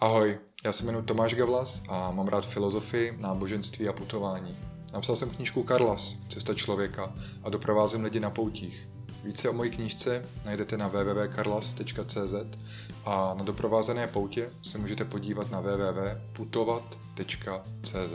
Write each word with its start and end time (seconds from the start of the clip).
Ahoj, 0.00 0.38
já 0.64 0.72
se 0.72 0.84
jmenuji 0.84 1.04
Tomáš 1.04 1.34
Gavlas 1.34 1.82
a 1.88 2.10
mám 2.10 2.28
rád 2.28 2.46
filozofii, 2.46 3.16
náboženství 3.18 3.88
a 3.88 3.92
putování. 3.92 4.58
Napsal 4.92 5.16
jsem 5.16 5.30
knížku 5.30 5.62
Karlas, 5.62 6.16
Cesta 6.28 6.54
člověka 6.54 7.14
a 7.42 7.50
doprovázím 7.50 8.04
lidi 8.04 8.20
na 8.20 8.30
poutích. 8.30 8.88
Více 9.24 9.48
o 9.48 9.52
mojí 9.52 9.70
knížce 9.70 10.26
najdete 10.46 10.76
na 10.76 10.88
www.karlas.cz 10.88 12.34
a 13.04 13.34
na 13.38 13.44
doprovázené 13.44 14.06
poutě 14.06 14.50
se 14.62 14.78
můžete 14.78 15.04
podívat 15.04 15.50
na 15.50 15.60
www.putovat.cz. 15.60 18.14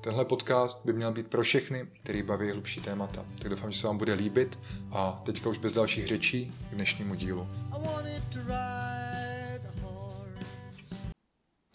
Tenhle 0.00 0.24
podcast 0.24 0.86
by 0.86 0.92
měl 0.92 1.12
být 1.12 1.26
pro 1.26 1.42
všechny, 1.42 1.86
který 2.02 2.22
baví 2.22 2.50
hlubší 2.50 2.80
témata. 2.80 3.24
Tak 3.38 3.48
doufám, 3.48 3.72
že 3.72 3.78
se 3.78 3.86
vám 3.86 3.98
bude 3.98 4.14
líbit 4.14 4.58
a 4.90 5.22
teďka 5.24 5.48
už 5.48 5.58
bez 5.58 5.72
dalších 5.72 6.06
řečí 6.06 6.52
k 6.70 6.74
dnešnímu 6.74 7.14
dílu. 7.14 7.48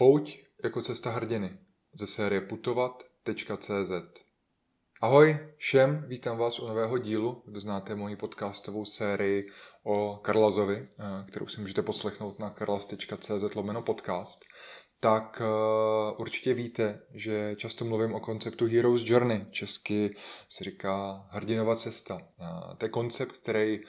Pouť 0.02 0.40
jako 0.64 0.82
cesta 0.82 1.10
hrdiny. 1.10 1.58
Ze 1.94 2.08
série 2.08 2.42
putovat.cz 2.42 3.92
Ahoj 5.02 5.38
všem, 5.58 6.06
vítám 6.08 6.38
vás 6.38 6.60
u 6.60 6.68
nového 6.68 6.98
dílu, 6.98 7.44
kdo 7.46 7.60
znáte 7.60 7.96
moji 7.96 8.16
podcastovou 8.16 8.86
sérii 8.86 9.48
o 9.84 10.20
Karlazovi, 10.24 10.88
eh, 11.00 11.04
kterou 11.28 11.48
si 11.48 11.62
můžete 11.62 11.82
poslechnout 11.82 12.40
na 12.40 12.50
karlas.cz 12.50 13.56
lomeno 13.56 13.82
podcast 13.82 14.40
tak 15.02 15.42
uh, 15.42 16.20
určitě 16.20 16.54
víte, 16.54 17.02
že 17.14 17.56
často 17.56 17.86
mluvím 17.86 18.14
o 18.14 18.20
konceptu 18.20 18.66
Hero's 18.66 19.02
Journey, 19.06 19.46
česky 19.52 20.16
se 20.50 20.64
říká 20.64 21.28
hrdinova 21.30 21.76
cesta. 21.76 22.16
Uh, 22.16 22.76
to 22.78 22.86
je 22.86 22.90
koncept, 22.90 23.32
který 23.32 23.80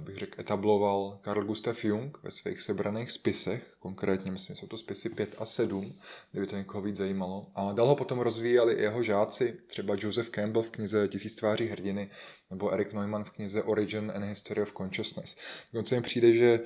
bych 0.00 0.16
řekl 0.16 0.40
etabloval 0.40 1.18
Carl 1.24 1.44
Gustav 1.44 1.84
Jung 1.84 2.18
ve 2.22 2.30
svých 2.30 2.60
sebraných 2.60 3.10
spisech, 3.10 3.76
konkrétně 3.78 4.30
myslím, 4.32 4.56
jsou 4.56 4.66
to 4.66 4.76
spisy 4.76 5.08
5 5.08 5.34
a 5.38 5.44
7, 5.44 5.92
kdyby 6.30 6.46
to 6.46 6.56
někoho 6.56 6.82
víc 6.82 6.96
zajímalo. 6.96 7.46
A 7.54 7.72
dál 7.72 7.86
ho 7.86 7.96
potom 7.96 8.18
rozvíjeli 8.18 8.74
i 8.74 8.82
jeho 8.82 9.02
žáci, 9.02 9.56
třeba 9.66 9.94
Joseph 9.98 10.30
Campbell 10.30 10.62
v 10.62 10.70
knize 10.70 11.08
Tisíc 11.08 11.34
tváří 11.34 11.66
hrdiny, 11.66 12.10
nebo 12.50 12.70
Eric 12.70 12.92
Neumann 12.92 13.24
v 13.24 13.30
knize 13.30 13.62
Origin 13.62 14.12
and 14.14 14.24
History 14.24 14.62
of 14.62 14.72
Consciousness. 14.72 15.36
Dokonce 15.72 15.96
mi 15.96 16.02
přijde, 16.02 16.32
že 16.32 16.60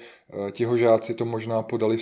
tiho 0.51 0.77
žáci 0.77 1.15
to 1.15 1.25
možná 1.25 1.63
podali 1.63 1.99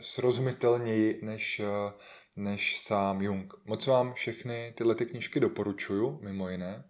srozumitelněji 0.00 1.20
než, 1.22 1.60
eh, 1.60 1.92
než 2.36 2.80
sám 2.80 3.22
Jung. 3.22 3.54
Moc 3.64 3.86
vám 3.86 4.12
všechny 4.12 4.72
tyhle 4.76 4.94
ty 4.94 5.06
knížky 5.06 5.40
doporučuju, 5.40 6.18
mimo 6.22 6.48
jiné. 6.48 6.84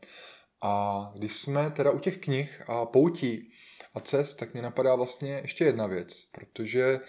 A 0.62 1.12
když 1.16 1.36
jsme 1.36 1.70
teda 1.70 1.90
u 1.90 1.98
těch 1.98 2.18
knih 2.18 2.62
a 2.66 2.86
poutí 2.86 3.52
a 3.94 4.00
cest, 4.00 4.34
tak 4.34 4.52
mě 4.52 4.62
napadá 4.62 4.94
vlastně 4.94 5.38
ještě 5.42 5.64
jedna 5.64 5.86
věc, 5.86 6.24
protože 6.24 7.00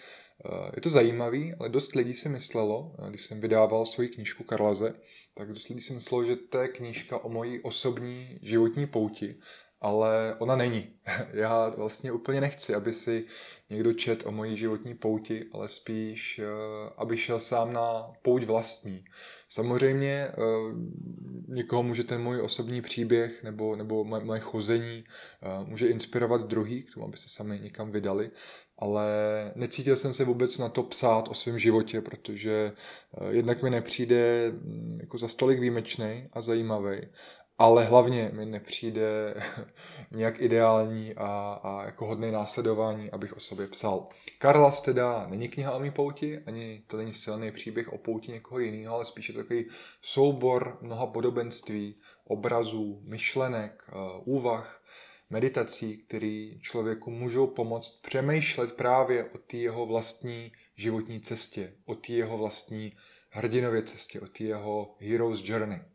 eh, 0.45 0.71
je 0.75 0.81
to 0.81 0.89
zajímavý, 0.89 1.53
ale 1.59 1.69
dost 1.69 1.95
lidí 1.95 2.13
si 2.13 2.29
myslelo, 2.29 2.95
eh, 2.99 3.09
když 3.09 3.21
jsem 3.21 3.41
vydával 3.41 3.85
svoji 3.85 4.09
knížku 4.09 4.43
Karlaze, 4.43 4.93
tak 5.33 5.53
dost 5.53 5.67
lidí 5.67 5.81
si 5.81 5.93
myslelo, 5.93 6.25
že 6.25 6.35
to 6.35 6.57
je 6.57 6.67
knížka 6.67 7.17
o 7.17 7.29
mojí 7.29 7.59
osobní 7.59 8.39
životní 8.41 8.87
pouti 8.87 9.35
ale 9.81 10.35
ona 10.39 10.55
není. 10.55 10.87
Já 11.33 11.69
vlastně 11.69 12.11
úplně 12.11 12.41
nechci, 12.41 12.75
aby 12.75 12.93
si 12.93 13.25
někdo 13.69 13.93
čet 13.93 14.25
o 14.25 14.31
mojí 14.31 14.57
životní 14.57 14.93
pouti, 14.93 15.45
ale 15.53 15.67
spíš, 15.67 16.39
eh, 16.39 16.45
aby 16.97 17.17
šel 17.17 17.39
sám 17.39 17.73
na 17.73 18.13
pouť 18.21 18.43
vlastní. 18.43 19.05
Samozřejmě 19.49 20.27
eh, 20.27 20.33
někoho 21.47 21.83
může 21.83 22.03
ten 22.03 22.21
můj 22.21 22.41
osobní 22.41 22.81
příběh 22.81 23.43
nebo, 23.43 23.75
nebo 23.75 24.03
moje 24.03 24.39
chození 24.39 25.03
eh, 25.41 25.65
může 25.65 25.87
inspirovat 25.87 26.47
druhý 26.47 26.83
k 26.83 26.93
tomu, 26.93 27.05
aby 27.05 27.17
se 27.17 27.29
sami 27.29 27.59
někam 27.63 27.91
vydali, 27.91 28.31
ale 28.77 29.05
necítil 29.55 29.97
jsem 29.97 30.13
se 30.13 30.25
vůbec 30.25 30.57
na 30.57 30.69
to 30.69 30.83
psát 30.83 31.27
o 31.27 31.33
svém 31.33 31.59
životě, 31.59 32.01
protože 32.01 32.71
jednak 33.29 33.63
mi 33.63 33.69
nepřijde 33.69 34.51
mm, 34.51 34.97
jako 35.01 35.17
za 35.17 35.27
stolik 35.27 35.59
výjimečný 35.59 36.27
a 36.33 36.41
zajímavý 36.41 36.97
ale 37.61 37.85
hlavně 37.85 38.31
mi 38.33 38.45
nepřijde 38.45 39.35
nějak 40.11 40.41
ideální 40.41 41.13
a, 41.17 41.59
a 41.63 41.85
jako 41.85 42.05
hodný 42.05 42.31
následování, 42.31 43.11
abych 43.11 43.37
o 43.37 43.39
sobě 43.39 43.67
psal. 43.67 44.07
Karlas 44.37 44.81
teda 44.81 45.27
není 45.29 45.49
kniha 45.49 45.71
o 45.71 45.79
mý 45.79 45.91
pouti, 45.91 46.39
ani 46.45 46.83
to 46.87 46.97
není 46.97 47.13
silný 47.13 47.51
příběh 47.51 47.93
o 47.93 47.97
pouti 47.97 48.31
někoho 48.31 48.59
jiného, 48.59 48.95
ale 48.95 49.05
spíše 49.05 49.33
takový 49.33 49.65
soubor 50.01 50.77
mnoha 50.81 51.07
podobenství, 51.07 51.95
obrazů, 52.27 53.01
myšlenek, 53.03 53.83
eh, 53.89 53.93
úvah, 54.25 54.83
meditací, 55.29 55.97
které 55.97 56.49
člověku 56.61 57.11
můžou 57.11 57.47
pomoct 57.47 58.01
přemýšlet 58.01 58.73
právě 58.73 59.23
o 59.23 59.37
té 59.37 59.57
jeho 59.57 59.85
vlastní 59.85 60.51
životní 60.75 61.19
cestě, 61.19 61.73
o 61.85 61.95
té 61.95 62.13
jeho 62.13 62.37
vlastní 62.37 62.93
hrdinově 63.29 63.83
cestě, 63.83 64.21
o 64.21 64.27
té 64.27 64.43
jeho 64.43 64.95
hero's 64.99 65.41
journey. 65.43 65.90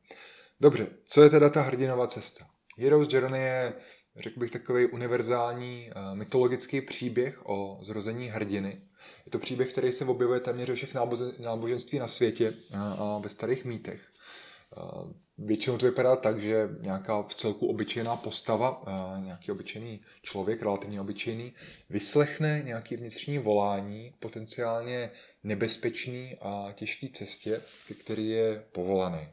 Dobře, 0.61 0.87
co 1.05 1.23
je 1.23 1.31
teda 1.31 1.49
ta 1.49 1.63
hrdinová 1.63 2.07
cesta? 2.07 2.47
Hero's 2.79 3.13
Journey 3.13 3.43
je, 3.43 3.75
řekl 4.17 4.41
bych, 4.41 4.51
takový 4.51 4.87
univerzální 4.87 5.91
uh, 5.97 6.17
mytologický 6.17 6.81
příběh 6.81 7.47
o 7.47 7.79
zrození 7.83 8.29
hrdiny. 8.29 8.81
Je 9.27 9.33
to 9.33 9.39
příběh, 9.39 9.73
který 9.73 9.93
se 9.93 10.05
objevuje 10.05 10.41
téměř 10.41 10.69
ve 10.69 10.75
všech 10.75 10.95
náboženství 11.39 11.99
na 11.99 12.09
světě 12.09 12.51
uh, 12.51 12.79
a 12.79 13.19
ve 13.19 13.29
starých 13.29 13.65
mýtech. 13.65 14.01
Uh, 14.77 15.13
většinou 15.39 15.79
to 15.79 15.87
vypadá 15.87 16.17
tak, 16.17 16.43
že 16.43 16.69
nějaká 16.81 17.23
v 17.23 17.35
celku 17.35 17.67
obyčejná 17.67 18.17
postava, 18.17 18.85
nějaký 19.25 19.53
obyčejný 19.53 20.01
člověk, 20.23 20.63
relativně 20.63 21.01
obyčejný, 21.01 21.53
vyslechne 21.91 22.63
nějaký 22.65 22.97
vnitřní 22.97 23.39
volání, 23.39 24.15
potenciálně 24.19 25.11
nebezpečný 25.45 26.37
a 26.41 26.73
těžký 26.75 27.13
cestě, 27.13 27.61
který 28.05 28.29
je 28.29 28.65
povolaný. 28.73 29.29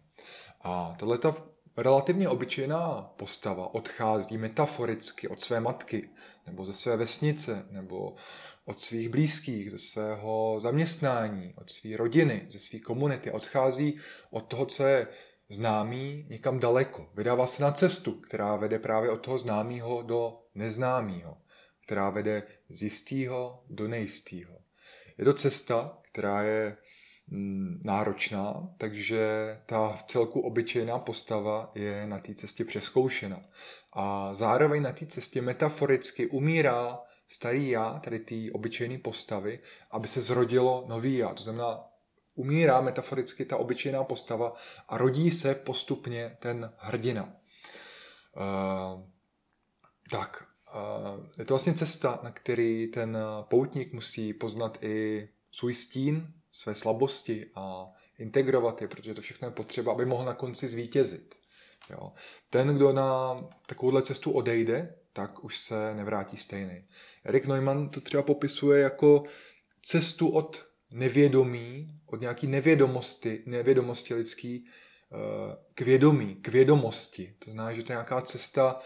A 0.63 0.95
tato 0.99 1.53
relativně 1.77 2.29
obyčejná 2.29 3.13
postava 3.17 3.73
odchází 3.73 4.37
metaforicky 4.37 5.27
od 5.27 5.41
své 5.41 5.59
matky, 5.59 6.09
nebo 6.47 6.65
ze 6.65 6.73
své 6.73 6.97
vesnice, 6.97 7.65
nebo 7.69 8.15
od 8.65 8.79
svých 8.79 9.09
blízkých, 9.09 9.71
ze 9.71 9.77
svého 9.77 10.59
zaměstnání, 10.59 11.53
od 11.57 11.69
své 11.69 11.97
rodiny, 11.97 12.45
ze 12.49 12.59
své 12.59 12.79
komunity. 12.79 13.31
Odchází 13.31 13.97
od 14.31 14.47
toho, 14.47 14.65
co 14.65 14.83
je 14.83 15.07
známý, 15.49 16.25
někam 16.29 16.59
daleko. 16.59 17.09
Vydává 17.13 17.47
se 17.47 17.63
na 17.63 17.71
cestu, 17.71 18.11
která 18.11 18.55
vede 18.55 18.79
právě 18.79 19.11
od 19.11 19.21
toho 19.21 19.37
známého 19.37 20.01
do 20.01 20.39
neznámého, 20.55 21.37
která 21.85 22.09
vede 22.09 22.43
z 22.69 22.83
jistého 22.83 23.63
do 23.69 23.87
nejistého. 23.87 24.57
Je 25.17 25.25
to 25.25 25.33
cesta, 25.33 25.97
která 26.01 26.43
je 26.43 26.77
náročná, 27.85 28.69
takže 28.77 29.27
ta 29.65 29.89
v 29.89 30.03
celku 30.03 30.39
obyčejná 30.39 30.99
postava 30.99 31.71
je 31.75 32.07
na 32.07 32.19
té 32.19 32.33
cestě 32.33 32.65
přeskoušena. 32.65 33.41
A 33.93 34.35
zároveň 34.35 34.83
na 34.83 34.91
té 34.91 35.05
cestě 35.05 35.41
metaforicky 35.41 36.27
umírá 36.27 36.99
starý 37.27 37.69
já, 37.69 37.99
tady 37.99 38.19
té 38.19 38.35
obyčejné 38.51 38.97
postavy, 38.97 39.59
aby 39.91 40.07
se 40.07 40.21
zrodilo 40.21 40.85
nový 40.87 41.17
já. 41.17 41.33
To 41.33 41.43
znamená, 41.43 41.83
umírá 42.35 42.81
metaforicky 42.81 43.45
ta 43.45 43.57
obyčejná 43.57 44.03
postava 44.03 44.53
a 44.87 44.97
rodí 44.97 45.31
se 45.31 45.55
postupně 45.55 46.37
ten 46.39 46.73
hrdina. 46.77 47.35
Uh, 48.35 49.01
tak, 50.11 50.47
uh, 50.75 51.25
je 51.37 51.45
to 51.45 51.53
vlastně 51.53 51.73
cesta, 51.73 52.19
na 52.23 52.31
který 52.31 52.87
ten 52.87 53.17
poutník 53.41 53.93
musí 53.93 54.33
poznat 54.33 54.77
i 54.81 55.29
svůj 55.51 55.73
stín, 55.73 56.33
své 56.53 56.75
slabosti 56.75 57.45
a 57.55 57.91
integrovat 58.17 58.81
je, 58.81 58.87
protože 58.87 59.13
to 59.13 59.21
všechno 59.21 59.47
je 59.47 59.51
potřeba, 59.51 59.91
aby 59.91 60.05
mohl 60.05 60.25
na 60.25 60.33
konci 60.33 60.67
zvítězit. 60.67 61.35
Jo. 61.89 62.11
Ten, 62.49 62.67
kdo 62.67 62.93
na 62.93 63.37
takovouhle 63.65 64.01
cestu 64.01 64.31
odejde, 64.31 64.95
tak 65.13 65.43
už 65.43 65.59
se 65.59 65.93
nevrátí 65.93 66.37
stejný. 66.37 66.83
Erik 67.23 67.45
Neumann 67.45 67.89
to 67.89 68.01
třeba 68.01 68.23
popisuje 68.23 68.81
jako 68.81 69.23
cestu 69.81 70.29
od 70.29 70.65
nevědomí, 70.91 71.95
od 72.05 72.21
nějaký 72.21 72.47
nevědomosti, 72.47 73.43
nevědomosti 73.45 74.13
lidský 74.13 74.65
eh, 74.65 75.17
k 75.73 75.81
vědomí, 75.81 76.35
k 76.35 76.47
vědomosti. 76.47 77.35
To 77.39 77.51
znamená, 77.51 77.73
že 77.73 77.83
to 77.83 77.91
je 77.91 77.95
nějaká 77.95 78.21
cesta 78.21 78.79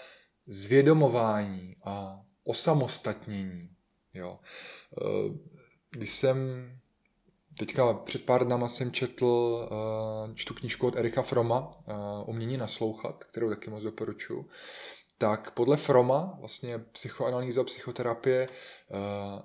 zvědomování 0.47 1.75
a 1.83 2.21
osamostatnění. 2.43 3.69
Jo. 4.13 4.39
Eh, 5.01 5.37
když 5.91 6.15
jsem 6.15 6.37
Teďka 7.59 7.93
před 7.93 8.25
pár 8.25 8.45
dnama 8.45 8.67
jsem 8.67 8.91
četl, 8.91 9.25
uh, 9.25 10.35
čtu 10.35 10.53
knížku 10.53 10.87
od 10.87 10.95
Erika 10.95 11.21
Froma, 11.21 11.71
uh, 11.87 12.29
Umění 12.29 12.57
naslouchat, 12.57 13.23
kterou 13.23 13.49
taky 13.49 13.69
moc 13.69 13.83
doporučuji. 13.83 14.45
Tak 15.17 15.51
podle 15.51 15.77
Froma, 15.77 16.37
vlastně 16.39 16.79
psychoanalýza, 16.79 17.63
psychoterapie, 17.63 18.47
uh, 18.47 18.97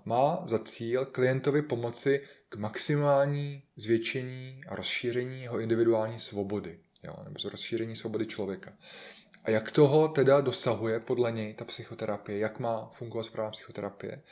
má 0.04 0.42
za 0.46 0.58
cíl 0.58 1.06
klientovi 1.06 1.62
pomoci 1.62 2.20
k 2.48 2.56
maximální 2.56 3.62
zvětšení 3.76 4.60
a 4.68 4.76
rozšíření 4.76 5.42
jeho 5.42 5.60
individuální 5.60 6.18
svobody, 6.18 6.80
jo, 7.04 7.14
nebo 7.24 7.36
rozšíření 7.50 7.96
svobody 7.96 8.26
člověka. 8.26 8.72
A 9.44 9.50
jak 9.50 9.70
toho 9.70 10.08
teda 10.08 10.40
dosahuje 10.40 11.00
podle 11.00 11.32
něj 11.32 11.54
ta 11.54 11.64
psychoterapie, 11.64 12.38
jak 12.38 12.58
má 12.58 12.90
fungovat 12.92 13.24
správná 13.24 13.50
psychoterapie? 13.50 14.22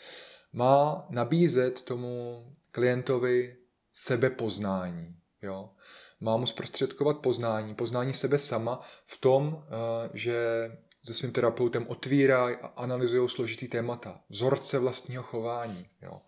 Má 0.52 1.06
nabízet 1.10 1.82
tomu 1.82 2.44
klientovi 2.70 3.56
sebepoznání. 3.92 5.16
Jo? 5.42 5.70
Má 6.20 6.36
mu 6.36 6.46
zprostředkovat 6.46 7.18
poznání, 7.18 7.74
poznání 7.74 8.14
sebe 8.14 8.38
sama 8.38 8.80
v 9.04 9.20
tom, 9.20 9.64
eh, 9.64 10.10
že 10.14 10.36
se 11.04 11.14
svým 11.14 11.32
terapeutem 11.32 11.86
otvírají 11.88 12.56
a 12.56 12.66
analyzují 12.66 13.28
složitý 13.28 13.68
témata, 13.68 14.20
vzorce 14.28 14.78
vlastního 14.78 15.22
chování. 15.22 15.86
Jo? 16.02 16.20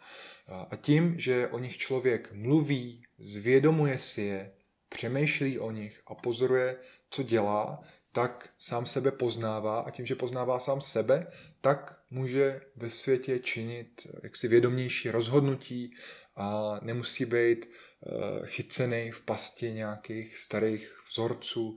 A 0.70 0.76
tím, 0.76 1.20
že 1.20 1.48
o 1.48 1.58
nich 1.58 1.76
člověk 1.76 2.32
mluví, 2.32 3.04
zvědomuje 3.18 3.98
si 3.98 4.22
je, 4.22 4.52
přemýšlí 4.92 5.58
o 5.58 5.70
nich 5.70 6.02
a 6.06 6.14
pozoruje, 6.14 6.76
co 7.10 7.22
dělá, 7.22 7.80
tak 8.12 8.48
sám 8.58 8.86
sebe 8.86 9.10
poznává 9.10 9.80
a 9.80 9.90
tím, 9.90 10.06
že 10.06 10.14
poznává 10.14 10.58
sám 10.58 10.80
sebe, 10.80 11.26
tak 11.60 12.02
může 12.10 12.60
ve 12.76 12.90
světě 12.90 13.38
činit 13.38 14.06
jaksi 14.22 14.48
vědomější 14.48 15.10
rozhodnutí 15.10 15.94
a 16.36 16.78
nemusí 16.82 17.24
být 17.24 17.70
eh, 17.70 18.46
chycený 18.46 19.10
v 19.10 19.22
pasti 19.24 19.72
nějakých 19.72 20.38
starých 20.38 20.94
vzorců 21.10 21.76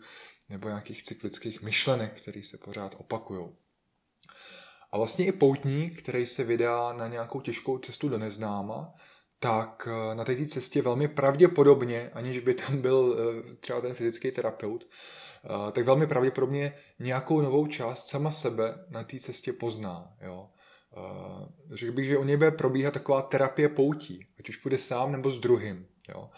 nebo 0.50 0.68
nějakých 0.68 1.04
cyklických 1.04 1.62
myšlenek, 1.62 2.22
které 2.22 2.44
se 2.44 2.58
pořád 2.58 2.96
opakují. 2.98 3.46
A 4.92 4.98
vlastně 4.98 5.26
i 5.26 5.32
poutník, 5.32 6.02
který 6.02 6.26
se 6.26 6.44
vydá 6.44 6.94
na 6.94 7.08
nějakou 7.08 7.42
těžkou 7.42 7.78
cestu 7.78 8.10
do 8.10 8.18
neznáma, 8.18 8.94
tak 9.40 9.88
eh, 9.92 10.16
na 10.16 10.24
té 10.24 10.46
cestě 10.46 10.82
velmi 10.82 11.08
pravděpodobně, 11.08 12.10
aniž 12.14 12.40
by 12.40 12.54
tam 12.54 12.82
byl 12.82 13.18
eh, 13.20 13.56
třeba 13.56 13.82
ten 13.82 13.94
fyzický 13.94 14.32
terapeut, 14.32 14.88
eh, 14.88 15.72
tak 15.72 15.86
velmi 15.86 16.08
pravděpodobně 16.08 16.74
nějakou 17.00 17.42
novou 17.42 17.68
část 17.68 18.08
sama 18.08 18.32
sebe 18.32 18.86
na 18.90 19.04
té 19.04 19.20
cestě 19.20 19.54
pozná. 19.54 20.14
Jo. 20.22 20.50
Řekl 21.72 21.92
bych, 21.92 22.08
že 22.08 22.18
o 22.18 22.24
něj 22.24 22.38
bude 22.38 22.52
probíhat 22.52 22.94
taková 22.94 23.22
terapie 23.22 23.70
poutí, 23.70 24.28
ať 24.40 24.50
už 24.50 24.58
půjde 24.58 24.78
sám 24.78 25.12
nebo 25.12 25.32
s 25.32 25.40
druhým. 25.40 25.88
Jo. 26.10 26.30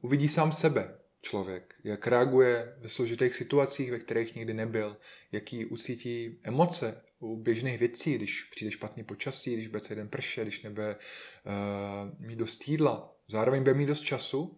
Uvidí 0.00 0.28
sám 0.28 0.52
sebe, 0.52 0.98
člověk, 1.22 1.74
jak 1.84 2.06
reaguje 2.06 2.76
ve 2.78 2.88
složitých 2.88 3.34
situacích, 3.34 3.90
ve 3.90 3.98
kterých 3.98 4.34
nikdy 4.34 4.54
nebyl, 4.54 4.96
jaký 5.32 5.66
ucítí 5.66 6.40
emoce 6.42 7.02
u 7.18 7.36
běžných 7.36 7.78
věcí, 7.78 8.14
když 8.14 8.42
přijde 8.42 8.70
špatný 8.70 9.04
počasí, 9.04 9.54
když 9.54 9.68
bude 9.68 9.80
celý 9.80 9.96
den 9.96 10.08
prše, 10.08 10.42
když 10.42 10.62
nebude 10.62 10.96
uh, 10.96 12.26
mít 12.26 12.36
dost 12.36 12.68
jídla. 12.68 13.14
Zároveň 13.28 13.62
bude 13.62 13.74
mít 13.74 13.86
dost 13.86 14.00
času, 14.00 14.40
uh, 14.40 14.56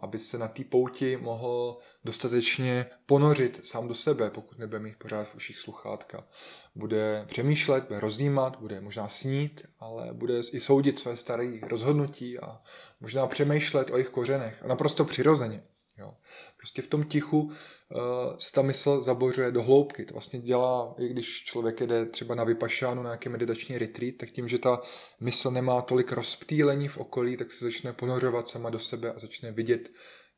aby 0.00 0.18
se 0.18 0.38
na 0.38 0.48
té 0.48 0.64
pouti 0.64 1.16
mohl 1.16 1.78
dostatečně 2.04 2.86
ponořit 3.06 3.66
sám 3.66 3.88
do 3.88 3.94
sebe, 3.94 4.30
pokud 4.30 4.58
nebude 4.58 4.78
mít 4.78 4.96
pořád 4.96 5.28
v 5.28 5.34
uších 5.34 5.58
sluchátka. 5.58 6.28
Bude 6.74 7.24
přemýšlet, 7.26 7.84
bude 7.84 8.00
rozjímat, 8.00 8.60
bude 8.60 8.80
možná 8.80 9.08
snít, 9.08 9.62
ale 9.78 10.12
bude 10.12 10.40
i 10.52 10.60
soudit 10.60 10.98
své 10.98 11.16
staré 11.16 11.60
rozhodnutí 11.62 12.38
a 12.38 12.60
možná 13.00 13.26
přemýšlet 13.26 13.90
o 13.90 13.96
jejich 13.96 14.10
kořenech. 14.10 14.62
A 14.62 14.66
naprosto 14.66 15.04
přirozeně. 15.04 15.62
Jo. 15.98 16.14
Prostě 16.56 16.82
v 16.82 16.86
tom 16.86 17.04
tichu 17.04 17.52
se 18.38 18.52
ta 18.52 18.62
mysl 18.62 19.02
zabořuje 19.02 19.52
do 19.52 19.62
hloubky. 19.62 20.04
To 20.04 20.14
vlastně 20.14 20.40
dělá, 20.40 20.94
i 20.98 21.08
když 21.08 21.44
člověk 21.44 21.80
jde 21.80 22.06
třeba 22.06 22.34
na 22.34 22.44
vypašánu, 22.44 23.02
na 23.02 23.10
nějaký 23.10 23.28
meditační 23.28 23.78
retreat, 23.78 24.14
tak 24.16 24.30
tím, 24.30 24.48
že 24.48 24.58
ta 24.58 24.80
mysl 25.20 25.50
nemá 25.50 25.82
tolik 25.82 26.12
rozptýlení 26.12 26.88
v 26.88 26.98
okolí, 26.98 27.36
tak 27.36 27.52
se 27.52 27.64
začne 27.64 27.92
ponořovat 27.92 28.48
sama 28.48 28.70
do 28.70 28.78
sebe 28.78 29.12
a 29.12 29.18
začne 29.18 29.52
vidět, 29.52 29.88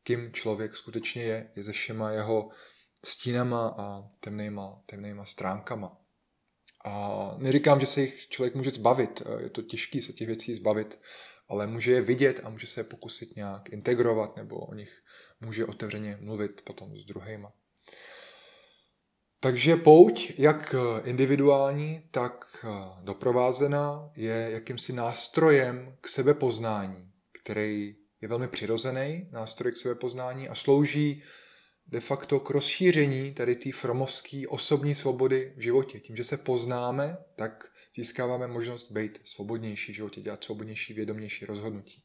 kým 0.03 0.33
člověk 0.33 0.77
skutečně 0.77 1.23
je, 1.23 1.51
je 1.57 1.65
ze 1.65 1.73
všema 1.73 2.11
jeho 2.11 2.49
stínama 3.05 3.75
a 3.79 4.03
temnýma, 4.21 4.83
temnýma 4.87 5.25
stránkama. 5.25 5.97
A 6.85 7.35
neříkám, 7.39 7.81
že 7.81 7.87
se 7.87 8.01
jich 8.01 8.29
člověk 8.29 8.55
může 8.55 8.71
zbavit, 8.71 9.23
je 9.39 9.51
to 9.51 9.63
těžké 9.63 10.03
se 10.03 10.13
těch 10.13 10.27
věcí 10.27 10.55
zbavit, 10.55 11.01
ale 11.49 11.67
může 11.67 11.93
je 11.93 12.03
vidět 12.03 12.41
a 12.45 12.49
může 12.49 12.67
se 12.67 12.81
je 12.81 12.85
pokusit 12.85 13.37
nějak 13.37 13.69
integrovat 13.69 14.37
nebo 14.37 14.57
o 14.57 14.75
nich 14.75 15.03
může 15.41 15.67
otevřeně 15.67 16.19
mluvit 16.21 16.61
potom 16.61 16.97
s 16.97 17.05
druhýma. 17.05 17.53
Takže 19.41 19.77
pouť, 19.77 20.33
jak 20.39 20.75
individuální, 21.05 22.09
tak 22.11 22.67
doprovázená, 23.01 24.11
je 24.17 24.49
jakýmsi 24.51 24.93
nástrojem 24.93 25.97
k 26.01 26.09
sebepoznání, 26.09 27.13
který 27.43 27.97
je 28.21 28.29
velmi 28.29 28.49
přirozený, 28.49 29.29
nástroj 29.31 29.73
k 29.73 29.77
sebepoznání 29.77 30.49
a 30.49 30.55
slouží 30.55 31.23
de 31.89 32.01
facto 32.01 32.41
k 32.41 32.51
rozšíření 32.51 33.35
tady 33.35 33.57
té 33.57 33.73
fromovské 33.73 34.43
osobní 34.49 34.95
svobody 34.95 35.53
v 35.57 35.61
životě. 35.61 36.01
Tím, 36.01 36.17
že 36.17 36.25
se 36.25 36.37
poznáme, 36.37 37.19
tak 37.37 37.71
získáváme 37.97 38.47
možnost 38.47 38.91
být 38.91 39.21
svobodnější 39.25 39.93
v 39.93 39.95
životě, 39.95 40.21
dělat 40.21 40.45
svobodnější, 40.45 40.95
vědomější 40.95 41.45
rozhodnutí. 41.45 42.03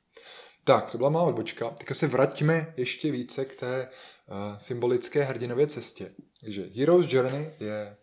Tak, 0.64 0.92
to 0.92 0.98
byla 0.98 1.10
má 1.10 1.22
odbočka. 1.22 1.70
Teďka 1.70 1.94
se 1.94 2.08
vraťme 2.08 2.74
ještě 2.78 3.12
více 3.12 3.46
k 3.46 3.56
té 3.56 3.88
uh, 4.28 4.58
symbolické 4.58 5.24
hrdinově 5.24 5.68
cestě. 5.68 6.12
Takže 6.42 6.70
Hero's 6.76 7.14
Journey 7.14 7.50
je 7.60 7.96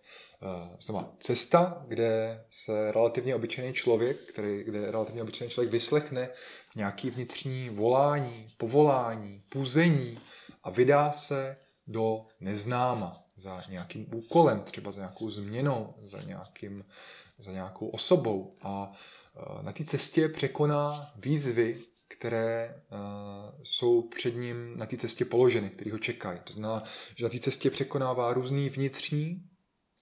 uh, 0.43 0.77
znamená 0.81 1.13
cesta, 1.21 1.85
kde 1.89 2.45
se 2.51 2.93
relativně 2.93 3.35
obyčejný 3.35 3.73
člověk, 3.73 4.17
který, 4.17 4.65
kde 4.65 4.91
relativně 4.91 5.23
obyčejný 5.23 5.51
člověk 5.51 5.73
vyslechne 5.73 6.29
nějaký 6.77 7.11
vnitřní 7.11 7.69
volání, 7.69 8.47
povolání, 8.59 9.43
puzení 9.49 10.19
a 10.63 10.71
vydá 10.71 11.13
se 11.13 11.57
do 11.91 12.23
neznáma 12.41 13.17
za 13.37 13.63
nějakým 13.71 14.07
úkolem, 14.15 14.61
třeba 14.61 14.93
za 14.93 15.01
nějakou 15.01 15.31
změnou, 15.31 15.95
za, 16.05 16.23
nějakým, 16.23 16.85
za 17.39 17.53
nějakou 17.53 17.89
osobou. 17.89 18.55
A 18.63 18.93
e, 19.61 19.63
na 19.63 19.73
té 19.73 19.85
cestě 19.85 20.29
překoná 20.29 21.11
výzvy, 21.17 21.77
které 22.09 22.65
e, 22.65 22.77
jsou 23.63 24.03
před 24.03 24.37
ním 24.37 24.77
na 24.77 24.87
té 24.87 24.97
cestě 24.97 25.25
položeny, 25.25 25.71
které 25.71 25.93
ho 25.93 25.99
čekají. 25.99 26.41
To 26.45 26.53
znamená, 26.53 26.85
že 27.17 27.25
na 27.25 27.29
té 27.29 27.39
cestě 27.39 27.71
překonává 27.71 28.33
různé 28.33 28.69
vnitřní 28.69 29.51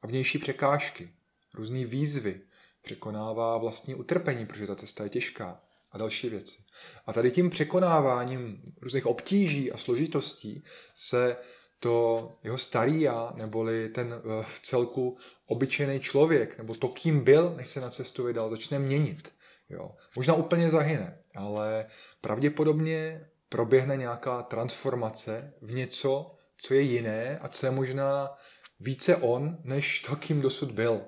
a 0.02 0.06
vnější 0.06 0.38
překážky, 0.38 1.12
různé 1.55 1.84
výzvy, 1.84 2.41
překonává 2.82 3.58
vlastní 3.58 3.94
utrpení, 3.94 4.46
protože 4.46 4.67
ta 4.67 4.76
cesta 4.76 5.05
je 5.05 5.11
těžká 5.11 5.61
a 5.93 5.99
další 5.99 6.29
věci. 6.29 6.62
A 7.06 7.12
tady 7.12 7.31
tím 7.31 7.50
překonáváním 7.50 8.62
různých 8.81 9.06
obtíží 9.06 9.73
a 9.73 9.76
složitostí 9.76 10.62
se 10.94 11.37
to 11.81 12.33
jeho 12.43 12.59
starý 12.59 13.01
já, 13.01 13.33
neboli 13.37 13.89
ten 13.89 14.15
eh, 14.15 14.43
v 14.43 14.61
celku 14.63 15.17
obyčejný 15.47 16.01
člověk, 16.01 16.59
nebo 16.59 16.75
to, 16.75 16.89
kým 16.89 17.25
byl, 17.25 17.55
než 17.57 17.69
se 17.69 17.81
na 17.81 17.91
cestu 17.91 18.25
vydal, 18.25 18.51
začne 18.51 18.79
měnit. 18.79 19.33
Jo. 19.71 19.97
Možná 20.17 20.35
úplně 20.35 20.71
zahyne, 20.71 21.19
ale 21.35 21.87
pravděpodobně 22.21 23.29
proběhne 23.49 23.97
nějaká 23.97 24.43
transformace 24.43 25.55
v 25.61 25.75
něco, 25.75 26.31
co 26.56 26.75
je 26.75 26.81
jiné 26.81 27.39
a 27.39 27.49
co 27.49 27.67
je 27.67 27.70
možná 27.70 28.35
více 28.81 29.17
on, 29.17 29.58
než 29.65 30.01
to, 30.01 30.17
kým 30.17 30.41
dosud 30.41 30.73
byl. 30.73 31.01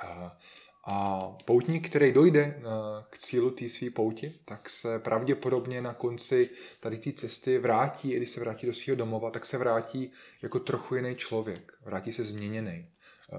A 0.00 0.38
a 0.88 1.28
poutník, 1.44 1.88
který 1.88 2.12
dojde 2.12 2.40
eh, 2.40 2.62
k 3.10 3.18
cílu 3.18 3.50
té 3.50 3.68
své 3.68 3.90
pouti, 3.90 4.32
tak 4.44 4.70
se 4.70 4.98
pravděpodobně 4.98 5.82
na 5.82 5.94
konci 5.94 6.50
tady 6.80 6.98
té 6.98 7.12
cesty 7.12 7.58
vrátí, 7.58 8.16
když 8.16 8.30
se 8.30 8.40
vrátí 8.40 8.66
do 8.66 8.74
svého 8.74 8.96
domova, 8.96 9.30
tak 9.30 9.46
se 9.46 9.58
vrátí 9.58 10.12
jako 10.42 10.58
trochu 10.58 10.94
jiný 10.94 11.14
člověk. 11.14 11.72
Vrátí 11.84 12.12
se 12.12 12.24
změněný. 12.24 12.90
Eh, 13.32 13.36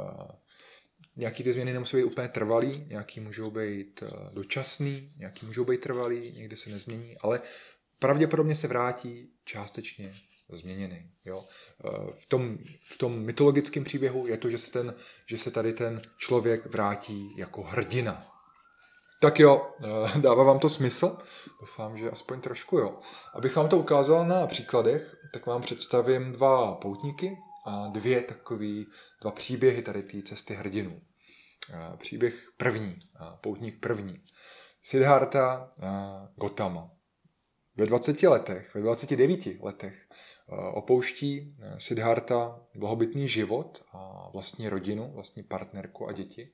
nějaký 1.16 1.44
ty 1.44 1.54
změny 1.54 1.74
nemusí 1.74 1.98
být 1.98 2.04
úplně 2.04 2.28
trvalý, 2.28 2.86
nějaký 2.88 3.20
můžou 3.20 3.52
být 3.52 4.04
eh, 4.04 4.34
dočasný, 4.34 5.10
nějaký 5.20 5.46
můžou 5.46 5.66
být 5.66 5.82
trvalý, 5.82 6.32
někde 6.32 6.58
se 6.58 6.70
nezmění, 6.70 7.18
ale 7.22 7.42
pravděpodobně 8.00 8.56
se 8.56 8.68
vrátí 8.68 9.30
částečně 9.46 10.14
změněný. 10.50 11.12
Jo? 11.26 11.44
V, 12.16 12.26
tom, 12.26 12.58
v 12.84 12.98
tom 12.98 13.20
mytologickém 13.20 13.84
příběhu 13.84 14.28
je 14.28 14.38
to, 14.38 14.50
že 14.50 14.58
se, 14.58 14.72
ten, 14.72 14.96
že 15.26 15.38
se 15.38 15.52
tady 15.52 15.74
ten 15.74 16.02
člověk 16.18 16.66
vrátí 16.66 17.38
jako 17.38 17.62
hrdina. 17.62 18.24
Tak 19.20 19.40
jo, 19.40 19.72
eh, 19.84 20.20
dává 20.20 20.44
vám 20.44 20.60
to 20.60 20.70
smysl? 20.70 21.18
Doufám, 21.60 21.98
že 21.98 22.12
aspoň 22.12 22.42
trošku 22.42 22.78
jo. 22.78 23.00
Abych 23.34 23.56
vám 23.56 23.70
to 23.70 23.78
ukázal 23.78 24.28
na 24.28 24.48
příkladech, 24.48 25.16
tak 25.34 25.46
vám 25.46 25.62
představím 25.62 26.32
dva 26.32 26.76
poutníky 26.76 27.38
a 27.66 27.88
dvě 27.88 28.22
takové, 28.22 28.84
dva 29.22 29.32
příběhy 29.32 29.82
tady 29.82 30.04
té 30.04 30.22
cesty 30.22 30.54
hrdinů. 30.54 31.02
Eh, 31.70 31.98
příběh 31.98 32.50
první, 32.58 33.00
eh, 33.16 33.26
poutník 33.42 33.80
první. 33.80 34.24
Siddhartha 34.84 35.70
Gotama. 36.36 36.90
Ve 37.76 37.86
20 37.86 38.28
letech, 38.28 38.76
ve 38.76 38.82
29 38.82 39.60
letech 39.62 40.08
Eh, 40.10 40.37
opouští 40.56 41.54
eh, 41.60 41.76
Siddhartha 41.78 42.60
blahobytný 42.76 43.28
život 43.28 43.84
a 43.94 44.30
vlastní 44.34 44.70
rodinu, 44.70 45.12
vlastní 45.14 45.44
partnerku 45.44 46.08
a 46.08 46.12
děti 46.12 46.52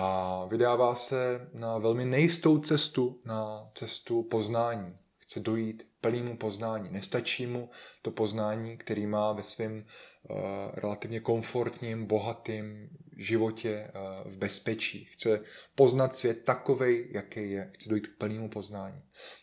a 0.00 0.44
vydává 0.44 0.94
se 0.94 1.48
na 1.52 1.78
velmi 1.78 2.04
nejistou 2.04 2.58
cestu, 2.58 3.20
na 3.24 3.70
cestu 3.74 4.22
poznání. 4.22 4.96
chce 5.18 5.40
dojít 5.40 5.86
plnému 6.00 6.36
poznání. 6.36 6.90
Nestačí 6.90 7.46
mu 7.46 7.70
to 8.02 8.10
poznání, 8.10 8.76
který 8.76 9.06
má 9.06 9.32
ve 9.32 9.42
svém 9.42 9.84
uh, 10.30 10.36
relativně 10.74 11.20
komfortním, 11.20 12.06
bohatým 12.06 12.88
životě 13.16 13.90
uh, 13.94 14.32
v 14.32 14.36
bezpečí. 14.36 15.04
Chce 15.04 15.40
poznat 15.74 16.14
svět 16.14 16.44
takovej, 16.44 17.08
jaký 17.12 17.50
je. 17.50 17.70
Chce 17.74 17.88
dojít 17.88 18.06
k 18.06 18.18
plnému 18.18 18.48
poznání. 18.48 19.02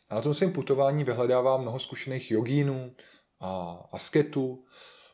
A 0.10 0.16
na 0.16 0.22
tom 0.22 0.34
svém 0.34 0.52
putování 0.52 1.04
vyhledává 1.04 1.58
mnoho 1.58 1.80
zkušených 1.80 2.32
jogínů 2.32 2.96
a 3.40 3.80
asketů, 3.92 4.66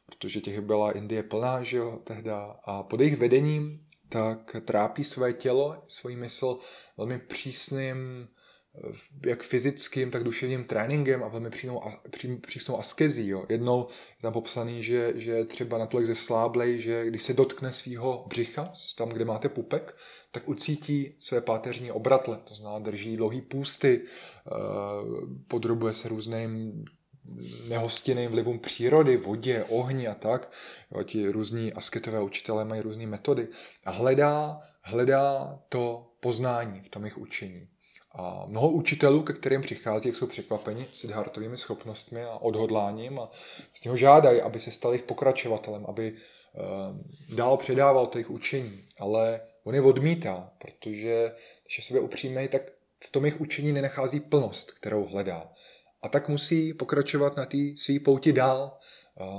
protože 0.06 0.42
těch 0.42 0.62
byla 0.62 0.92
Indie 0.92 1.24
plná, 1.24 1.64
že 1.64 1.78
jo, 1.78 2.00
tehda. 2.04 2.60
A 2.64 2.84
pod 2.84 3.00
jejich 3.00 3.18
vedením 3.18 3.88
tak 4.10 4.56
trápí 4.66 5.04
své 5.04 5.34
tělo, 5.34 5.82
svůj 5.88 6.16
mysl 6.16 6.58
velmi 6.98 7.20
přísným, 7.20 8.28
jak 9.26 9.44
fyzickým, 9.44 10.12
tak 10.12 10.24
duševním 10.24 10.64
tréninkem 10.64 11.24
a 11.24 11.28
velmi 11.28 11.50
přísnou, 11.50 11.82
pří, 12.12 12.36
přísnou 12.36 12.80
askezí. 12.80 13.28
Jo. 13.28 13.46
Jednou 13.50 13.88
je 13.90 14.22
tam 14.22 14.34
popsaný, 14.34 14.84
že, 14.84 15.14
že 15.16 15.46
třeba 15.46 15.78
natolik 15.78 16.08
zesláblej, 16.08 16.80
že 16.80 17.06
když 17.06 17.24
se 17.24 17.34
dotkne 17.34 17.72
svého 17.72 18.26
břicha, 18.28 18.72
tam, 18.98 19.10
kde 19.10 19.26
máte 19.26 19.50
pupek, 19.50 19.96
tak 20.32 20.50
ucítí 20.50 21.16
své 21.20 21.42
páteřní 21.42 21.92
obratle, 21.92 22.40
to 22.44 22.54
znamená 22.54 22.80
drží 22.80 23.18
dlouhý 23.18 23.42
půsty, 23.42 24.02
eh, 24.02 24.52
podrobuje 25.48 25.94
se 25.94 26.10
různým 26.10 26.86
nehostinným 27.70 28.32
vlivům 28.32 28.60
přírody, 28.60 29.18
vodě, 29.18 29.64
ohni 29.64 30.08
a 30.08 30.14
tak. 30.14 30.52
Jo, 30.96 31.04
ti 31.04 31.30
různí 31.30 31.74
asketové 31.74 32.22
učitelé 32.22 32.66
mají 32.66 32.82
různé 32.82 33.08
metody. 33.08 33.48
A 33.86 33.92
hledá, 33.92 34.62
hledá 34.82 35.60
to 35.70 36.12
poznání 36.20 36.82
v 36.82 36.90
tom 36.90 37.04
jejich 37.04 37.18
učení. 37.18 37.68
A 38.12 38.46
mnoho 38.48 38.70
učitelů, 38.70 39.24
ke 39.24 39.34
kterým 39.34 39.62
přichází, 39.62 40.10
jsou 40.10 40.28
překvapeni 40.28 40.88
Siddhartovými 40.92 41.58
schopnostmi 41.58 42.24
a 42.24 42.36
odhodláním 42.36 43.20
a 43.20 43.32
z 43.74 43.84
něho 43.84 43.98
žádají, 43.98 44.42
aby 44.42 44.60
se 44.60 44.72
stal 44.72 44.92
jejich 44.92 45.06
pokračovatelem, 45.06 45.86
aby 45.88 46.14
uh, 46.14 47.36
dál 47.36 47.58
předával 47.58 48.08
to 48.08 48.18
jejich 48.18 48.30
učení. 48.30 48.84
Ale 49.00 49.42
on 49.64 49.76
je 49.76 49.82
odmítá, 49.82 50.52
protože 50.58 51.32
když 51.64 51.78
je 51.78 51.84
sobě 51.84 52.02
upřímnej, 52.02 52.48
tak 52.48 52.62
v 53.04 53.10
tom 53.10 53.26
jejich 53.26 53.42
učení 53.42 53.72
nenachází 53.72 54.20
plnost, 54.20 54.72
kterou 54.72 55.06
hledá. 55.06 55.52
A 56.02 56.10
tak 56.10 56.30
musí 56.30 56.74
pokračovat 56.74 57.38
na 57.38 57.46
té 57.46 57.58
své 57.76 58.00
pouti 58.00 58.34
dál. 58.34 58.78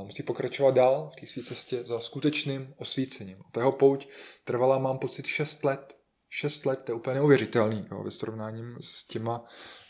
Musí 0.04 0.22
pokračovat 0.22 0.74
dál 0.74 1.10
v 1.12 1.20
té 1.20 1.26
své 1.26 1.42
cestě 1.42 1.84
za 1.84 2.00
skutečným 2.00 2.74
osvícením. 2.76 3.38
Ta 3.52 3.60
jeho 3.60 3.72
pouť 3.72 4.08
trvala, 4.44 4.78
mám 4.78 4.98
pocit, 4.98 5.26
6 5.26 5.64
let. 5.64 5.96
6 6.34 6.66
let, 6.66 6.82
to 6.84 6.92
je 6.92 6.96
úplně 6.96 7.14
neuvěřitelný 7.14 7.86
jo, 7.90 8.02
ve 8.02 8.10
srovnání 8.10 8.62
s 8.80 9.04
těma 9.04 9.44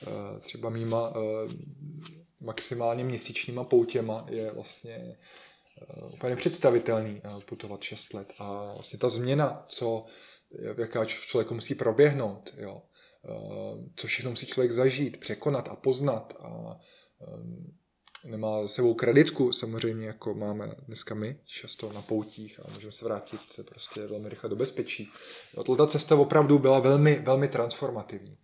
eh, 0.07 0.41
třeba 0.41 0.71
mýma 0.71 1.13
eh, 1.17 1.49
maximálně 2.41 3.05
měsíčníma 3.05 3.65
poutěma 3.65 4.27
je 4.31 4.51
vlastně 4.51 4.95
eh, 4.95 6.07
úplně 6.15 6.31
nepředstavitelný 6.31 7.23
putovat 7.47 7.83
6 7.83 8.15
let. 8.15 8.33
A 8.39 8.73
vlastně 8.75 8.99
ta 8.99 9.09
změna, 9.09 9.65
co, 9.67 10.07
jaká 10.79 11.05
člověku 11.05 11.55
musí 11.55 11.75
proběhnout, 11.75 12.55
jo, 12.57 12.83
co 13.97 14.07
všechno 14.07 14.31
musí 14.31 14.47
člověk 14.47 14.73
zažít, 14.73 15.17
překonat 15.17 15.69
a 15.69 15.77
poznat 15.77 16.35
a 16.41 16.81
eh, 17.21 18.29
nemá 18.29 18.69
sebou 18.69 18.95
kreditku, 18.95 19.53
samozřejmě 19.53 20.07
jako 20.07 20.35
máme 20.35 20.75
dneska 20.87 21.15
my, 21.15 21.39
často 21.45 21.93
na 21.93 22.03
poutích 22.03 22.61
a 22.61 22.71
můžeme 22.75 22.93
se 22.93 23.05
vrátit 23.05 23.41
prostě 23.65 24.07
velmi 24.07 24.29
rychle 24.29 24.51
do 24.51 24.57
bezpečí. 24.57 25.09
Jo, 25.57 25.77
ta 25.77 25.87
cesta 25.87 26.17
opravdu 26.17 26.59
byla 26.59 26.79
velmi, 26.79 27.19
velmi 27.19 27.49
transformativní. 27.49 28.39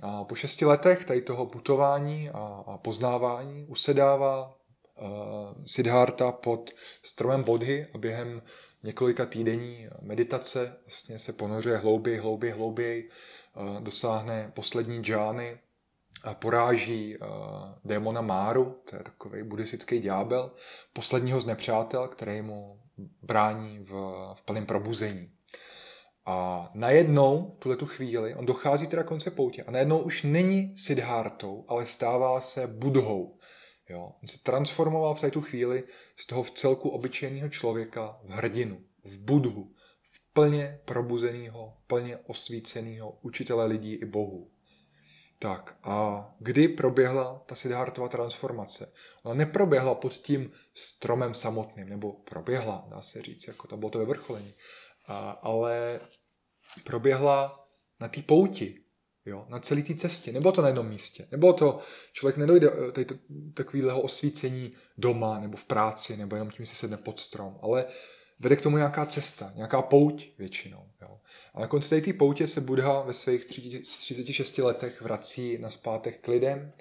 A 0.00 0.24
po 0.24 0.34
šesti 0.34 0.64
letech 0.64 1.04
tady 1.04 1.22
toho 1.22 1.46
putování 1.46 2.30
a, 2.30 2.64
a 2.66 2.78
poznávání 2.78 3.66
usedává 3.66 4.46
uh, 4.48 5.08
Siddhartha 5.66 6.32
pod 6.32 6.70
stromem 7.02 7.42
Bodhy 7.42 7.86
a 7.94 7.98
během 7.98 8.42
několika 8.82 9.26
týdení 9.26 9.88
meditace 10.02 10.76
vlastně 10.86 11.18
se 11.18 11.32
ponořuje 11.32 11.76
hlouběji, 11.76 12.18
hlouběji, 12.18 12.52
hlouběji 12.52 13.10
dosáhne 13.80 14.52
poslední 14.54 15.02
džány 15.02 15.58
a 16.24 16.34
poráží 16.34 17.18
démona 17.84 18.20
Máru, 18.20 18.82
to 18.90 18.96
je 18.96 19.02
takový 19.02 19.42
buddhistický 19.42 19.98
ďábel, 19.98 20.50
posledního 20.92 21.40
z 21.40 21.46
nepřátel, 21.46 22.08
který 22.08 22.42
mu 22.42 22.80
brání 23.22 23.78
v, 23.78 23.90
v 24.34 24.42
plném 24.42 24.66
probuzení. 24.66 25.30
A 26.26 26.70
najednou, 26.74 27.50
v 27.54 27.56
tuhle 27.56 27.76
tu 27.76 27.86
chvíli, 27.86 28.34
on 28.34 28.46
dochází 28.46 28.86
teda 28.86 29.02
konce 29.02 29.30
poutě 29.30 29.62
a 29.62 29.70
najednou 29.70 29.98
už 29.98 30.22
není 30.22 30.76
Siddhartou, 30.76 31.64
ale 31.68 31.86
stává 31.86 32.40
se 32.40 32.66
budhou. 32.66 33.38
Jo? 33.88 34.12
On 34.22 34.28
se 34.28 34.38
transformoval 34.42 35.14
v 35.14 35.30
tu 35.30 35.40
chvíli 35.40 35.84
z 36.16 36.26
toho 36.26 36.42
v 36.42 36.50
celku 36.50 36.88
obyčejného 36.88 37.48
člověka 37.48 38.20
v 38.24 38.30
hrdinu, 38.30 38.80
v 39.04 39.18
budhu, 39.18 39.73
plně 40.32 40.80
probuzeného, 40.84 41.76
plně 41.86 42.16
osvíceného 42.16 43.18
učitele 43.22 43.66
lidí 43.66 43.92
i 43.92 44.04
bohu. 44.04 44.50
Tak 45.38 45.78
a 45.82 46.28
kdy 46.38 46.68
proběhla 46.68 47.42
ta 47.46 47.54
Siddhartova 47.54 48.08
transformace? 48.08 48.92
Ona 49.22 49.34
neproběhla 49.34 49.94
pod 49.94 50.12
tím 50.12 50.50
stromem 50.74 51.34
samotným, 51.34 51.88
nebo 51.88 52.12
proběhla, 52.12 52.86
dá 52.88 53.02
se 53.02 53.22
říct, 53.22 53.48
jako 53.48 53.66
to 53.66 53.76
bylo 53.76 53.90
to 53.90 53.98
vyvrcholení, 53.98 54.54
a, 55.06 55.30
ale 55.30 56.00
proběhla 56.84 57.66
na 58.00 58.08
té 58.08 58.22
pouti, 58.22 58.80
jo, 59.26 59.46
na 59.48 59.60
celé 59.60 59.82
té 59.82 59.94
cestě. 59.94 60.32
Nebylo 60.32 60.52
to 60.52 60.62
na 60.62 60.68
jednom 60.68 60.88
místě. 60.88 61.28
Nebylo 61.30 61.52
to, 61.52 61.78
člověk 62.12 62.36
nedojde 62.36 62.70
eh, 63.00 63.04
takového 63.54 64.00
osvícení 64.00 64.72
doma, 64.98 65.40
nebo 65.40 65.56
v 65.56 65.64
práci, 65.64 66.16
nebo 66.16 66.36
jenom 66.36 66.50
tím, 66.50 66.64
že 66.64 66.70
se 66.70 66.76
sedne 66.76 66.96
pod 66.96 67.20
strom, 67.20 67.58
ale 67.62 67.84
vede 68.44 68.56
k 68.56 68.60
tomu 68.60 68.76
nějaká 68.76 69.06
cesta, 69.06 69.52
nějaká 69.56 69.82
pouť 69.82 70.26
většinou. 70.38 70.84
Jo. 71.02 71.20
A 71.54 71.60
na 71.60 71.66
konci 71.66 72.02
té 72.02 72.12
poutě 72.12 72.46
se 72.46 72.60
Buddha 72.60 73.02
ve 73.02 73.12
svých 73.12 73.44
36 73.44 74.58
letech 74.58 75.02
vrací 75.02 75.58
na 75.58 75.70
zpátek 75.70 76.20
k 76.20 76.28
lidem, 76.28 76.72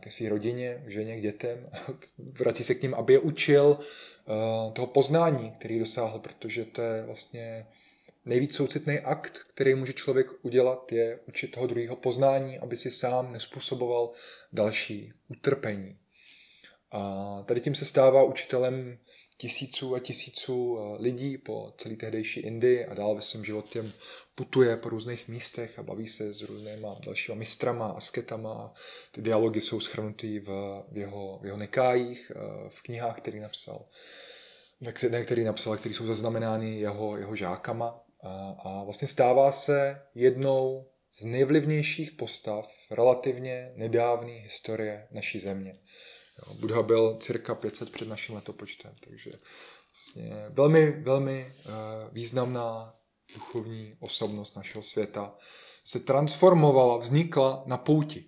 ke 0.00 0.10
své 0.10 0.28
rodině, 0.28 0.82
k 0.86 0.90
ženě, 0.90 1.16
k 1.16 1.22
dětem. 1.22 1.70
Vrací 2.18 2.64
se 2.64 2.74
k 2.74 2.82
ním, 2.82 2.94
aby 2.94 3.12
je 3.12 3.18
učil 3.18 3.78
toho 4.72 4.86
poznání, 4.86 5.50
který 5.50 5.78
dosáhl, 5.78 6.18
protože 6.18 6.64
to 6.64 6.82
je 6.82 7.02
vlastně 7.02 7.66
nejvíc 8.24 8.54
soucitný 8.54 8.98
akt, 8.98 9.38
který 9.38 9.74
může 9.74 9.92
člověk 9.92 10.26
udělat, 10.42 10.92
je 10.92 11.20
učit 11.28 11.52
toho 11.52 11.66
druhého 11.66 11.96
poznání, 11.96 12.58
aby 12.58 12.76
si 12.76 12.90
sám 12.90 13.32
nespůsoboval 13.32 14.10
další 14.52 15.12
utrpení. 15.28 15.98
A 16.90 17.42
tady 17.46 17.60
tím 17.60 17.74
se 17.74 17.84
stává 17.84 18.22
učitelem 18.22 18.98
tisíců 19.38 19.94
a 19.94 19.98
tisíců 19.98 20.78
eh, 20.78 21.02
lidí 21.02 21.38
po 21.38 21.74
celé 21.76 21.96
tehdejší 21.96 22.40
Indii 22.40 22.84
a 22.84 22.94
dál 22.94 23.14
ve 23.14 23.22
svém 23.22 23.44
životě 23.44 23.84
putuje 24.34 24.76
po 24.76 24.88
různých 24.88 25.28
místech 25.28 25.78
a 25.78 25.82
baví 25.82 26.06
se 26.06 26.34
s 26.34 26.42
různýma 26.42 26.96
dalšíma 27.06 27.38
mistrama, 27.38 27.88
asketama. 27.88 28.74
Ty 29.12 29.22
dialogy 29.22 29.60
jsou 29.60 29.80
schrnutý 29.80 30.38
v, 30.38 30.48
v, 30.92 30.96
jeho, 30.96 31.38
v 31.42 31.44
jeho 31.44 31.56
nekájích, 31.56 32.32
eh, 32.34 32.68
v 32.68 32.82
knihách, 32.82 33.16
který 33.16 33.40
napsal, 33.40 33.84
ne, 35.10 35.22
který 35.22 35.44
napsal, 35.44 35.76
který 35.76 35.94
jsou 35.94 36.06
zaznamenány 36.06 36.80
jeho, 36.80 37.16
jeho 37.16 37.36
žákama. 37.36 38.00
A, 38.22 38.56
a 38.64 38.84
vlastně 38.84 39.08
stává 39.08 39.52
se 39.52 40.02
jednou 40.14 40.86
z 41.12 41.24
nejvlivnějších 41.24 42.12
postav 42.12 42.72
relativně 42.90 43.72
nedávné 43.74 44.32
historie 44.32 45.08
naší 45.10 45.40
země. 45.40 45.78
Jo, 46.38 46.54
Buddha 46.54 46.82
byl 46.82 47.16
cirka 47.20 47.54
500 47.54 47.92
před 47.92 48.08
naším 48.08 48.34
letopočtem, 48.34 48.94
takže 49.08 49.30
vlastně 49.92 50.46
velmi, 50.48 50.90
velmi 50.90 51.46
uh, 51.66 51.72
významná 52.12 52.94
duchovní 53.34 53.96
osobnost 54.00 54.56
našeho 54.56 54.82
světa 54.82 55.34
se 55.84 56.00
transformovala, 56.00 56.96
vznikla 56.96 57.62
na 57.66 57.76
pouti. 57.76 58.24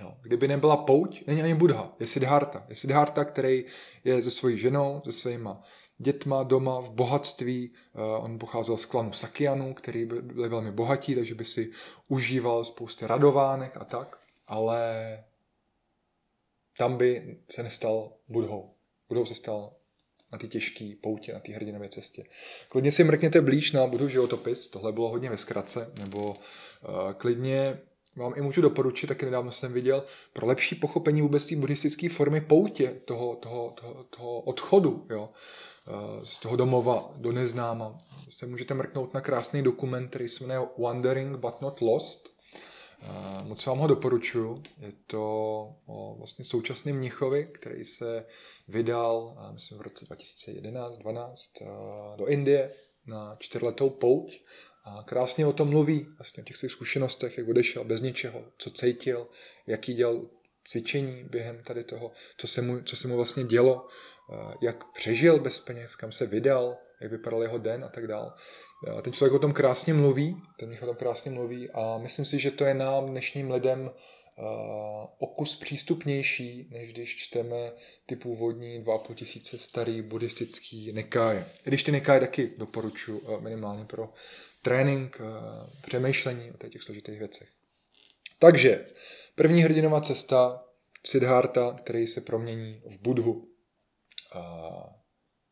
Jo. 0.00 0.16
Kdyby 0.22 0.48
nebyla 0.48 0.76
pouť, 0.76 1.26
není 1.26 1.42
ani 1.42 1.54
Buddha, 1.54 1.92
je 2.00 2.06
Siddhartha. 2.06 2.66
Je 2.68 2.76
Siddhartha, 2.76 3.24
který 3.24 3.64
je 4.04 4.22
se 4.22 4.30
svojí 4.30 4.58
ženou, 4.58 5.02
se 5.04 5.12
svýma 5.12 5.62
dětma 5.98 6.42
doma 6.42 6.80
v 6.80 6.90
bohatství. 6.90 7.72
Uh, 7.92 8.24
on 8.24 8.38
pocházel 8.38 8.76
z 8.76 8.86
klanu 8.86 9.12
Sakianů, 9.12 9.74
který 9.74 10.06
byli 10.06 10.48
velmi 10.48 10.72
bohatí, 10.72 11.14
takže 11.14 11.34
by 11.34 11.44
si 11.44 11.70
užíval 12.08 12.64
spousty 12.64 13.06
radovánek 13.06 13.76
a 13.76 13.84
tak. 13.84 14.18
Ale 14.46 15.24
tam 16.78 16.96
by 16.96 17.38
se 17.50 17.62
nestal 17.62 18.12
Budhou. 18.28 18.74
Budhou 19.08 19.26
se 19.26 19.34
stal 19.34 19.76
na 20.32 20.38
ty 20.38 20.48
těžké 20.48 20.92
poutě, 21.02 21.32
na 21.32 21.40
té 21.40 21.52
hrdinové 21.52 21.88
cestě. 21.88 22.24
Klidně 22.68 22.92
si 22.92 23.04
mrkněte 23.04 23.40
blíž 23.40 23.72
na 23.72 23.86
Budhu 23.86 24.08
životopis, 24.08 24.68
tohle 24.68 24.92
bylo 24.92 25.08
hodně 25.08 25.30
ve 25.30 25.38
zkratce, 25.38 25.92
nebo 25.98 26.30
uh, 26.30 27.12
klidně 27.12 27.80
vám 28.16 28.32
i 28.36 28.40
můžu 28.40 28.60
doporučit, 28.60 29.06
taky 29.06 29.24
nedávno 29.24 29.52
jsem 29.52 29.72
viděl, 29.72 30.04
pro 30.32 30.46
lepší 30.46 30.74
pochopení 30.74 31.22
vůbec 31.22 31.46
té 31.46 31.56
buddhistické 31.56 32.08
formy 32.08 32.40
poutě, 32.40 33.00
toho, 33.04 33.36
toho, 33.36 33.74
toho, 33.80 34.04
toho 34.04 34.40
odchodu, 34.40 35.06
jo, 35.10 35.28
uh, 35.88 36.24
z 36.24 36.38
toho 36.38 36.56
domova 36.56 37.10
do 37.18 37.32
neznáma. 37.32 37.98
Se 38.28 38.46
můžete 38.46 38.74
mrknout 38.74 39.14
na 39.14 39.20
krásný 39.20 39.62
dokument, 39.62 40.08
který 40.08 40.28
se 40.28 40.44
jmenuje 40.44 40.68
Wandering 40.78 41.36
but 41.36 41.60
not 41.60 41.80
lost, 41.80 42.29
Moc 43.42 43.66
vám 43.66 43.78
ho 43.78 43.86
doporučuji. 43.86 44.62
Je 44.78 44.92
to 45.06 45.22
o 45.86 46.14
vlastně 46.18 46.44
současným 46.44 46.96
mnichovi, 46.96 47.48
který 47.52 47.84
se 47.84 48.26
vydal, 48.68 49.36
myslím, 49.52 49.78
v 49.78 49.82
roce 49.82 50.04
2011-12 50.04 52.16
do 52.16 52.26
Indie 52.26 52.72
na 53.06 53.36
čtyřletou 53.38 53.90
pouť 53.90 54.40
a 54.84 55.02
krásně 55.02 55.46
o 55.46 55.52
tom 55.52 55.68
mluví, 55.68 56.06
vlastně 56.18 56.42
o 56.42 56.46
těch 56.46 56.56
svých 56.56 56.72
zkušenostech, 56.72 57.38
jak 57.38 57.48
odešel 57.48 57.84
bez 57.84 58.02
ničeho, 58.02 58.44
co 58.58 58.70
cítil, 58.70 59.28
jaký 59.66 59.94
dělal 59.94 60.22
cvičení 60.64 61.24
během 61.24 61.62
tady 61.62 61.84
toho, 61.84 62.12
co 62.36 62.46
se 62.46 62.62
mu, 62.62 62.82
co 62.82 62.96
se 62.96 63.08
mu 63.08 63.16
vlastně 63.16 63.44
dělo, 63.44 63.86
jak 64.62 64.92
přežil 64.92 65.40
bez 65.40 65.60
peněz, 65.60 65.96
kam 65.96 66.12
se 66.12 66.26
vydal, 66.26 66.76
jak 67.00 67.10
vypadal 67.10 67.42
jeho 67.42 67.58
den 67.58 67.84
a 67.84 67.88
tak 67.88 68.06
dál. 68.06 68.34
A 68.96 69.02
ten 69.02 69.12
člověk 69.12 69.34
o 69.34 69.38
tom 69.38 69.52
krásně 69.52 69.94
mluví, 69.94 70.42
ten 70.58 70.68
mě 70.68 70.80
o 70.80 70.86
tom 70.86 70.96
krásně 70.96 71.30
mluví 71.30 71.70
a 71.70 71.98
myslím 71.98 72.24
si, 72.24 72.38
že 72.38 72.50
to 72.50 72.64
je 72.64 72.74
nám 72.74 73.06
dnešním 73.06 73.50
lidem 73.50 73.90
o 75.18 75.26
kus 75.26 75.56
přístupnější, 75.56 76.68
než 76.72 76.92
když 76.92 77.16
čteme 77.16 77.72
ty 78.06 78.16
původní 78.16 78.84
2,5 78.84 79.14
tisíce 79.14 79.58
starý 79.58 80.02
buddhistický 80.02 80.92
nekáje. 80.92 81.46
I 81.66 81.68
když 81.68 81.82
ty 81.82 81.92
nekáje 81.92 82.20
taky 82.20 82.52
doporučuji 82.58 83.22
minimálně 83.40 83.84
pro 83.84 84.12
trénink, 84.62 85.20
přemýšlení 85.86 86.52
o 86.52 86.68
těch 86.68 86.82
složitých 86.82 87.18
věcech. 87.18 87.48
Takže 88.38 88.86
první 89.34 89.62
hrdinová 89.62 90.00
cesta 90.00 90.64
Siddhartha, 91.06 91.72
který 91.72 92.06
se 92.06 92.20
promění 92.20 92.82
v 92.90 92.98
Budhu. 92.98 93.48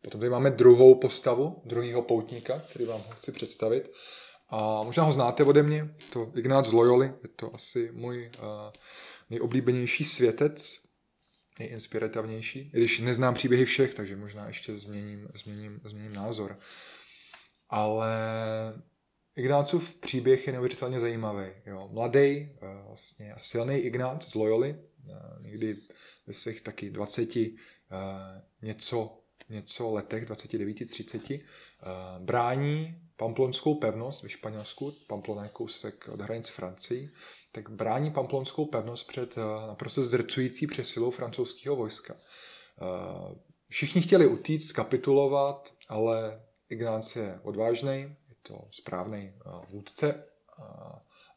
Potom 0.03 0.21
tady 0.21 0.31
máme 0.31 0.51
druhou 0.51 0.95
postavu, 0.95 1.63
druhého 1.65 2.03
poutníka, 2.03 2.59
který 2.59 2.85
vám 2.85 3.01
ho 3.01 3.11
chci 3.11 3.33
představit. 3.33 3.91
A 4.49 4.83
možná 4.83 5.03
ho 5.03 5.13
znáte 5.13 5.45
ode 5.45 5.63
mě, 5.63 5.95
to 6.13 6.33
Ignác 6.37 6.67
z 6.67 6.73
Loyoli, 6.73 7.07
je 7.23 7.29
to 7.37 7.55
asi 7.55 7.91
můj 7.93 8.31
uh, 8.39 8.47
nejoblíbenější 9.31 10.05
světec, 10.05 10.79
nejinspirativnější. 11.59 12.59
I 12.75 12.79
když 12.79 12.99
neznám 12.99 13.35
příběhy 13.35 13.65
všech, 13.65 13.95
takže 13.95 14.17
možná 14.17 14.47
ještě 14.47 14.77
změním, 14.77 15.29
změním, 15.35 15.81
změním 15.85 16.13
názor. 16.13 16.57
Ale 17.71 18.09
Ignácův 19.37 19.95
příběh 19.95 20.47
je 20.47 20.53
neuvěřitelně 20.53 21.01
zajímavý. 21.01 21.47
Jo. 21.67 21.89
Mladý, 21.93 22.51
uh, 22.63 22.87
vlastně 22.87 23.35
silný 23.39 23.79
Ignác 23.79 24.29
z 24.29 24.35
Loyoli, 24.35 24.79
uh, 25.09 25.43
někdy 25.43 25.75
ve 26.27 26.33
svých 26.33 26.61
taky 26.61 26.91
20 26.91 27.37
uh, 27.37 27.45
něco 28.63 29.18
něco 29.49 29.91
letech, 29.91 30.25
29-30, 30.25 31.41
eh, 31.83 31.87
brání 32.19 33.03
Pamplonskou 33.17 33.75
pevnost 33.75 34.23
ve 34.23 34.29
Španělsku, 34.29 34.95
Pamplona 35.07 35.43
je 35.43 35.49
kousek 35.49 36.09
od 36.13 36.21
hranic 36.21 36.49
Francii, 36.49 37.11
tak 37.53 37.71
brání 37.71 38.11
Pamplonskou 38.11 38.67
pevnost 38.67 39.07
před 39.07 39.39
eh, 39.39 39.67
naprosto 39.67 40.03
zdrcující 40.03 40.67
přesilou 40.67 41.11
francouzského 41.11 41.77
vojska. 41.77 42.15
Eh, 42.15 43.35
všichni 43.71 44.03
chtěli 44.03 44.27
utíct, 44.27 44.73
kapitulovat, 44.73 45.75
ale 45.89 46.43
Ignác 46.69 47.17
je 47.17 47.41
odvážný, 47.43 47.93
je 48.29 48.35
to 48.43 48.69
správný 48.71 49.33
vůdce 49.69 50.23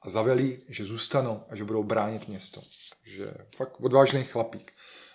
a 0.01 0.09
zavelí, 0.09 0.59
že 0.69 0.85
zůstanou 0.85 1.43
a 1.49 1.55
že 1.55 1.63
budou 1.63 1.83
bránit 1.83 2.27
město. 2.27 2.61
Takže 3.03 3.33
fakt 3.55 3.81
odvážný 3.81 4.23
chlapík 4.23 4.71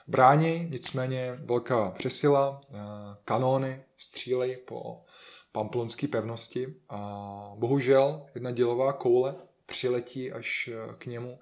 brání, 0.06 0.68
nicméně 0.70 1.38
velká 1.44 1.90
přesila, 1.90 2.60
eh, 2.75 2.78
kanóny 3.25 3.82
střílej 3.96 4.56
po 4.56 5.04
pamplonské 5.52 6.08
pevnosti 6.08 6.75
a 6.88 7.52
bohužel 7.56 8.26
jedna 8.34 8.50
dělová 8.50 8.92
koule 8.92 9.34
přiletí 9.66 10.32
až 10.32 10.70
eh, 10.72 10.94
k 10.98 11.06
němu 11.06 11.38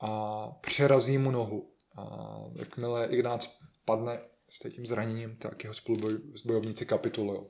a 0.00 0.46
přerazí 0.60 1.18
mu 1.18 1.30
nohu. 1.30 1.70
A 1.96 2.36
jakmile 2.54 3.06
Ignác 3.06 3.58
padne 3.84 4.18
s 4.48 4.70
tím 4.70 4.86
zraněním, 4.86 5.36
tak 5.36 5.64
jeho 5.64 5.74
spolubojovníci 5.74 6.86
kapitulují. 6.86 7.40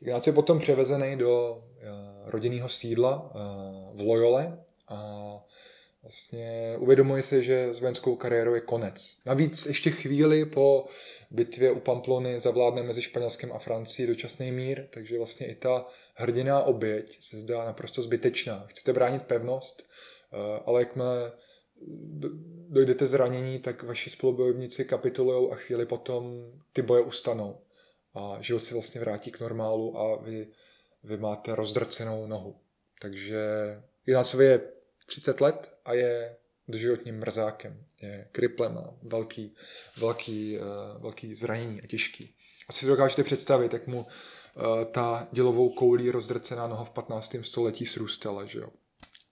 Ignác 0.00 0.26
je 0.26 0.32
potom 0.32 0.58
převezený 0.58 1.16
do 1.16 1.62
eh, 1.78 1.86
rodinného 2.24 2.68
sídla 2.68 3.32
v 3.94 4.00
Loyole 4.00 4.64
a 4.88 5.32
Vlastně 6.02 6.76
uvědomuje 6.78 7.22
se, 7.22 7.42
že 7.42 7.74
s 7.74 7.80
vojenskou 7.80 8.16
kariérou 8.16 8.54
je 8.54 8.60
konec. 8.60 9.16
Navíc 9.26 9.66
ještě 9.66 9.90
chvíli 9.90 10.44
po 10.44 10.86
bitvě 11.30 11.70
u 11.70 11.80
Pamplony 11.80 12.40
zavládne 12.40 12.82
mezi 12.82 13.02
Španělskem 13.02 13.52
a 13.52 13.58
Francií 13.58 14.06
dočasný 14.06 14.52
mír, 14.52 14.86
takže 14.90 15.18
vlastně 15.18 15.46
i 15.46 15.54
ta 15.54 15.86
hrdiná 16.14 16.62
oběť 16.62 17.22
se 17.24 17.38
zdá 17.38 17.64
naprosto 17.64 18.02
zbytečná. 18.02 18.64
Chcete 18.68 18.92
bránit 18.92 19.22
pevnost, 19.22 19.82
eh, 20.32 20.60
ale 20.66 20.80
jakmile 20.80 21.32
dojdete 22.68 23.06
zranění, 23.06 23.58
tak 23.58 23.82
vaši 23.82 24.10
spolubojovníci 24.10 24.84
kapitulují 24.84 25.50
a 25.52 25.54
chvíli 25.54 25.86
potom 25.86 26.52
ty 26.72 26.82
boje 26.82 27.02
ustanou. 27.02 27.60
A 28.14 28.36
život 28.40 28.60
se 28.60 28.74
vlastně 28.74 29.00
vrátí 29.00 29.30
k 29.30 29.40
normálu 29.40 29.98
a 29.98 30.16
vy, 30.22 30.48
vy 31.04 31.16
máte 31.16 31.54
rozdrcenou 31.54 32.26
nohu. 32.26 32.56
Takže 33.00 33.40
Jinácovi 34.06 34.44
je 34.44 34.60
30 35.06 35.40
let 35.40 35.72
a 35.84 35.92
je 35.92 36.36
doživotním 36.68 37.18
mrzákem. 37.18 37.84
Je 38.02 38.28
kriplem 38.32 38.78
a 38.78 38.94
velký, 39.02 39.54
velký, 39.96 40.58
uh, 40.58 41.02
velký 41.02 41.34
zranění 41.34 41.82
a 41.82 41.86
těžký. 41.86 42.34
Asi 42.68 42.80
si 42.80 42.86
dokážete 42.86 43.24
představit, 43.24 43.72
jak 43.72 43.86
mu 43.86 44.00
uh, 44.00 44.84
ta 44.84 45.28
dělovou 45.32 45.68
koulí 45.68 46.10
rozdrcená 46.10 46.66
noha 46.66 46.84
v 46.84 46.90
15. 46.90 47.36
století 47.42 47.86
srůstala, 47.86 48.44
že 48.44 48.58
jo. 48.58 48.68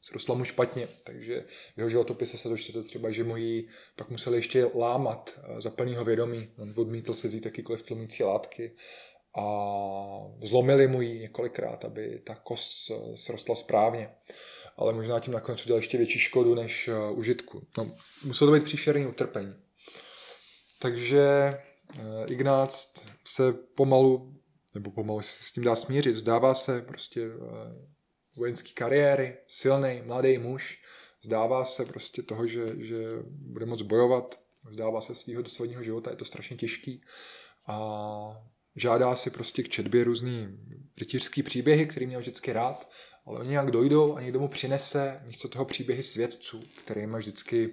Srostla 0.02 0.34
mu 0.34 0.44
špatně, 0.44 0.88
takže 1.04 1.44
v 1.74 1.78
jeho 1.78 1.90
životopise 1.90 2.38
se 2.38 2.48
dočtete 2.48 2.82
třeba, 2.82 3.10
že 3.10 3.24
mu 3.24 3.36
ji 3.36 3.68
pak 3.96 4.10
museli 4.10 4.38
ještě 4.38 4.70
lámat 4.74 5.40
uh, 5.48 5.60
za 5.60 5.70
plnýho 5.70 6.04
vědomí. 6.04 6.48
On 6.58 6.74
odmítl 6.76 7.14
se 7.14 7.28
vzít 7.28 7.44
jakýkoliv 7.44 7.82
tlumící 7.82 8.22
látky 8.22 8.72
a 9.38 9.44
zlomili 10.42 10.88
mu 10.88 11.02
ji 11.02 11.18
několikrát, 11.18 11.84
aby 11.84 12.20
ta 12.24 12.34
kost 12.34 12.90
srostla 13.14 13.54
správně 13.54 14.10
ale 14.80 14.92
možná 14.92 15.20
tím 15.20 15.34
nakonec 15.34 15.64
udělal 15.64 15.78
ještě 15.78 15.98
větší 15.98 16.18
škodu 16.18 16.54
než 16.54 16.88
uh, 16.88 17.18
užitku. 17.18 17.66
No, 17.78 17.90
muselo 18.24 18.50
to 18.50 18.54
být 18.54 18.64
příšerný 18.64 19.06
utrpení. 19.06 19.54
Takže 20.78 21.58
uh, 21.98 22.32
Ignác 22.32 22.94
se 23.24 23.52
pomalu, 23.52 24.34
nebo 24.74 24.90
pomalu 24.90 25.22
se 25.22 25.44
s 25.44 25.52
tím 25.52 25.64
dá 25.64 25.76
smířit, 25.76 26.16
zdává 26.16 26.54
se 26.54 26.82
prostě 26.82 27.28
uh, 27.28 27.44
vojenský 28.36 28.74
kariéry, 28.74 29.36
silný, 29.46 30.02
mladý 30.04 30.38
muž, 30.38 30.82
zdává 31.22 31.64
se 31.64 31.84
prostě 31.84 32.22
toho, 32.22 32.46
že, 32.46 32.66
že 32.76 33.06
bude 33.26 33.66
moc 33.66 33.82
bojovat, 33.82 34.38
zdává 34.70 35.00
se 35.00 35.14
svého 35.14 35.42
dosledního 35.42 35.82
života, 35.82 36.10
je 36.10 36.16
to 36.16 36.24
strašně 36.24 36.56
těžký. 36.56 37.02
A 37.66 38.46
žádá 38.76 39.16
si 39.16 39.30
prostě 39.30 39.62
k 39.62 39.68
četbě 39.68 40.04
různý 40.04 40.48
rytířský 40.98 41.42
příběhy, 41.42 41.86
který 41.86 42.06
měl 42.06 42.20
vždycky 42.20 42.52
rád 42.52 42.90
ale 43.26 43.40
oni 43.40 43.50
nějak 43.50 43.70
dojdou 43.70 44.16
a 44.16 44.20
někdo 44.20 44.40
mu 44.40 44.48
přinese 44.48 45.22
místo 45.26 45.48
toho 45.48 45.64
příběhy 45.64 46.02
svědců, 46.02 46.64
kterými 46.84 47.18
vždycky 47.18 47.72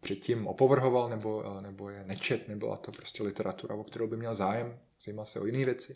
předtím 0.00 0.46
opovrhoval 0.46 1.08
nebo, 1.08 1.58
eh, 1.58 1.62
nebo 1.62 1.90
je 1.90 2.04
nečet, 2.04 2.48
nebyla 2.48 2.76
to 2.76 2.92
prostě 2.92 3.22
literatura, 3.22 3.74
o 3.74 3.84
kterou 3.84 4.06
by 4.06 4.16
měl 4.16 4.34
zájem, 4.34 4.78
zajímal 5.04 5.26
se 5.26 5.40
o 5.40 5.46
jiné 5.46 5.64
věci. 5.64 5.94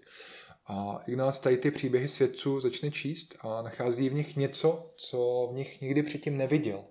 A 0.67 1.01
Ignác 1.07 1.39
tady 1.39 1.57
ty 1.57 1.71
příběhy 1.71 2.09
svědců 2.09 2.61
začne 2.61 2.91
číst 2.91 3.37
a 3.41 3.63
nachází 3.63 4.09
v 4.09 4.15
nich 4.15 4.37
něco, 4.37 4.91
co 4.97 5.49
v 5.53 5.55
nich 5.55 5.81
nikdy 5.81 6.03
předtím 6.03 6.37
neviděl. 6.37 6.85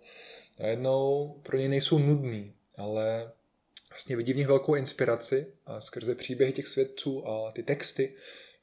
Najednou 0.59 1.35
pro 1.43 1.57
něj 1.57 1.67
nejsou 1.67 1.99
nudný, 1.99 2.53
ale 2.77 3.31
vlastně 3.89 4.15
vidí 4.15 4.33
v 4.33 4.37
nich 4.37 4.47
velkou 4.47 4.75
inspiraci 4.75 5.53
a 5.65 5.81
skrze 5.81 6.15
příběhy 6.15 6.53
těch 6.53 6.67
svědců 6.67 7.27
a 7.27 7.51
ty 7.51 7.63
texty 7.63 8.15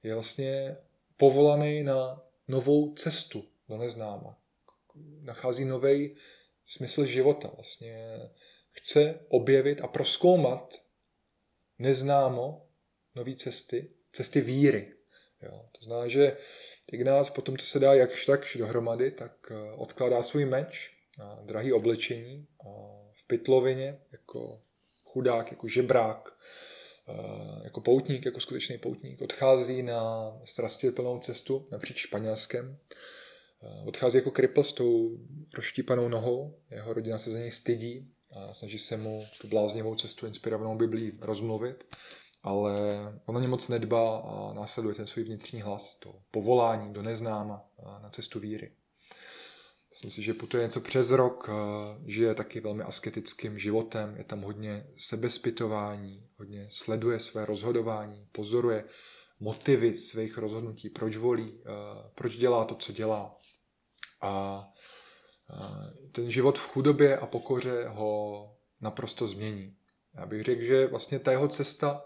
je 0.02 0.14
vlastně 0.14 0.76
povolaný 1.16 1.82
na 1.82 2.22
novou 2.48 2.94
cestu 2.94 3.44
do 3.68 3.76
neznáma. 3.76 4.38
Nachází 5.20 5.64
nový 5.64 6.14
smysl 6.64 7.04
života. 7.04 7.50
Vlastně 7.54 8.20
chce 8.70 9.20
objevit 9.28 9.80
a 9.80 9.86
proskoumat 9.86 10.82
neznámo 11.78 12.66
nové 13.14 13.34
cesty, 13.34 13.90
cesty 14.12 14.40
víry. 14.40 14.94
Jo. 15.42 15.68
To 15.78 15.84
znamená, 15.84 16.08
že 16.08 16.36
Ignác 16.92 17.30
potom, 17.30 17.56
co 17.56 17.66
se 17.66 17.78
dá 17.78 17.94
jakž 17.94 18.26
takž 18.26 18.56
dohromady, 18.56 19.10
tak 19.10 19.32
eh, 19.50 19.72
odkládá 19.72 20.22
svůj 20.22 20.44
meč, 20.44 20.98
a 21.20 21.38
drahý 21.42 21.72
oblečení 21.72 22.46
a 22.60 22.68
v 23.14 23.26
pytlovině 23.26 24.00
jako 24.12 24.60
chudák, 25.04 25.50
jako 25.50 25.68
žebrák, 25.68 26.38
jako 27.64 27.80
poutník, 27.80 28.24
jako 28.24 28.40
skutečný 28.40 28.78
poutník, 28.78 29.22
odchází 29.22 29.82
na 29.82 30.32
strastiplnou 30.44 31.18
cestu 31.18 31.68
napříč 31.70 31.96
Španělskem. 31.96 32.78
Eh, 33.62 33.82
odchází 33.86 34.18
jako 34.18 34.30
kripl 34.30 34.62
s 34.62 34.72
tou 34.72 35.18
rozštípanou 35.54 36.08
nohou, 36.08 36.58
jeho 36.70 36.92
rodina 36.92 37.18
se 37.18 37.30
za 37.30 37.38
něj 37.38 37.50
stydí 37.50 38.12
a 38.32 38.54
snaží 38.54 38.78
se 38.78 38.96
mu 38.96 39.24
tu 39.40 39.48
bláznivou 39.48 39.94
cestu 39.94 40.26
inspirovanou 40.26 40.76
Biblí 40.76 41.18
rozmluvit, 41.20 41.84
ale 42.42 42.72
on 43.26 43.34
na 43.34 43.40
ně 43.40 43.48
moc 43.48 43.68
nedbá 43.68 44.18
a 44.18 44.52
následuje 44.52 44.94
ten 44.94 45.06
svůj 45.06 45.24
vnitřní 45.24 45.60
hlas, 45.60 45.94
to 45.94 46.14
povolání 46.30 46.92
do 46.92 47.02
neznáma 47.02 47.70
na 48.02 48.10
cestu 48.10 48.40
víry. 48.40 48.72
Myslím 49.90 50.10
si, 50.10 50.22
že 50.22 50.34
putuje 50.34 50.62
něco 50.62 50.80
přes 50.80 51.10
rok, 51.10 51.50
žije 52.06 52.34
taky 52.34 52.60
velmi 52.60 52.82
asketickým 52.82 53.58
životem, 53.58 54.16
je 54.16 54.24
tam 54.24 54.40
hodně 54.40 54.86
sebespytování, 54.96 56.27
hodně 56.38 56.68
sleduje 56.70 57.20
své 57.20 57.46
rozhodování, 57.46 58.28
pozoruje 58.32 58.84
motivy 59.40 59.96
svých 59.96 60.38
rozhodnutí, 60.38 60.90
proč 60.90 61.16
volí, 61.16 61.62
proč 62.14 62.36
dělá 62.36 62.64
to, 62.64 62.74
co 62.74 62.92
dělá. 62.92 63.36
A 64.20 64.64
ten 66.12 66.30
život 66.30 66.58
v 66.58 66.68
chudobě 66.68 67.18
a 67.18 67.26
pokoře 67.26 67.84
ho 67.88 68.42
naprosto 68.80 69.26
změní. 69.26 69.76
Já 70.14 70.26
bych 70.26 70.42
řekl, 70.42 70.62
že 70.62 70.86
vlastně 70.86 71.18
ta 71.18 71.30
jeho 71.30 71.48
cesta 71.48 72.04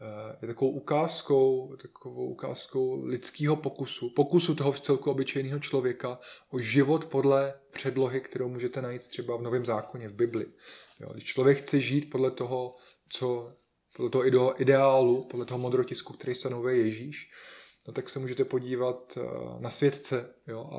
eh, 0.00 0.36
je 0.42 0.48
takovou 0.48 0.70
ukázkou, 0.70 1.76
takovou 1.76 2.26
ukázkou 2.26 3.04
lidského 3.04 3.56
pokusu, 3.56 4.10
pokusu 4.10 4.54
toho 4.54 4.72
v 4.72 4.80
celku 4.80 5.10
obyčejného 5.10 5.58
člověka 5.58 6.18
o 6.50 6.58
život 6.58 7.04
podle 7.04 7.54
předlohy, 7.70 8.20
kterou 8.20 8.48
můžete 8.48 8.82
najít 8.82 9.02
třeba 9.02 9.36
v 9.36 9.42
Novém 9.42 9.66
zákoně, 9.66 10.08
v 10.08 10.14
Bibli. 10.14 10.46
Jo, 11.00 11.12
když 11.12 11.24
člověk 11.24 11.58
chce 11.58 11.80
žít 11.80 12.10
podle 12.10 12.30
toho, 12.30 12.76
co, 13.08 13.56
podle 14.00 14.30
toho 14.30 14.62
ideálu, 14.62 15.24
podle 15.24 15.46
toho 15.46 15.58
modrotisku, 15.58 16.12
který 16.12 16.34
stanovuje 16.34 16.76
Ježíš, 16.76 17.30
no 17.88 17.92
tak 17.92 18.08
se 18.08 18.18
můžete 18.18 18.44
podívat 18.44 19.18
eh, 19.18 19.22
na 19.58 19.70
světce 19.70 20.34
jo, 20.46 20.70
a 20.72 20.76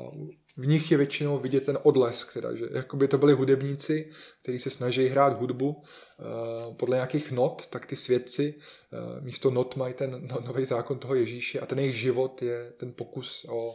v 0.56 0.66
nich 0.66 0.90
je 0.90 0.96
většinou 0.96 1.38
vidět 1.38 1.66
ten 1.66 1.78
odlesk, 1.82 2.32
teda, 2.32 2.54
že 2.54 2.68
jakoby 2.72 3.08
to 3.08 3.18
byli 3.18 3.32
hudebníci, 3.32 4.10
kteří 4.42 4.58
se 4.58 4.70
snaží 4.70 5.06
hrát 5.06 5.40
hudbu 5.40 5.70
uh, 5.70 6.74
podle 6.74 6.96
nějakých 6.96 7.32
not, 7.32 7.66
tak 7.66 7.86
ty 7.86 7.96
svědci 7.96 8.54
uh, 8.54 9.24
místo 9.24 9.50
not 9.50 9.76
mají 9.76 9.94
ten 9.94 10.28
no, 10.30 10.40
nový 10.46 10.64
zákon 10.64 10.98
toho 10.98 11.14
Ježíše 11.14 11.60
a 11.60 11.66
ten 11.66 11.78
jejich 11.78 11.96
život 11.96 12.42
je 12.42 12.72
ten 12.76 12.92
pokus 12.92 13.46
o 13.48 13.74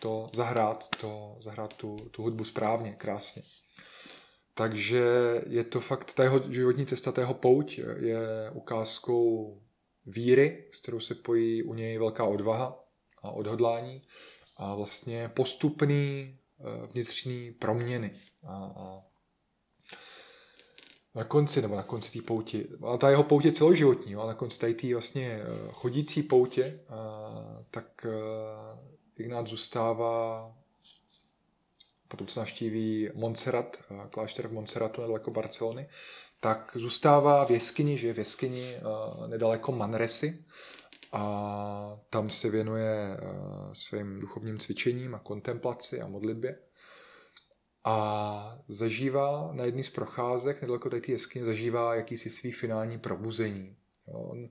to 0.00 0.30
zahrát, 0.32 0.88
to, 1.00 1.36
zahrát 1.40 1.74
tu, 1.74 1.96
tu 2.10 2.22
hudbu 2.22 2.44
správně, 2.44 2.92
krásně. 2.92 3.42
Takže 4.58 5.04
je 5.46 5.64
to 5.64 5.80
fakt, 5.80 6.14
ta 6.14 6.22
jeho 6.22 6.52
životní 6.52 6.86
cesta, 6.86 7.12
ta 7.12 7.20
jeho 7.20 7.34
pouť 7.34 7.78
je 7.78 8.50
ukázkou 8.52 9.60
víry, 10.06 10.64
s 10.72 10.80
kterou 10.80 11.00
se 11.00 11.14
pojí 11.14 11.62
u 11.62 11.74
něj 11.74 11.98
velká 11.98 12.24
odvaha 12.24 12.84
a 13.22 13.30
odhodlání 13.30 14.02
a 14.56 14.74
vlastně 14.74 15.30
postupný 15.34 16.38
eh, 16.60 16.86
vnitřní 16.92 17.50
proměny. 17.52 18.12
A, 18.46 18.54
a 18.76 19.02
na 21.14 21.24
konci, 21.24 21.62
nebo 21.62 21.76
na 21.76 21.82
konci 21.82 22.18
té 22.18 22.26
poutě, 22.26 22.64
a 22.86 22.96
ta 22.96 23.10
jeho 23.10 23.22
poutě 23.22 23.52
celoživotní, 23.52 24.14
a 24.14 24.26
na 24.26 24.34
konci 24.34 24.58
tady 24.58 24.74
té 24.74 24.92
vlastně 24.92 25.42
eh, 25.42 25.46
chodící 25.70 26.22
poutě, 26.22 26.80
a, 26.88 27.64
tak 27.70 28.06
eh, 28.06 29.22
Ignác 29.22 29.46
zůstává 29.46 30.57
potom 32.08 32.26
se 32.26 32.40
navštíví 32.40 33.08
Montserrat, 33.14 33.76
klášter 34.10 34.48
v 34.48 34.52
Montserratu 34.52 35.00
nedaleko 35.00 35.30
Barcelony, 35.30 35.88
tak 36.40 36.72
zůstává 36.74 37.44
v 37.44 37.50
jeskyni, 37.50 37.98
že 37.98 38.06
je 38.06 38.14
v 38.14 38.18
jeskyni 38.18 38.76
nedaleko 39.26 39.72
Manresy, 39.72 40.44
a 41.12 42.00
tam 42.10 42.30
se 42.30 42.50
věnuje 42.50 42.92
eh, 43.12 43.24
svým 43.72 44.20
duchovním 44.20 44.58
cvičením 44.58 45.14
a 45.14 45.18
kontemplaci 45.18 46.00
a 46.00 46.08
modlitbě. 46.08 46.58
A 47.84 48.58
zažívá 48.68 49.50
na 49.52 49.64
jedný 49.64 49.82
z 49.82 49.90
procházek, 49.90 50.60
nedaleko 50.60 50.90
té 50.90 51.00
jeskyně, 51.06 51.44
zažívá 51.44 51.94
jakýsi 51.94 52.30
svý 52.30 52.52
finální 52.52 52.98
probuzení. 52.98 53.76
On 54.06 54.48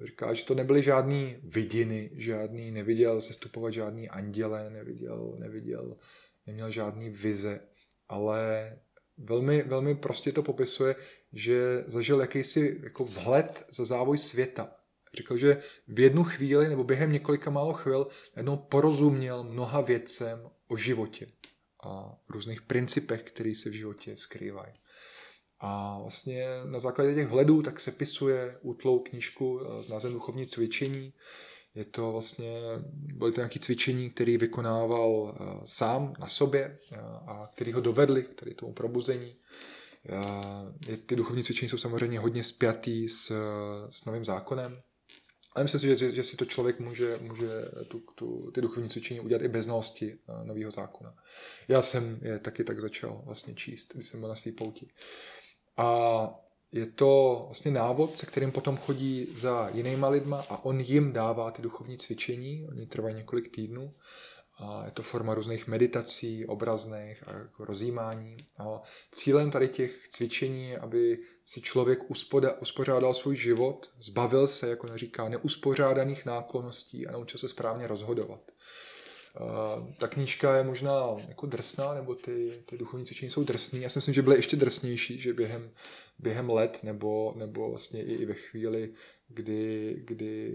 říká, 0.00 0.34
že 0.34 0.44
to 0.44 0.54
nebyly 0.54 0.82
žádný 0.82 1.36
vidiny, 1.42 2.10
žádný, 2.14 2.70
neviděl 2.70 3.20
sestupovat 3.20 3.72
žádný 3.72 4.08
anděle, 4.08 4.70
neviděl, 4.70 5.36
neviděl, 5.38 5.96
neměl 6.46 6.70
žádný 6.70 7.10
vize, 7.10 7.60
ale 8.08 8.72
velmi, 9.18 9.62
velmi 9.62 9.94
prostě 9.94 10.32
to 10.32 10.42
popisuje, 10.42 10.96
že 11.32 11.84
zažil 11.86 12.20
jakýsi 12.20 12.80
jako 12.82 13.04
vhled 13.04 13.66
za 13.70 13.84
závoj 13.84 14.18
světa. 14.18 14.72
Řekl, 15.14 15.36
že 15.36 15.62
v 15.88 16.00
jednu 16.00 16.24
chvíli 16.24 16.68
nebo 16.68 16.84
během 16.84 17.12
několika 17.12 17.50
málo 17.50 17.72
chvil 17.72 18.08
jednou 18.36 18.56
porozuměl 18.56 19.44
mnoha 19.44 19.80
věcem 19.80 20.50
o 20.68 20.76
životě 20.76 21.26
a 21.84 22.18
různých 22.28 22.62
principech, 22.62 23.22
které 23.22 23.54
se 23.54 23.70
v 23.70 23.72
životě 23.72 24.14
skrývají. 24.14 24.72
A 25.60 25.98
vlastně 26.00 26.46
na 26.64 26.78
základě 26.78 27.14
těch 27.14 27.26
vhledů 27.26 27.62
tak 27.62 27.80
se 27.80 27.92
pisuje 27.92 28.58
útlou 28.62 28.98
knížku 28.98 29.60
eh, 29.60 29.82
s 29.82 29.88
názvem 29.88 30.12
Duchovní 30.12 30.46
cvičení. 30.46 31.12
Je 31.76 31.84
to 31.84 32.12
vlastně, 32.12 32.60
byly 32.92 33.32
to 33.32 33.40
nějaké 33.40 33.58
cvičení, 33.58 34.10
které 34.10 34.38
vykonával 34.38 35.34
eh, 35.34 35.44
sám 35.64 36.14
na 36.18 36.28
sobě 36.28 36.78
eh, 36.92 36.96
a 37.26 37.50
který 37.54 37.72
ho 37.72 37.80
dovedli 37.80 38.22
k 38.22 38.56
tomu 38.56 38.72
probuzení. 38.72 39.34
Ty 41.06 41.16
duchovní 41.16 41.42
cvičení 41.42 41.68
jsou 41.68 41.78
samozřejmě 41.78 42.18
hodně 42.18 42.44
spjatý 42.44 43.08
s, 43.08 43.32
s 43.90 44.04
novým 44.04 44.24
zákonem, 44.24 44.82
ale 45.54 45.64
myslím 45.64 45.80
si, 45.80 45.96
že, 45.96 46.12
že 46.12 46.22
si 46.22 46.36
to 46.36 46.44
člověk 46.44 46.80
může, 46.80 47.18
může 47.20 47.48
tu, 47.88 48.02
tu, 48.14 48.50
ty 48.50 48.60
duchovní 48.60 48.88
cvičení 48.88 49.20
udělat 49.20 49.42
i 49.42 49.48
bez 49.48 49.64
znalosti 49.64 50.18
nového 50.44 50.70
zákona. 50.70 51.14
Já 51.68 51.82
jsem 51.82 52.18
je 52.22 52.38
taky 52.38 52.64
tak 52.64 52.80
začal 52.80 53.22
vlastně 53.24 53.54
číst, 53.54 53.94
když 53.94 54.06
jsem 54.06 54.20
byl 54.20 54.28
na 54.28 54.34
svý 54.34 54.52
pouti. 54.52 54.88
A 55.76 56.28
je 56.76 56.86
to 56.86 57.42
vlastně 57.46 57.70
návod, 57.70 58.18
se 58.18 58.26
kterým 58.26 58.52
potom 58.52 58.76
chodí 58.76 59.26
za 59.30 59.68
jinýma 59.72 60.08
lidma 60.08 60.44
a 60.50 60.64
on 60.64 60.80
jim 60.80 61.12
dává 61.12 61.50
ty 61.50 61.62
duchovní 61.62 61.96
cvičení, 61.96 62.66
oni 62.68 62.86
trvají 62.86 63.14
několik 63.14 63.54
týdnů 63.54 63.90
a 64.58 64.84
je 64.84 64.90
to 64.90 65.02
forma 65.02 65.34
různých 65.34 65.66
meditací, 65.66 66.46
obrazných 66.46 67.28
a 67.28 67.32
jako 67.32 67.64
rozjímání. 67.64 68.36
A 68.58 68.82
cílem 69.12 69.50
tady 69.50 69.68
těch 69.68 70.08
cvičení 70.08 70.70
je, 70.70 70.78
aby 70.78 71.18
si 71.46 71.60
člověk 71.60 72.10
uspoda, 72.10 72.52
uspořádal 72.60 73.14
svůj 73.14 73.36
život, 73.36 73.90
zbavil 74.00 74.46
se, 74.46 74.68
jako 74.68 74.86
neříká, 74.86 75.28
neuspořádaných 75.28 76.26
náklonností 76.26 77.06
a 77.06 77.12
naučil 77.12 77.38
se 77.38 77.48
správně 77.48 77.86
rozhodovat. 77.86 78.52
Ta 79.98 80.08
knížka 80.08 80.56
je 80.56 80.64
možná 80.64 81.16
jako 81.28 81.46
drsná, 81.46 81.94
nebo 81.94 82.14
ty, 82.14 82.62
ty 82.66 82.78
duchovní 82.78 83.06
cvičení 83.06 83.30
jsou 83.30 83.44
drsný. 83.44 83.80
Já 83.82 83.88
si 83.88 83.98
myslím, 83.98 84.14
že 84.14 84.22
byly 84.22 84.36
ještě 84.36 84.56
drsnější, 84.56 85.18
že 85.18 85.32
během, 85.32 85.70
během 86.18 86.50
let 86.50 86.78
nebo, 86.82 87.34
nebo 87.36 87.70
vlastně 87.70 88.02
i, 88.02 88.12
i 88.12 88.26
ve 88.26 88.34
chvíli, 88.34 88.92
kdy, 89.28 89.96
kdy 90.04 90.52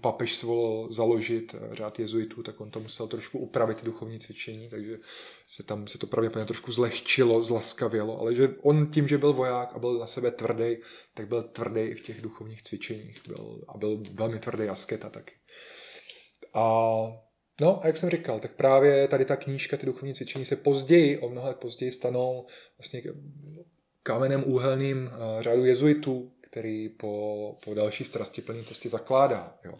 papež 0.00 0.36
svolil 0.36 0.92
založit 0.92 1.54
eh, 1.54 1.74
řád 1.74 1.98
jezuitů, 1.98 2.42
tak 2.42 2.60
on 2.60 2.70
to 2.70 2.80
musel 2.80 3.08
trošku 3.08 3.38
upravit 3.38 3.84
duchovní 3.84 4.18
cvičení, 4.18 4.68
takže 4.70 4.98
se 5.46 5.62
tam 5.62 5.86
se 5.86 5.98
to 5.98 6.06
pravděpodobně 6.06 6.46
trošku 6.46 6.72
zlehčilo, 6.72 7.42
zlaskavělo, 7.42 8.20
ale 8.20 8.34
že 8.34 8.48
on 8.62 8.86
tím, 8.86 9.08
že 9.08 9.18
byl 9.18 9.32
voják 9.32 9.74
a 9.74 9.78
byl 9.78 9.98
na 9.98 10.06
sebe 10.06 10.30
tvrdý, 10.30 10.76
tak 11.14 11.28
byl 11.28 11.42
tvrdý 11.42 11.80
i 11.80 11.94
v 11.94 12.02
těch 12.02 12.20
duchovních 12.20 12.62
cvičeních 12.62 13.22
byl, 13.28 13.64
a 13.68 13.78
byl 13.78 14.02
velmi 14.12 14.38
tvrdý 14.38 14.68
asketa 14.68 15.10
taky. 15.10 15.34
A 16.54 16.96
No 17.60 17.84
a 17.84 17.86
jak 17.86 17.96
jsem 17.96 18.10
říkal, 18.10 18.40
tak 18.40 18.52
právě 18.52 19.08
tady 19.08 19.24
ta 19.24 19.36
knížka, 19.36 19.76
ty 19.76 19.86
duchovní 19.86 20.14
cvičení 20.14 20.44
se 20.44 20.56
později, 20.56 21.18
o 21.18 21.28
mnoho 21.28 21.48
let 21.48 21.56
později 21.56 21.92
stanou 21.92 22.46
vlastně 22.78 23.02
kamenem 24.04 24.44
úhelným 24.46 25.10
eh, 25.12 25.42
řádu 25.42 25.64
jezuitů, 25.64 26.32
který 26.40 26.88
po, 26.88 27.56
po 27.64 27.74
další 27.74 28.04
strastiplné 28.04 28.62
cestě 28.62 28.88
zakládá. 28.88 29.58
Jo. 29.64 29.74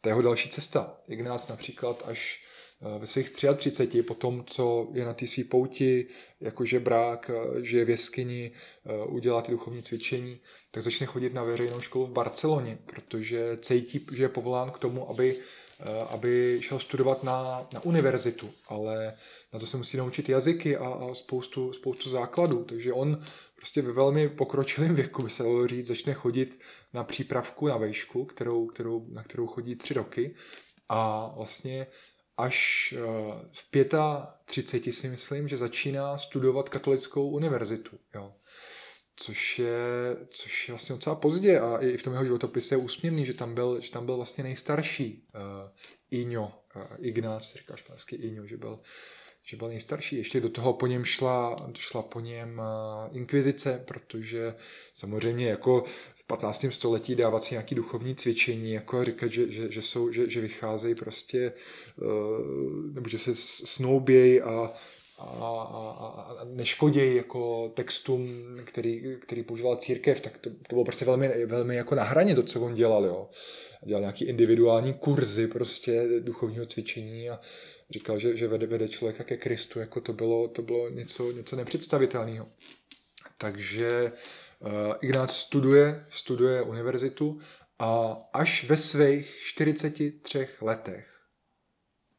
To 0.00 0.08
je 0.08 0.10
jeho 0.10 0.22
další 0.22 0.48
cesta. 0.48 0.96
Ignác 1.08 1.48
například 1.48 2.02
až 2.06 2.40
eh, 2.82 2.98
ve 2.98 3.06
svých 3.06 3.30
33, 3.30 4.02
po 4.02 4.14
tom, 4.14 4.44
co 4.46 4.88
je 4.92 5.04
na 5.04 5.14
té 5.14 5.26
svý 5.26 5.44
pouti, 5.44 6.06
jako 6.40 6.64
žebrák, 6.64 7.30
eh, 7.30 7.64
že 7.64 7.78
je 7.78 7.84
v 7.84 7.90
jeskyni, 7.90 8.52
udělá 9.08 9.42
ty 9.42 9.52
duchovní 9.52 9.82
cvičení, 9.82 10.40
tak 10.70 10.82
začne 10.82 11.06
chodit 11.06 11.34
na 11.34 11.44
veřejnou 11.44 11.80
školu 11.80 12.06
v 12.06 12.12
Barceloně, 12.12 12.78
protože 12.86 13.56
cítí, 13.60 14.06
že 14.14 14.24
je 14.24 14.28
povolán 14.28 14.70
k 14.70 14.78
tomu, 14.78 15.10
aby, 15.10 15.36
aby 16.08 16.58
šel 16.62 16.78
studovat 16.78 17.22
na, 17.22 17.66
na 17.72 17.84
univerzitu, 17.84 18.50
ale 18.68 19.14
na 19.52 19.60
to 19.60 19.66
se 19.66 19.76
musí 19.76 19.96
naučit 19.96 20.28
jazyky 20.28 20.76
a, 20.76 20.88
a 20.88 21.14
spoustu, 21.14 21.72
spoustu 21.72 22.10
základů. 22.10 22.64
Takže 22.64 22.92
on 22.92 23.20
prostě 23.56 23.82
ve 23.82 23.92
velmi 23.92 24.28
pokročilém 24.28 24.94
věku, 24.94 25.22
by 25.22 25.30
se 25.30 25.42
dalo 25.42 25.66
říct, 25.66 25.86
začne 25.86 26.14
chodit 26.14 26.60
na 26.94 27.04
přípravku 27.04 27.68
na 27.68 27.76
vejšku, 27.76 28.24
kterou, 28.24 28.66
kterou, 28.66 29.06
na 29.08 29.22
kterou 29.22 29.46
chodí 29.46 29.76
tři 29.76 29.94
roky 29.94 30.34
a 30.88 31.32
vlastně 31.36 31.86
až 32.36 32.94
eh, 32.96 33.00
v 33.52 33.70
35 34.44 34.92
si 34.92 35.08
myslím, 35.08 35.48
že 35.48 35.56
začíná 35.56 36.18
studovat 36.18 36.68
katolickou 36.68 37.28
univerzitu. 37.28 37.98
Jo. 38.14 38.32
Což 39.16 39.58
je, 39.58 39.76
což 40.28 40.68
je 40.68 40.72
vlastně 40.72 40.94
docela 40.94 41.16
pozdě 41.16 41.60
a 41.60 41.78
i 41.78 41.96
v 41.96 42.02
tom 42.02 42.12
jeho 42.12 42.24
životopise 42.24 42.74
je 42.74 42.78
úsměvný, 42.78 43.26
že 43.26 43.34
tam 43.34 43.54
byl, 43.54 43.80
že 43.80 43.90
tam 43.90 44.06
byl 44.06 44.16
vlastně 44.16 44.44
nejstarší 44.44 45.28
uh, 45.34 45.40
Iňo, 46.10 46.62
uh, 46.76 46.82
Ignác, 46.98 47.54
říkáš 47.54 47.80
španělsky 47.80 48.16
Iňo, 48.16 48.46
že 48.46 48.56
byl 48.56 48.80
že 49.48 49.56
byl 49.56 49.68
nejstarší. 49.68 50.16
Ještě 50.16 50.40
do 50.40 50.48
toho 50.48 50.72
po 50.72 50.86
něm 50.86 51.04
šla, 51.04 51.56
šla 51.74 52.02
po 52.02 52.20
něm 52.20 52.62
inkvizice, 53.12 53.82
protože 53.84 54.54
samozřejmě 54.94 55.48
jako 55.48 55.84
v 56.14 56.26
15. 56.26 56.66
století 56.70 57.14
dávat 57.14 57.42
si 57.42 57.54
nějaký 57.54 57.74
duchovní 57.74 58.14
cvičení, 58.14 58.72
jako 58.72 59.04
říkat, 59.04 59.30
že, 59.30 59.52
že, 59.52 59.72
že, 59.72 59.82
jsou, 59.82 60.12
že, 60.12 60.30
že 60.30 60.40
vycházejí 60.40 60.94
prostě, 60.94 61.52
nebo 62.92 63.08
že 63.08 63.18
se 63.18 63.34
snoubějí 63.34 64.40
a 64.40 64.72
a, 65.18 65.24
a, 65.24 66.36
a 66.40 66.44
neškodějí 66.44 67.16
jako 67.16 67.68
textům, 67.68 68.46
který, 68.64 69.16
který 69.20 69.42
používal 69.42 69.76
církev, 69.76 70.20
tak 70.20 70.38
to, 70.38 70.50
to 70.50 70.74
bylo 70.74 70.84
prostě 70.84 71.04
velmi, 71.04 71.46
velmi 71.46 71.76
jako 71.76 71.94
na 71.94 72.02
hraně 72.02 72.34
to, 72.34 72.42
co 72.42 72.60
on 72.60 72.74
dělal, 72.74 73.04
jo. 73.04 73.30
Dělal 73.84 74.00
nějaký 74.00 74.24
individuální 74.24 74.94
kurzy 74.94 75.46
prostě 75.46 76.08
duchovního 76.20 76.66
cvičení 76.66 77.30
a 77.30 77.40
říkal, 77.90 78.18
že, 78.18 78.36
že 78.36 78.48
vede, 78.48 78.66
vede 78.66 78.88
člověka 78.88 79.24
ke 79.24 79.36
Kristu, 79.36 79.78
jako 79.78 80.00
to 80.00 80.12
bylo, 80.12 80.48
to 80.48 80.62
bylo 80.62 80.88
něco, 80.88 81.32
něco 81.32 81.56
nepředstavitelného. 81.56 82.48
Takže 83.38 84.12
uh, 84.60 84.70
Ignác 85.00 85.36
studuje, 85.36 86.04
studuje 86.10 86.62
univerzitu 86.62 87.40
a 87.78 88.16
až 88.32 88.64
ve 88.64 88.76
svých 88.76 89.36
43 89.42 90.48
letech 90.60 91.20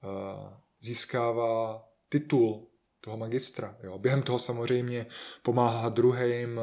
uh, 0.03 0.53
získává 0.81 1.83
titul 2.09 2.67
toho 3.07 3.17
magistra. 3.17 3.77
Jo. 3.83 3.97
Během 3.97 4.21
toho 4.21 4.39
samozřejmě 4.39 5.05
pomáhá 5.41 5.89
druhým, 5.89 6.59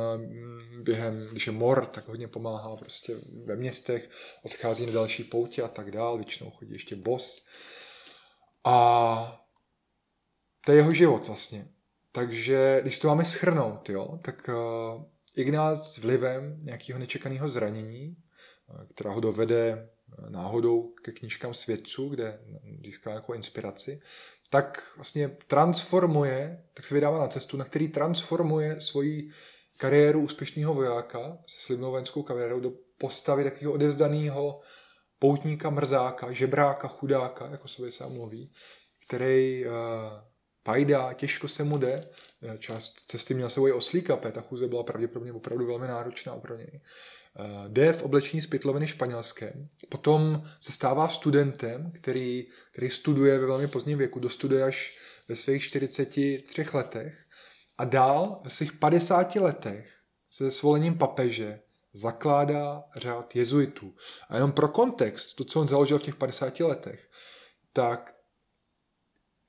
během, 0.83 1.29
když 1.33 1.47
je 1.47 1.53
mor, 1.53 1.87
tak 1.87 2.09
hodně 2.09 2.29
pomáhá 2.29 2.77
prostě 2.77 3.17
ve 3.45 3.57
městech, 3.57 4.11
odchází 4.43 4.87
na 4.87 4.93
další 4.93 5.25
poutě 5.25 5.63
a 5.63 5.69
tak 5.69 5.91
dál, 5.91 6.17
většinou 6.17 6.51
chodí 6.51 6.73
ještě 6.73 6.97
bos. 6.97 7.45
A 8.65 9.45
to 10.65 10.73
je 10.73 10.79
jeho 10.79 10.93
život 10.93 11.27
vlastně. 11.27 11.69
Takže 12.13 12.79
když 12.83 12.99
to 12.99 13.09
máme 13.09 13.25
schrnout, 13.25 13.89
jo, 13.89 14.19
tak 14.23 14.49
uh, 14.49 15.03
Ignác 15.37 15.99
vlivem 15.99 16.59
nějakého 16.63 16.99
nečekaného 16.99 17.49
zranění, 17.49 18.17
uh, 18.69 18.85
která 18.87 19.11
ho 19.11 19.21
dovede 19.21 19.89
náhodou 20.29 20.95
ke 21.03 21.13
knížkám 21.13 21.55
svědců, 21.55 22.09
kde 22.09 22.41
získá 22.85 23.11
jako 23.11 23.35
inspiraci, 23.35 24.01
tak 24.55 24.93
vlastně 24.97 25.37
transformuje, 25.47 26.65
tak 26.75 26.85
se 26.85 26.95
vydává 26.95 27.19
na 27.19 27.29
cestu, 27.29 27.57
na 27.57 27.65
který 27.65 27.89
transformuje 27.89 28.81
svoji 28.81 29.31
kariéru 29.77 30.21
úspěšného 30.21 30.75
vojáka 30.75 31.39
se 31.47 31.61
slibnou 31.61 31.91
vojenskou 31.91 32.23
kariérou 32.23 32.61
do 32.61 32.73
postavy 32.99 33.45
takového 33.45 33.73
odevzdaného 33.73 34.61
poutníka, 35.19 35.71
mrzáka, 35.71 36.33
žebráka, 36.33 36.89
chudáka, 36.89 37.49
jako 37.51 37.69
se 37.69 37.93
sám 37.93 38.13
mluví, 38.13 38.53
který 39.07 39.67
uh, 39.67 39.73
pajdá, 40.63 41.13
těžko 41.13 41.49
se 41.49 41.65
mu 41.65 41.79
jde, 41.79 42.05
eh, 42.43 42.59
část 42.59 42.95
cesty 43.07 43.35
měl 43.35 43.51
sebou 43.51 43.69
i 43.69 43.73
oslíka, 43.73 44.17
ta 44.17 44.41
chůze 44.41 44.69
byla 44.69 44.83
pravděpodobně 44.83 45.33
opravdu 45.33 45.67
velmi 45.67 45.89
náročná 45.89 46.37
pro 46.37 46.57
něj. 46.57 46.81
Uh, 47.39 47.69
jde 47.69 47.93
v 47.93 48.03
oblečení 48.03 48.43
z 48.43 48.47
pytloviny 48.47 48.87
španělském, 48.87 49.69
potom 49.89 50.43
se 50.61 50.73
stává 50.73 51.09
studentem, 51.09 51.93
který, 51.95 52.45
který 52.73 52.91
studuje 52.91 53.39
ve 53.39 53.47
velmi 53.47 53.69
pozdním 53.69 53.99
věku, 53.99 54.21
dostuduje 54.21 54.63
až 54.63 55.01
ve 55.29 55.37
svých 55.37 55.65
43 55.65 56.45
letech 56.73 57.25
a 57.79 57.85
dál 57.85 58.41
ve 58.45 58.51
svých 58.51 58.73
50 58.73 59.37
letech 59.37 59.95
se 60.31 60.51
svolením 60.51 60.99
papeže 60.99 61.61
zakládá 61.93 62.85
řád 62.97 63.37
jezuitů. 63.37 63.95
A 64.29 64.35
jenom 64.35 64.53
pro 64.53 64.69
kontext, 64.69 65.37
to, 65.37 65.45
co 65.45 65.61
on 65.61 65.69
založil 65.69 65.99
v 65.99 66.03
těch 66.03 66.17
50 66.17 66.61
letech, 66.61 67.11
tak 67.73 68.15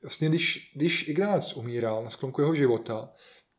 vlastně 0.03 0.29
když, 0.29 0.71
když 0.75 1.07
Ignác 1.07 1.53
umíral 1.53 2.03
na 2.03 2.09
sklonku 2.09 2.41
jeho 2.41 2.55
života, 2.55 3.09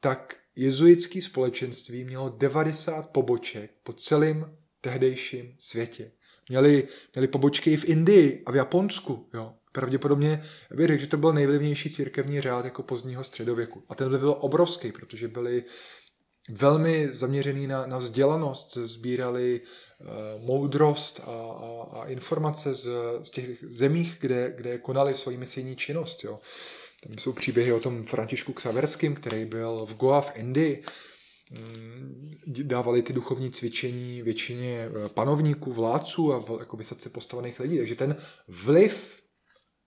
tak 0.01 0.37
jezuitský 0.57 1.23
společenství 1.23 2.05
mělo 2.05 2.29
90 2.29 3.11
poboček 3.11 3.71
po 3.83 3.93
celém 3.93 4.57
tehdejším 4.81 5.55
světě. 5.59 6.13
Měli, 6.49 6.89
měli 7.15 7.29
pobočky 7.29 7.73
i 7.73 7.77
v 7.77 7.89
Indii 7.89 8.43
a 8.47 8.51
v 8.53 8.57
Japonsku. 8.57 9.29
Jo. 9.35 9.55
Pravděpodobně 9.73 10.43
bych 10.75 10.87
řekl, 10.87 11.01
že 11.01 11.07
to 11.07 11.17
byl 11.17 11.33
nejvlivnější 11.33 11.91
církevní 11.91 12.41
řád 12.41 12.65
jako 12.65 12.83
pozdního 12.83 13.25
středověku. 13.25 13.83
A 13.89 13.95
ten 13.95 14.19
byl 14.19 14.37
obrovský, 14.41 14.93
protože 14.93 15.29
byli 15.29 15.65
velmi 16.51 17.09
zaměřený 17.13 17.67
na, 17.67 17.87
na 17.87 17.99
vzdělanost, 17.99 18.75
sbírali 18.77 19.61
uh, 19.61 20.07
moudrost 20.45 21.21
a, 21.21 21.31
a, 21.31 22.01
a 22.01 22.07
informace 22.07 22.75
z, 22.75 22.89
z 23.23 23.31
těch 23.31 23.65
zemích, 23.69 24.17
kde, 24.21 24.53
kde 24.57 24.79
konali 24.79 25.15
svoji 25.15 25.37
misijní 25.37 25.77
činnost. 25.77 26.25
Jo. 26.25 26.41
Tam 27.07 27.19
jsou 27.19 27.33
příběhy 27.33 27.73
o 27.73 27.81
tom 27.81 28.05
Františku 28.05 28.53
Ksaverském, 28.53 29.15
který 29.15 29.45
byl 29.45 29.87
v 29.87 29.97
Goa 29.97 30.21
v 30.21 30.37
Indii, 30.37 30.83
mm, 31.51 32.35
dávali 32.47 33.03
ty 33.03 33.13
duchovní 33.13 33.51
cvičení 33.51 34.23
většině 34.23 34.89
eh, 34.89 35.09
panovníků, 35.09 35.73
vládců 35.73 36.35
a 36.35 36.45
jako 36.61 36.77
vysoce 36.77 37.09
postavených 37.09 37.61
lidí. 37.61 37.79
Takže 37.79 37.95
ten 37.95 38.17
vliv 38.49 39.21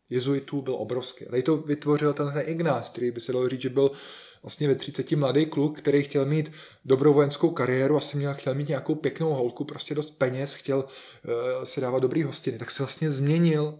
jezuitů 0.10 0.62
byl 0.62 0.76
obrovský. 0.76 1.26
Tady 1.26 1.44
to 1.44 1.58
vytvořil 1.58 2.14
ten 2.14 2.34
Ignác, 2.46 2.90
který 2.90 3.12
by 3.12 3.22
se 3.22 3.34
dalo 3.34 3.50
říct, 3.50 3.62
že 3.62 3.70
byl 3.70 3.92
vlastně 4.44 4.68
ve 4.68 4.76
30 4.76 5.12
mladý 5.12 5.46
kluk, 5.46 5.78
který 5.78 6.04
chtěl 6.04 6.26
mít 6.26 6.52
dobrou 6.86 7.14
vojenskou 7.14 7.50
kariéru, 7.50 7.98
asi 7.98 8.18
měl, 8.18 8.34
chtěl 8.34 8.56
mít 8.56 8.68
nějakou 8.68 8.96
pěknou 8.96 9.34
holku, 9.34 9.66
prostě 9.66 9.96
dost 9.96 10.12
peněz, 10.12 10.54
chtěl 10.54 10.78
uh, 10.78 11.64
si 11.64 11.82
dávat 11.82 12.00
dobrý 12.00 12.24
hostiny, 12.24 12.58
tak 12.58 12.72
se 12.72 12.84
vlastně 12.84 13.12
změnil 13.12 13.80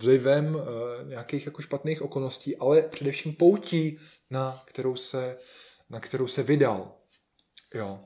vlivem 0.00 0.54
uh, 0.54 0.62
nějakých 1.08 1.46
jako 1.46 1.62
špatných 1.62 2.02
okolností, 2.02 2.56
ale 2.56 2.82
především 2.82 3.34
poutí, 3.34 3.98
na 4.30 4.62
kterou 4.64 4.96
se, 4.96 5.36
na 5.90 6.00
kterou 6.00 6.26
se 6.26 6.42
vydal. 6.42 6.94
Jo. 7.74 8.00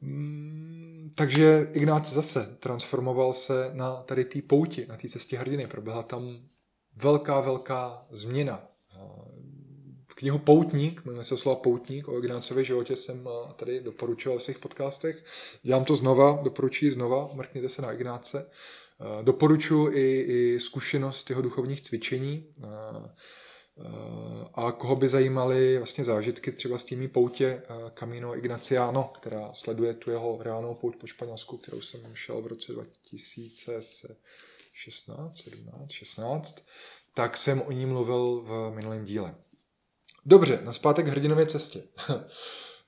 Mm, 0.00 1.08
takže 1.14 1.68
Ignác 1.72 2.12
zase 2.12 2.56
transformoval 2.58 3.32
se 3.32 3.70
na 3.72 4.02
tady 4.02 4.24
té 4.24 4.42
pouti, 4.42 4.86
na 4.86 4.96
té 4.96 5.08
cestě 5.08 5.38
hrdiny. 5.38 5.66
Proběhla 5.66 6.02
tam 6.02 6.46
velká, 6.96 7.40
velká 7.40 8.06
změna 8.10 8.68
knihu 10.16 10.38
Poutník, 10.38 11.04
jmenuje 11.04 11.24
se 11.24 11.36
slova 11.36 11.60
Poutník, 11.60 12.08
o 12.08 12.18
Ignácově 12.18 12.64
životě 12.64 12.96
jsem 12.96 13.28
eh, 13.28 13.52
tady 13.56 13.80
doporučoval 13.80 14.38
v 14.38 14.42
svých 14.42 14.58
podcastech. 14.58 15.24
Dělám 15.62 15.84
to 15.84 15.96
znova, 15.96 16.38
doporučuji 16.42 16.90
znova, 16.90 17.28
mrkněte 17.34 17.68
se 17.68 17.82
na 17.82 17.92
Ignáce. 17.92 18.50
Eh, 19.00 19.22
doporučuji 19.22 19.94
i, 19.94 20.20
i 20.20 20.60
zkušenost 20.60 21.30
jeho 21.30 21.42
duchovních 21.42 21.80
cvičení 21.80 22.52
eh, 22.64 22.66
a 24.54 24.72
koho 24.72 24.96
by 24.96 25.08
zajímaly 25.08 25.78
vlastně 25.78 26.04
zážitky 26.04 26.52
třeba 26.52 26.78
s 26.78 26.84
těmi 26.84 27.08
poutě 27.08 27.62
Camino 27.94 28.36
Ignaciano, 28.36 29.12
která 29.16 29.52
sleduje 29.52 29.94
tu 29.94 30.10
jeho 30.10 30.38
reálnou 30.42 30.74
pouť 30.74 30.96
po 30.96 31.06
Španělsku, 31.06 31.56
kterou 31.56 31.80
jsem 31.80 32.00
šel 32.14 32.42
v 32.42 32.46
roce 32.46 32.72
2016, 32.72 35.36
17, 35.36 35.90
16, 35.90 36.66
tak 37.14 37.36
jsem 37.36 37.62
o 37.62 37.72
ní 37.72 37.86
mluvil 37.86 38.40
v 38.40 38.72
minulém 38.74 39.04
díle. 39.04 39.34
Dobře, 40.26 40.60
na 40.64 40.72
zpátek 40.72 41.06
hrdinově 41.06 41.46
cestě. 41.46 41.82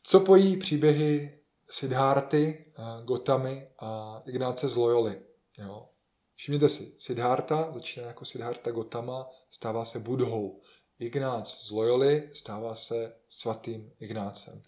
Co 0.02 0.20
pojí 0.20 0.56
příběhy 0.56 1.38
Siddharty, 1.70 2.64
eh, 2.66 2.82
Gotamy 3.04 3.68
a 3.78 4.22
Ignáce 4.26 4.68
z 4.68 4.76
Loyoli? 4.76 5.20
Jo? 5.58 5.87
Všimněte 6.38 6.68
si, 6.68 6.92
Siddharta 6.96 7.70
začíná 7.74 8.06
jako 8.06 8.24
Siddharta 8.24 8.70
Gotama, 8.70 9.30
stává 9.50 9.84
se 9.84 9.98
Budhou. 9.98 10.60
Ignác 10.98 11.64
z 11.64 11.70
Loyoli 11.70 12.30
stává 12.32 12.74
se 12.74 13.12
svatým 13.28 13.92
Ignácem. 14.00 14.62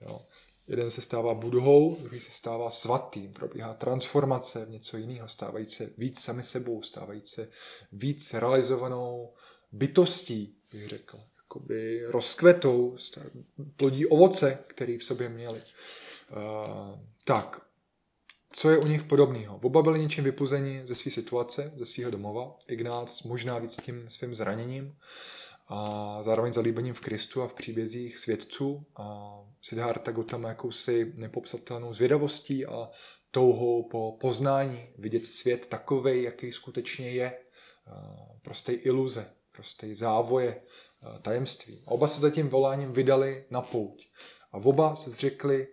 Jo? 0.00 0.20
Jeden 0.68 0.90
se 0.90 1.00
stává 1.00 1.34
budhou, 1.34 1.96
druhý 2.02 2.20
se 2.20 2.30
stává 2.30 2.70
svatým. 2.70 3.32
Probíhá 3.32 3.74
transformace 3.74 4.66
v 4.66 4.70
něco 4.70 4.96
jiného, 4.96 5.28
stávající 5.28 5.76
se 5.76 5.92
víc 5.98 6.20
sami 6.20 6.44
sebou, 6.44 6.82
stávající 6.82 7.34
se 7.34 7.48
víc 7.92 8.34
realizovanou 8.34 9.32
bytostí, 9.72 10.56
bych 10.72 10.88
řekl 10.88 11.18
jakoby 11.42 12.04
rozkvetou, 12.04 12.96
plodí 13.76 14.06
ovoce, 14.06 14.64
které 14.66 14.98
v 14.98 15.04
sobě 15.04 15.28
měli. 15.28 15.60
Uh, 16.30 16.98
tak, 17.24 17.69
co 18.52 18.70
je 18.70 18.78
u 18.78 18.86
nich 18.86 19.02
podobného? 19.02 19.60
Oba 19.62 19.82
byli 19.82 20.00
něčím 20.00 20.24
vypuzeni 20.24 20.82
ze 20.84 20.94
své 20.94 21.10
situace, 21.10 21.72
ze 21.76 21.86
svého 21.86 22.10
domova. 22.10 22.56
Ignác 22.68 23.22
možná 23.22 23.58
víc 23.58 23.76
tím 23.76 24.10
svým 24.10 24.34
zraněním 24.34 24.96
a 25.68 26.18
zároveň 26.22 26.52
zalíbením 26.52 26.94
v 26.94 27.00
Kristu 27.00 27.42
a 27.42 27.48
v 27.48 27.54
příbězích 27.54 28.18
svědců. 28.18 28.86
A 28.96 29.36
Siddhartha 29.62 30.12
Gautama 30.12 30.48
jakousi 30.48 31.12
nepopsatelnou 31.16 31.92
zvědavostí 31.92 32.66
a 32.66 32.90
touhou 33.30 33.88
po 33.88 34.16
poznání, 34.20 34.88
vidět 34.98 35.26
svět 35.26 35.66
takovej, 35.66 36.22
jaký 36.22 36.52
skutečně 36.52 37.10
je. 37.10 37.38
Prostej 38.42 38.80
iluze, 38.82 39.30
prostej 39.52 39.94
závoje, 39.94 40.62
tajemství. 41.22 41.82
A 41.86 41.90
oba 41.90 42.08
se 42.08 42.20
za 42.20 42.30
tím 42.30 42.48
voláním 42.48 42.92
vydali 42.92 43.44
na 43.50 43.62
pouť. 43.62 44.06
A 44.52 44.56
oba 44.56 44.94
se 44.94 45.10
zřekli 45.10 45.68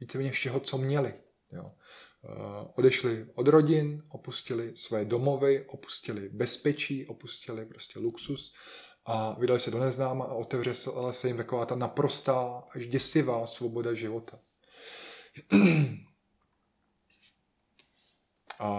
víceméně 0.00 0.30
všeho, 0.30 0.60
co 0.60 0.78
měli. 0.78 1.14
Jo. 1.52 1.72
Eh, 2.24 2.68
odešli 2.76 3.26
od 3.34 3.48
rodin, 3.48 4.02
opustili 4.08 4.72
své 4.74 5.04
domovy, 5.04 5.64
opustili 5.68 6.28
bezpečí, 6.28 7.06
opustili 7.06 7.66
prostě 7.66 7.98
luxus 7.98 8.54
a 9.06 9.36
vydali 9.38 9.60
se 9.60 9.70
do 9.70 9.78
neznáma 9.78 10.24
a 10.24 10.34
otevře 10.34 10.74
se 11.10 11.28
jim 11.28 11.36
taková 11.36 11.66
ta 11.66 11.74
naprostá 11.74 12.64
až 12.70 12.86
děsivá 12.86 13.46
svoboda 13.46 13.94
života. 13.94 14.38
A 18.60 18.70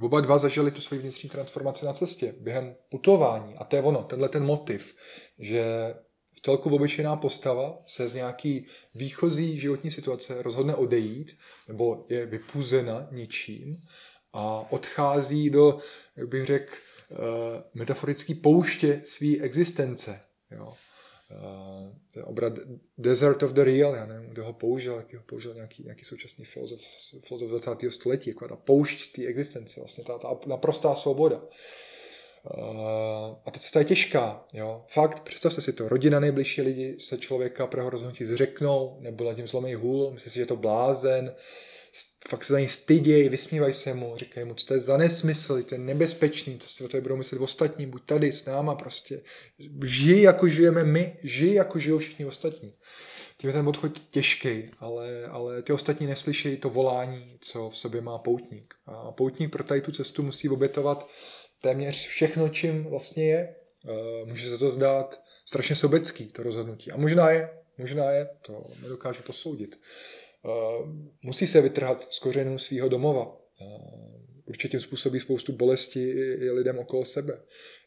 oba 0.00 0.20
dva 0.20 0.38
zažili 0.38 0.70
tu 0.70 0.80
svoji 0.80 1.00
vnitřní 1.02 1.30
transformaci 1.30 1.86
na 1.86 1.92
cestě, 1.92 2.34
během 2.40 2.76
putování. 2.88 3.54
A 3.54 3.64
to 3.64 3.76
je 3.76 3.82
ono, 3.82 4.02
tenhle 4.02 4.28
ten 4.28 4.44
motiv, 4.44 4.96
že 5.38 5.94
v 6.40 6.42
celku 6.42 6.74
obyčejná 6.74 7.16
postava 7.16 7.78
se 7.86 8.08
z 8.08 8.14
nějaký 8.14 8.64
výchozí 8.94 9.58
životní 9.58 9.90
situace 9.90 10.42
rozhodne 10.42 10.74
odejít, 10.74 11.36
nebo 11.68 12.02
je 12.08 12.26
vypuzena 12.26 13.08
ničím 13.10 13.76
a 14.32 14.72
odchází 14.72 15.50
do, 15.50 15.78
jak 16.16 16.28
bych 16.28 16.46
řekl, 16.46 16.72
eh, 17.10 17.14
metaforický 17.74 18.34
pouště 18.34 19.00
své 19.04 19.38
existence. 19.40 20.20
Jo. 20.50 20.74
Uh, 21.30 21.96
ten 22.14 22.24
obrat 22.26 22.52
Desert 22.98 23.42
of 23.42 23.52
the 23.52 23.62
Real, 23.62 23.94
já 23.94 24.06
nevím, 24.06 24.30
kdo 24.30 24.44
ho 24.44 24.52
použil, 24.52 24.96
jaký 24.96 25.16
ho 25.16 25.22
použil 25.22 25.54
nějaký, 25.54 25.82
nějaký 25.82 26.04
současný 26.04 26.44
filozof, 26.44 26.80
filozof 27.22 27.48
20. 27.48 27.90
století, 27.90 28.30
jako 28.30 28.48
ta 28.48 28.56
poušť 28.56 29.12
té 29.12 29.26
existence, 29.26 29.80
vlastně 29.80 30.04
ta, 30.04 30.18
ta 30.18 30.38
naprostá 30.46 30.94
svoboda. 30.94 31.42
Uh, 32.44 33.36
a 33.44 33.50
ta 33.50 33.60
cesta 33.60 33.78
je 33.78 33.84
těžká, 33.84 34.44
jo. 34.54 34.84
Fakt, 34.88 35.20
představte 35.20 35.60
si 35.60 35.72
to, 35.72 35.88
rodina, 35.88 36.20
nejbližší 36.20 36.62
lidi 36.62 36.96
se 36.98 37.18
člověka 37.18 37.66
pro 37.66 37.80
jeho 37.80 37.90
rozhodnutí 37.90 38.24
zřeknou, 38.24 38.96
nebo 39.00 39.24
nad 39.24 39.34
tím 39.34 39.46
zlomej 39.46 39.74
hůl, 39.74 40.10
myslí 40.10 40.30
si, 40.30 40.34
že 40.34 40.42
je 40.42 40.46
to 40.46 40.56
blázen, 40.56 41.34
fakt 42.28 42.44
se 42.44 42.52
za 42.52 42.58
něj 42.58 42.68
stydějí, 42.68 43.28
vysmívají 43.28 43.72
se 43.72 43.94
mu, 43.94 44.16
říkají 44.16 44.46
mu, 44.46 44.54
co 44.54 44.66
to 44.66 44.74
je 44.74 44.80
za 44.80 44.96
nesmysl, 44.96 45.62
to 45.62 45.74
je 45.74 45.78
nebezpečný, 45.78 46.58
co 46.58 46.68
si 46.68 46.84
o 46.84 46.88
to 46.88 47.00
budou 47.00 47.16
myslet 47.16 47.40
ostatní, 47.40 47.86
buď 47.86 48.02
tady 48.06 48.32
s 48.32 48.44
náma 48.44 48.74
prostě. 48.74 49.22
Žij, 49.84 50.22
jako 50.22 50.48
žijeme 50.48 50.84
my, 50.84 51.16
žij, 51.24 51.54
jako 51.54 51.78
žijou 51.78 51.98
všichni 51.98 52.24
ostatní. 52.24 52.72
Tím 53.38 53.48
je 53.48 53.54
ten 53.54 53.68
odchod 53.68 53.92
těžký, 54.10 54.70
ale, 54.78 55.26
ale 55.26 55.62
ty 55.62 55.72
ostatní 55.72 56.06
neslyšejí 56.06 56.56
to 56.56 56.70
volání, 56.70 57.36
co 57.40 57.70
v 57.70 57.76
sobě 57.76 58.00
má 58.00 58.18
poutník. 58.18 58.74
A 58.86 59.12
poutník 59.12 59.52
pro 59.52 59.64
tady 59.64 59.80
tu 59.80 59.92
cestu 59.92 60.22
musí 60.22 60.48
obětovat 60.48 61.08
téměř 61.60 62.06
všechno, 62.06 62.48
čím 62.48 62.84
vlastně 62.84 63.24
je. 63.24 63.54
Eh, 63.88 64.24
může 64.24 64.50
se 64.50 64.58
to 64.58 64.70
zdát 64.70 65.22
strašně 65.44 65.76
sobecký, 65.76 66.26
to 66.26 66.42
rozhodnutí. 66.42 66.90
A 66.90 66.96
možná 66.96 67.30
je, 67.30 67.50
možná 67.78 68.10
je, 68.10 68.28
to 68.42 68.64
nedokážu 68.82 69.22
posoudit. 69.22 69.78
Eh, 70.44 70.48
musí 71.22 71.46
se 71.46 71.60
vytrhat 71.60 72.12
z 72.12 72.18
kořenů 72.18 72.58
svého 72.58 72.88
domova. 72.88 73.36
Eh, 73.60 73.64
určitě 74.44 74.80
způsobí 74.80 75.20
spoustu 75.20 75.52
bolesti 75.52 76.10
i 76.10 76.50
lidem 76.50 76.78
okolo 76.78 77.04
sebe. 77.04 77.42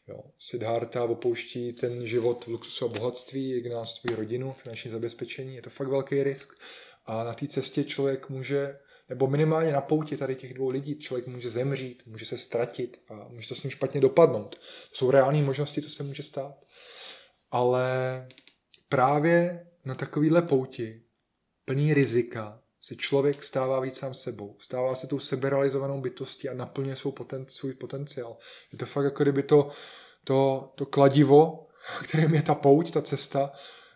Jo. 0.08 0.20
Siddhartha 0.38 1.04
opouští 1.04 1.72
ten 1.72 2.06
život 2.06 2.44
v 2.44 2.48
luxusu 2.48 2.84
a 2.84 2.88
bohatství, 2.88 3.54
ignáctví 3.54 4.14
rodinu, 4.14 4.52
finanční 4.52 4.90
zabezpečení. 4.90 5.54
Je 5.54 5.62
to 5.62 5.70
fakt 5.70 5.88
velký 5.88 6.22
risk. 6.22 6.54
A 7.06 7.24
na 7.24 7.34
té 7.34 7.46
cestě 7.46 7.84
člověk 7.84 8.28
může, 8.28 8.78
nebo 9.08 9.26
minimálně 9.26 9.72
na 9.72 9.80
pouti 9.80 10.16
tady 10.16 10.36
těch 10.36 10.54
dvou 10.54 10.68
lidí, 10.68 10.98
člověk 10.98 11.26
může 11.26 11.50
zemřít, 11.50 12.02
může 12.06 12.26
se 12.26 12.38
ztratit 12.38 13.00
a 13.08 13.28
může 13.28 13.48
to 13.48 13.54
s 13.54 13.62
ním 13.62 13.70
špatně 13.70 14.00
dopadnout. 14.00 14.54
To 14.54 14.96
jsou 14.96 15.10
reální 15.10 15.42
možnosti, 15.42 15.82
co 15.82 15.90
se 15.90 16.02
může 16.02 16.22
stát. 16.22 16.64
Ale 17.50 18.26
právě 18.88 19.66
na 19.84 19.94
takovýhle 19.94 20.42
pouti 20.42 21.02
plný 21.64 21.94
rizika, 21.94 22.60
se 22.80 22.96
člověk 22.96 23.42
stává 23.42 23.80
víc 23.80 23.98
sám 23.98 24.14
sebou. 24.14 24.56
Stává 24.58 24.94
se 24.94 25.06
tou 25.06 25.18
seberealizovanou 25.18 26.00
bytostí 26.00 26.48
a 26.48 26.54
naplňuje 26.54 26.96
svou 26.96 27.12
poten, 27.12 27.44
svůj 27.48 27.72
potenciál. 27.72 28.36
Je 28.72 28.78
to 28.78 28.86
fakt 28.86 29.04
jako 29.04 29.22
kdyby 29.22 29.42
to, 29.42 29.68
to, 30.24 30.72
to 30.74 30.86
kladivo, 30.86 31.66
kterým 32.04 32.34
je 32.34 32.42
ta 32.42 32.54
pouť, 32.54 32.90
ta 32.90 33.02
cesta, 33.02 33.52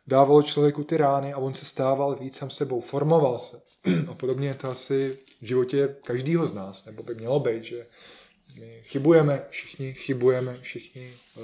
dávalo 0.08 0.42
člověku 0.42 0.84
ty 0.84 0.96
rány 0.96 1.32
a 1.32 1.38
on 1.38 1.54
se 1.54 1.64
stával 1.64 2.16
víc 2.16 2.36
sám 2.36 2.50
sebou, 2.50 2.80
formoval 2.80 3.38
se. 3.38 3.62
A 4.08 4.14
podobně 4.14 4.48
je 4.48 4.54
to 4.54 4.70
asi 4.70 5.18
v 5.40 5.46
životě 5.46 5.96
každýho 6.04 6.46
z 6.46 6.54
nás, 6.54 6.84
nebo 6.84 7.02
by 7.02 7.14
mělo 7.14 7.40
být, 7.40 7.64
že 7.64 7.86
my 8.60 8.80
chybujeme, 8.82 9.42
všichni 9.50 9.94
chybujeme, 9.94 10.58
všichni 10.60 11.12
uh, 11.36 11.42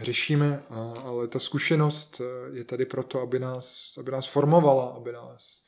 řešíme, 0.00 0.62
ale 1.04 1.28
ta 1.28 1.38
zkušenost 1.38 2.20
eh, 2.20 2.58
je 2.58 2.64
tady 2.64 2.86
proto, 2.86 3.20
aby 3.20 3.38
nás, 3.38 3.98
aby 3.98 4.10
nás 4.10 4.26
formovala, 4.26 4.88
aby 4.88 5.12
nás, 5.12 5.64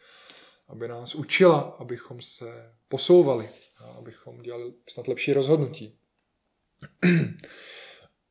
aby 0.68 0.88
nás 0.88 1.14
učila, 1.14 1.76
abychom 1.78 2.22
se 2.22 2.72
posouvali, 2.88 3.48
abychom 3.98 4.42
dělali 4.42 4.72
snad 4.88 5.08
lepší 5.08 5.32
rozhodnutí. 5.32 5.98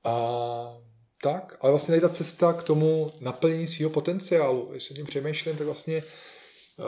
A 0.03 0.77
tak, 1.23 1.57
ale 1.62 1.71
vlastně 1.71 1.91
tady 1.91 2.01
ta 2.01 2.09
cesta 2.09 2.53
k 2.53 2.63
tomu 2.63 3.12
naplnění 3.19 3.67
svého 3.67 3.89
potenciálu, 3.89 4.69
jestli 4.73 4.95
tím 4.95 5.05
přemýšlím, 5.05 5.57
tak 5.57 5.65
vlastně 5.65 6.03
uh, 6.77 6.86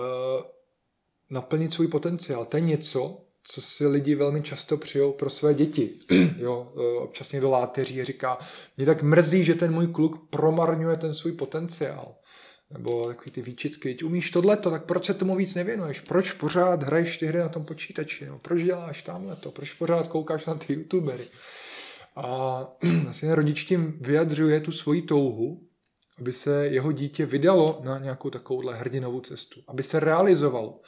naplnit 1.30 1.74
svůj 1.74 1.88
potenciál, 1.88 2.45
to 2.45 2.58
je 2.58 2.62
něco, 2.62 3.21
co 3.43 3.62
si 3.62 3.88
lidi 3.88 4.15
velmi 4.15 4.41
často 4.41 4.78
přijou 4.78 5.12
pro 5.12 5.30
své 5.30 5.54
děti. 5.54 5.89
jo, 6.38 6.74
e, 6.78 6.98
občas 6.98 7.32
někdo 7.32 7.50
láteří 7.50 8.04
říká, 8.04 8.38
mě 8.78 8.86
tak 8.86 9.04
mrzí, 9.04 9.43
že 9.43 9.56
ten 9.56 9.74
můj 9.74 9.88
kluk 9.88 10.30
promarňuje 10.30 10.98
ten 10.98 11.13
svůj 11.13 11.32
potenciál. 11.32 12.15
Nebo 12.71 13.08
takový 13.08 13.32
ty 13.32 13.41
výčitky, 13.41 13.89
teď 13.89 14.04
umíš 14.04 14.32
tohleto, 14.32 14.71
tak 14.71 14.86
proč 14.86 15.06
se 15.06 15.13
tomu 15.13 15.36
víc 15.36 15.56
nevěnuješ? 15.56 16.02
Proč 16.02 16.32
pořád 16.32 16.84
hraješ 16.84 17.17
ty 17.17 17.26
hry 17.26 17.39
na 17.39 17.50
tom 17.50 17.65
počítači? 17.65 18.26
No, 18.26 18.39
proč 18.39 18.62
děláš 18.62 19.04
tamhle 19.04 19.36
to? 19.36 19.52
Proč 19.52 19.74
pořád 19.74 20.08
koukáš 20.08 20.45
na 20.45 20.56
ty 20.56 20.74
youtubery? 20.74 21.28
A 22.15 22.58
vlastně 23.04 23.36
rodič 23.36 23.63
tím 23.63 23.97
vyjadřuje 24.01 24.60
tu 24.60 24.71
svoji 24.71 25.01
touhu, 25.01 25.62
aby 26.19 26.34
se 26.34 26.67
jeho 26.67 26.91
dítě 26.91 27.25
vydalo 27.25 27.82
na 27.84 27.99
nějakou 27.99 28.30
takovouhle 28.30 28.75
hrdinovou 28.75 29.21
cestu, 29.21 29.62
aby 29.67 29.84
se 29.84 29.99
realizovalo. 29.99 30.82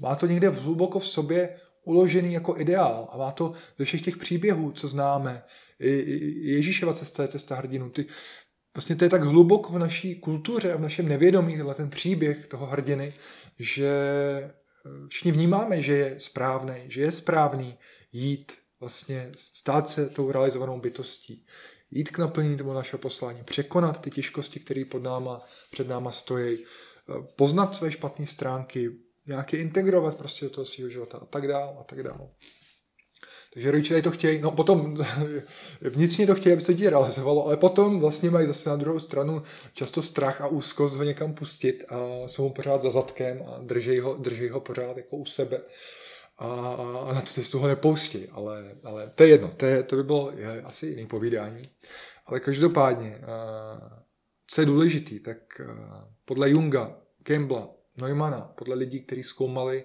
Má 0.00 0.14
to 0.14 0.26
někde 0.26 0.48
hluboko 0.48 0.98
v 0.98 1.08
sobě 1.08 1.56
uložený 1.84 2.32
jako 2.32 2.58
ideál 2.58 3.08
a 3.12 3.16
má 3.16 3.30
to 3.30 3.52
ze 3.78 3.84
všech 3.84 4.02
těch 4.02 4.16
příběhů, 4.16 4.72
co 4.72 4.88
známe. 4.88 5.42
Ježíšova 6.42 6.92
cesta 6.92 7.22
je 7.22 7.28
cesta 7.28 7.54
hrdinu. 7.54 7.90
Ty, 7.90 8.06
vlastně 8.74 8.96
to 8.96 9.04
je 9.04 9.10
tak 9.10 9.22
hluboko 9.22 9.72
v 9.72 9.78
naší 9.78 10.14
kultuře 10.14 10.72
a 10.72 10.76
v 10.76 10.80
našem 10.80 11.08
nevědomí, 11.08 11.58
ten 11.74 11.90
příběh 11.90 12.46
toho 12.46 12.66
hrdiny, 12.66 13.14
že 13.58 13.88
eh, 14.46 15.08
všichni 15.08 15.32
vnímáme, 15.32 15.82
že 15.82 15.92
je 15.96 16.14
správný, 16.18 16.74
že 16.86 17.00
je 17.00 17.12
správný 17.12 17.74
jít 18.12 18.52
vlastně, 18.82 19.30
stát 19.36 19.90
se 19.90 20.08
tou 20.08 20.32
realizovanou 20.32 20.80
bytostí, 20.80 21.46
jít 21.90 22.10
k 22.10 22.18
naplnění 22.18 22.56
toho 22.56 22.74
našeho 22.74 22.98
poslání, 22.98 23.42
překonat 23.44 24.00
ty 24.00 24.10
těžkosti, 24.10 24.60
které 24.60 24.84
pod 24.84 25.02
náma, 25.02 25.40
před 25.70 25.88
náma 25.88 26.12
stojí, 26.12 26.58
eh, 26.58 27.12
poznat 27.36 27.74
své 27.74 27.90
špatné 27.90 28.26
stránky, 28.26 28.90
nějaký 29.26 29.56
integrovat 29.56 30.16
prostě 30.16 30.44
do 30.44 30.50
toho 30.50 30.64
svého 30.64 30.90
života 30.90 31.18
a 31.18 31.24
tak 31.24 31.48
dál 31.48 31.76
a 31.80 31.84
tak 31.84 32.02
dál. 32.02 32.30
Takže 33.54 33.70
rodiče 33.70 34.02
to 34.02 34.10
chtějí, 34.10 34.40
no 34.40 34.50
potom 34.50 34.98
vnitřně 35.80 36.26
to 36.26 36.34
chtějí, 36.34 36.52
aby 36.52 36.62
se 36.62 36.74
dítě 36.74 36.90
realizovalo, 36.90 37.46
ale 37.46 37.56
potom 37.56 38.00
vlastně 38.00 38.30
mají 38.30 38.46
zase 38.46 38.70
na 38.70 38.76
druhou 38.76 39.00
stranu 39.00 39.42
často 39.72 40.02
strach 40.02 40.40
a 40.40 40.46
úzkost 40.46 40.96
ho 40.96 41.02
někam 41.02 41.34
pustit 41.34 41.84
a 41.88 42.28
jsou 42.28 42.42
mu 42.42 42.50
pořád 42.50 42.82
za 42.82 42.90
zadkem 42.90 43.42
a 43.46 43.58
drží 43.58 44.00
ho, 44.00 44.14
drží 44.14 44.48
ho 44.48 44.60
pořád 44.60 44.96
jako 44.96 45.16
u 45.16 45.24
sebe 45.24 45.60
a, 46.42 46.74
a 47.08 47.12
na 47.12 47.20
tu 47.20 47.26
cestu 47.26 47.58
ho 47.58 47.68
nepouští, 47.68 48.28
ale, 48.28 48.74
ale 48.84 49.10
to 49.14 49.22
je 49.22 49.28
jedno, 49.28 49.48
to, 49.56 49.66
je, 49.66 49.82
to 49.82 49.96
by 49.96 50.02
bylo 50.02 50.32
je, 50.36 50.62
asi 50.62 50.86
jiný 50.86 51.06
povídání. 51.06 51.62
Ale 52.26 52.40
každopádně, 52.40 53.20
co 54.46 54.60
je 54.60 54.66
důležitý, 54.66 55.20
tak 55.20 55.38
podle 56.24 56.50
Junga, 56.50 56.96
Campbella, 57.22 57.70
Neumana, 58.00 58.40
podle 58.40 58.74
lidí, 58.74 59.00
kteří 59.00 59.22
zkoumali 59.24 59.84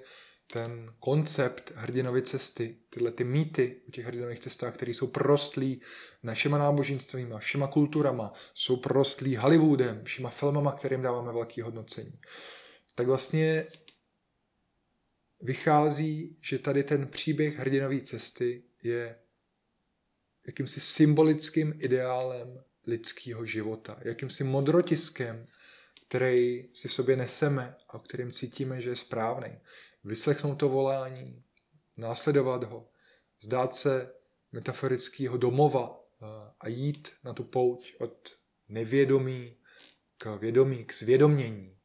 ten 0.53 0.85
koncept 0.99 1.71
hrdinovy 1.75 2.21
cesty, 2.21 2.77
tyhle 2.89 3.11
ty 3.11 3.23
mýty 3.23 3.81
o 3.87 3.91
těch 3.91 4.05
hrdinových 4.05 4.39
cestách, 4.39 4.73
které 4.73 4.91
jsou 4.91 5.07
prostlí 5.07 5.81
našima 6.23 6.57
náboženstvíma, 6.57 7.37
všema 7.37 7.67
kulturama, 7.67 8.33
jsou 8.53 8.77
prostlí 8.77 9.35
Hollywoodem, 9.35 10.01
všema 10.03 10.29
filmama, 10.29 10.71
kterým 10.71 11.01
dáváme 11.01 11.33
velké 11.33 11.63
hodnocení. 11.63 12.19
Tak 12.95 13.07
vlastně 13.07 13.65
vychází, 15.41 16.37
že 16.43 16.59
tady 16.59 16.83
ten 16.83 17.07
příběh 17.07 17.57
hrdinové 17.57 18.01
cesty 18.01 18.63
je 18.83 19.19
jakýmsi 20.47 20.79
symbolickým 20.79 21.73
ideálem 21.77 22.63
lidského 22.87 23.45
života, 23.45 23.99
jakýmsi 24.03 24.43
modrotiskem 24.43 25.45
který 26.07 26.69
si 26.73 26.87
v 26.87 26.93
sobě 26.93 27.15
neseme 27.15 27.75
a 27.89 27.99
kterým 27.99 28.31
cítíme, 28.31 28.81
že 28.81 28.89
je 28.89 28.95
správný. 28.95 29.59
Vyslechnout 30.03 30.55
to 30.55 30.69
volání, 30.69 31.43
následovat 31.97 32.63
ho, 32.63 32.89
zdát 33.41 33.75
se 33.75 34.13
metaforického 34.51 35.37
domova 35.37 36.03
a 36.59 36.67
jít 36.67 37.11
na 37.23 37.33
tu 37.33 37.43
pouť 37.43 37.93
od 37.99 38.37
nevědomí 38.69 39.57
k 40.17 40.35
vědomí, 40.35 40.85
k 40.85 40.93
zvědomění. 40.93 41.76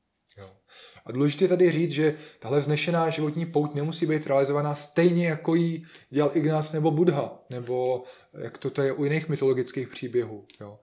A 1.07 1.13
důležité 1.13 1.49
tady 1.49 1.71
říct, 1.71 1.91
že 1.91 2.15
tahle 2.39 2.61
vznešená 2.61 3.11
životní 3.11 3.47
pouť 3.47 3.75
nemusí 3.75 4.07
být 4.07 4.27
realizovaná 4.27 4.75
stejně, 4.75 5.29
jako 5.29 5.55
ji 5.55 5.83
dělal 6.11 6.31
Ignác 6.35 6.73
nebo 6.73 6.91
Buddha, 6.91 7.39
nebo 7.51 8.05
jak 8.39 8.59
to 8.59 8.83
je 8.83 8.93
u 8.93 9.05
jiných 9.05 9.29
mytologických 9.29 9.89
příběhů. 9.89 10.47
Jo. 10.61 10.79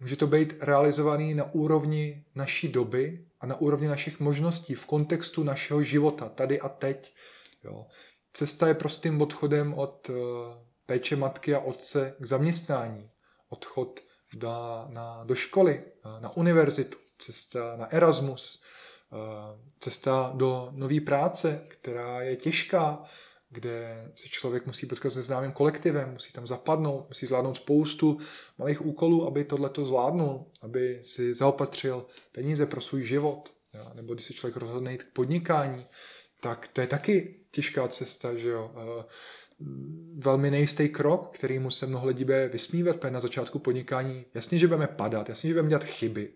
může 0.00 0.16
to 0.16 0.26
být 0.26 0.54
realizovaný 0.60 1.34
na 1.34 1.54
úrovni 1.54 2.24
naší 2.34 2.68
doby 2.68 3.24
a 3.40 3.46
na 3.46 3.56
úrovni 3.56 3.88
našich 3.88 4.20
možností, 4.20 4.74
v 4.74 4.86
kontextu 4.86 5.42
našeho 5.42 5.82
života, 5.82 6.28
tady 6.28 6.60
a 6.60 6.68
teď. 6.68 7.14
Jo. 7.64 7.86
Cesta 8.32 8.68
je 8.68 8.74
prostým 8.74 9.22
odchodem 9.22 9.74
od 9.74 10.08
uh, 10.08 10.16
péče 10.86 11.16
matky 11.16 11.54
a 11.54 11.60
otce 11.60 12.14
k 12.18 12.26
zaměstnání, 12.26 13.10
odchod 13.48 14.00
na, 14.42 14.86
na, 14.88 15.24
do 15.24 15.34
školy, 15.34 15.84
na 16.20 16.36
univerzitu, 16.36 16.98
cesta 17.18 17.76
na 17.76 17.92
Erasmus, 17.92 18.62
cesta 19.80 20.32
do 20.34 20.68
nové 20.72 21.00
práce, 21.00 21.64
která 21.68 22.22
je 22.22 22.36
těžká, 22.36 23.02
kde 23.50 24.10
se 24.14 24.28
člověk 24.28 24.66
musí 24.66 24.86
potkat 24.86 25.10
s 25.10 25.16
neznámým 25.16 25.52
kolektivem, 25.52 26.12
musí 26.12 26.32
tam 26.32 26.46
zapadnout, 26.46 27.08
musí 27.08 27.26
zvládnout 27.26 27.56
spoustu 27.56 28.18
malých 28.58 28.86
úkolů, 28.86 29.26
aby 29.26 29.44
tohleto 29.44 29.84
zvládnul, 29.84 30.46
aby 30.62 31.00
si 31.02 31.34
zaopatřil 31.34 32.06
peníze 32.32 32.66
pro 32.66 32.80
svůj 32.80 33.02
život, 33.02 33.52
nebo 33.94 34.14
když 34.14 34.26
se 34.26 34.32
člověk 34.32 34.56
rozhodne 34.56 34.92
jít 34.92 35.02
k 35.02 35.12
podnikání, 35.12 35.84
tak 36.40 36.68
to 36.72 36.80
je 36.80 36.86
taky 36.86 37.34
těžká 37.50 37.88
cesta, 37.88 38.34
že 38.34 38.48
jo 38.48 38.74
velmi 40.16 40.50
nejistý 40.50 40.88
krok, 40.88 41.34
kterýmu 41.34 41.70
se 41.70 41.86
mnoho 41.86 42.06
lidí 42.06 42.24
bude 42.24 42.48
vysmívat 42.48 43.04
na 43.04 43.20
začátku 43.20 43.58
podnikání. 43.58 44.24
Jasně, 44.34 44.58
že 44.58 44.66
budeme 44.66 44.86
padat, 44.86 45.28
jasně, 45.28 45.48
že 45.48 45.54
budeme 45.54 45.68
dělat 45.68 45.84
chyby. 45.84 46.32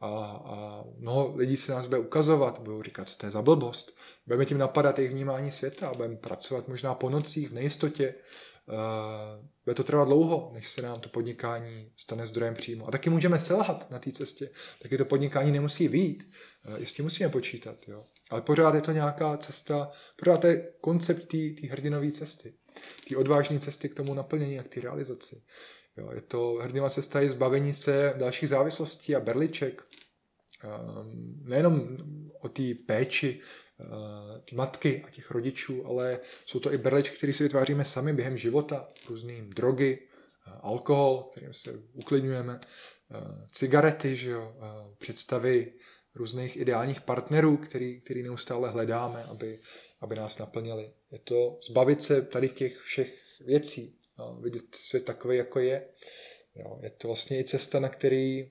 A, 0.00 0.08
a 0.44 0.84
mnoho 0.96 1.36
lidí 1.36 1.56
se 1.56 1.72
nás 1.72 1.86
bude 1.86 1.98
ukazovat, 1.98 2.58
budou 2.58 2.82
říkat, 2.82 3.08
co 3.08 3.16
to 3.18 3.26
je 3.26 3.30
za 3.30 3.42
blbost. 3.42 3.96
Budeme 4.26 4.44
tím 4.44 4.58
napadat 4.58 4.98
jejich 4.98 5.12
vnímání 5.12 5.52
světa, 5.52 5.92
budeme 5.96 6.16
pracovat 6.16 6.68
možná 6.68 6.94
po 6.94 7.10
nocích 7.10 7.48
v 7.48 7.54
nejistotě. 7.54 8.14
Uh, 8.68 9.46
bude 9.64 9.74
to 9.74 9.84
trvat 9.84 10.04
dlouho, 10.04 10.50
než 10.54 10.68
se 10.68 10.82
nám 10.82 11.00
to 11.00 11.08
podnikání 11.08 11.92
stane 11.96 12.26
zdrojem 12.26 12.54
příjmu. 12.54 12.88
A 12.88 12.90
taky 12.90 13.10
můžeme 13.10 13.40
selhat 13.40 13.90
na 13.90 13.98
té 13.98 14.12
cestě. 14.12 14.48
Taky 14.82 14.98
to 14.98 15.04
podnikání 15.04 15.52
nemusí 15.52 15.88
výjít. 15.88 16.32
Uh, 16.68 16.82
I 16.82 16.86
s 16.86 16.92
tím 16.92 17.04
musíme 17.04 17.28
počítat. 17.28 17.76
Jo. 17.88 18.04
Ale 18.30 18.40
pořád 18.40 18.74
je 18.74 18.80
to 18.80 18.92
nějaká 18.92 19.36
cesta, 19.36 19.90
pořád 20.16 20.44
je 20.44 20.72
koncept 20.80 21.26
té 21.60 21.68
hrdinové 21.70 22.10
cesty. 22.10 22.54
Té 23.08 23.16
odvážné 23.16 23.58
cesty 23.58 23.88
k 23.88 23.94
tomu 23.94 24.14
naplnění 24.14 24.58
a 24.58 24.62
k 24.62 24.68
té 24.68 24.80
realizaci. 24.80 25.42
Jo, 25.96 26.10
je 26.14 26.20
to 26.20 26.58
hrdinová 26.62 26.90
cesta 26.90 27.20
je 27.20 27.30
zbavení 27.30 27.72
se 27.72 28.14
dalších 28.16 28.48
závislostí 28.48 29.16
a 29.16 29.20
berliček. 29.20 29.82
Um, 30.64 31.42
nejenom 31.44 31.96
o 32.40 32.48
té 32.48 32.62
péči 32.86 33.40
uh, 33.78 33.86
ty 34.44 34.56
matky 34.56 35.02
a 35.06 35.10
těch 35.10 35.30
rodičů, 35.30 35.86
ale 35.86 36.18
jsou 36.44 36.60
to 36.60 36.72
i 36.72 36.78
berličky, 36.78 37.16
které 37.16 37.32
si 37.32 37.42
vytváříme 37.42 37.84
sami 37.84 38.12
během 38.12 38.36
života. 38.36 38.88
Různý 39.08 39.42
drogy, 39.42 39.98
uh, 40.46 40.52
alkohol, 40.60 41.28
kterým 41.32 41.52
se 41.52 41.72
uklidňujeme, 41.92 42.52
uh, 42.54 43.46
cigarety, 43.52 44.16
že 44.16 44.30
jo, 44.30 44.56
představy 44.98 45.72
různých 46.14 46.56
ideálních 46.56 47.00
partnerů, 47.00 47.56
který, 47.56 48.00
který 48.00 48.22
neustále 48.22 48.70
hledáme, 48.70 49.24
aby, 49.24 49.58
aby 50.00 50.16
nás 50.16 50.38
naplnili. 50.38 50.92
Je 51.10 51.18
to 51.18 51.58
zbavit 51.62 52.02
se 52.02 52.22
tady 52.22 52.48
těch 52.48 52.78
všech 52.78 53.40
věcí, 53.40 53.95
vidět 54.40 54.74
svět 54.74 55.04
takový, 55.04 55.36
jako 55.36 55.60
je. 55.60 55.88
Jo, 56.54 56.78
je 56.82 56.90
to 56.90 57.08
vlastně 57.08 57.38
i 57.40 57.44
cesta, 57.44 57.80
na 57.80 57.88
který 57.88 58.50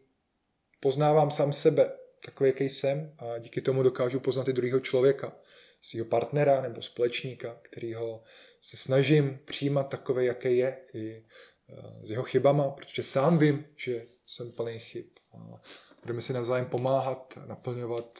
poznávám 0.79 1.31
sám 1.31 1.53
sebe, 1.53 1.91
takový, 2.25 2.49
jaký 2.49 2.63
jsem 2.63 3.15
a 3.17 3.37
díky 3.37 3.61
tomu 3.61 3.83
dokážu 3.83 4.19
poznat 4.19 4.47
i 4.47 4.53
druhého 4.53 4.79
člověka, 4.79 5.37
svého 5.81 6.05
partnera 6.05 6.61
nebo 6.61 6.81
společníka, 6.81 7.59
kterýho 7.61 8.23
se 8.61 8.77
snažím 8.77 9.39
přijímat 9.45 9.83
takový, 9.83 10.25
jaký 10.25 10.57
je, 10.57 10.85
i 10.93 11.25
e, 11.69 12.05
s 12.07 12.11
jeho 12.11 12.23
chybama, 12.23 12.69
protože 12.69 13.03
sám 13.03 13.37
vím, 13.37 13.65
že 13.77 14.01
jsem 14.25 14.51
plný 14.51 14.79
chyb. 14.79 15.05
A 15.33 15.61
budeme 16.01 16.21
si 16.21 16.33
navzájem 16.33 16.65
pomáhat, 16.65 17.37
naplňovat 17.45 18.19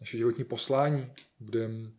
naše 0.00 0.18
životní 0.18 0.44
poslání, 0.44 1.12
budeme 1.40 1.90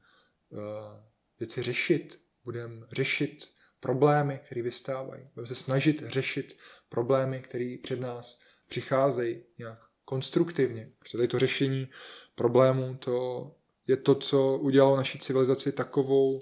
věci 1.40 1.62
řešit, 1.64 2.20
budeme 2.44 2.88
řešit 2.92 3.48
problémy, 3.82 4.40
které 4.46 4.62
vystávají, 4.62 5.24
budeme 5.36 5.48
se 5.48 5.56
snažit 5.56 6.04
řešit 6.08 6.58
problémy, 6.90 7.40
které 7.40 7.76
před 7.84 8.00
nás 8.00 8.42
přicházejí 8.68 9.44
nějak 9.58 9.80
konstruktivně. 10.06 10.90
Protože 11.00 11.18
tady 11.18 11.28
to 11.28 11.40
řešení 11.40 11.88
problémů, 12.36 12.96
to 12.96 13.48
je 13.88 13.98
to, 13.98 14.16
co 14.16 14.58
udělalo 14.58 14.98
naší 14.98 15.20
civilizaci 15.20 15.72
takovou, 15.72 16.42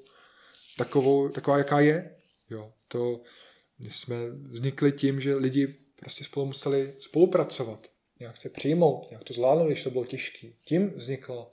takovou, 0.78 1.30
taková, 1.30 1.58
jaká 1.58 1.80
je. 1.80 2.16
Jo, 2.50 2.72
to 2.88 3.22
my 3.80 3.90
jsme 3.90 4.30
vznikli 4.30 4.92
tím, 4.92 5.22
že 5.22 5.36
lidi 5.36 5.76
prostě 5.96 6.24
spolu 6.24 6.46
museli 6.46 6.94
spolupracovat 7.00 7.88
nějak 8.20 8.38
se 8.38 8.50
přijmout, 8.50 9.10
nějak 9.10 9.24
to 9.24 9.34
zvládnout, 9.34 9.68
když 9.68 9.84
to 9.84 9.90
bylo 9.90 10.06
těžké. 10.06 10.48
Tím 10.66 10.90
vznikla 10.90 11.52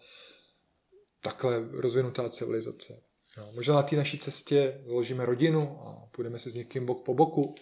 takhle 1.21 1.69
rozvinutá 1.71 2.29
civilizace. 2.29 3.03
No, 3.37 3.53
možná 3.53 3.75
na 3.75 3.83
té 3.83 3.97
naší 3.97 4.19
cestě 4.19 4.81
založíme 4.87 5.27
rodinu 5.27 5.79
a 5.81 6.09
půjdeme 6.11 6.39
se 6.39 6.51
s 6.51 6.55
někým 6.55 6.87
bok 6.87 7.05
po 7.05 7.15
boku. 7.15 7.55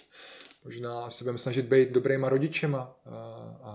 Možná 0.64 1.10
se 1.10 1.24
budeme 1.24 1.38
snažit 1.38 1.66
být 1.66 1.88
dobrýma 1.88 2.28
rodičema 2.28 3.00
a, 3.04 3.16
a 3.62 3.74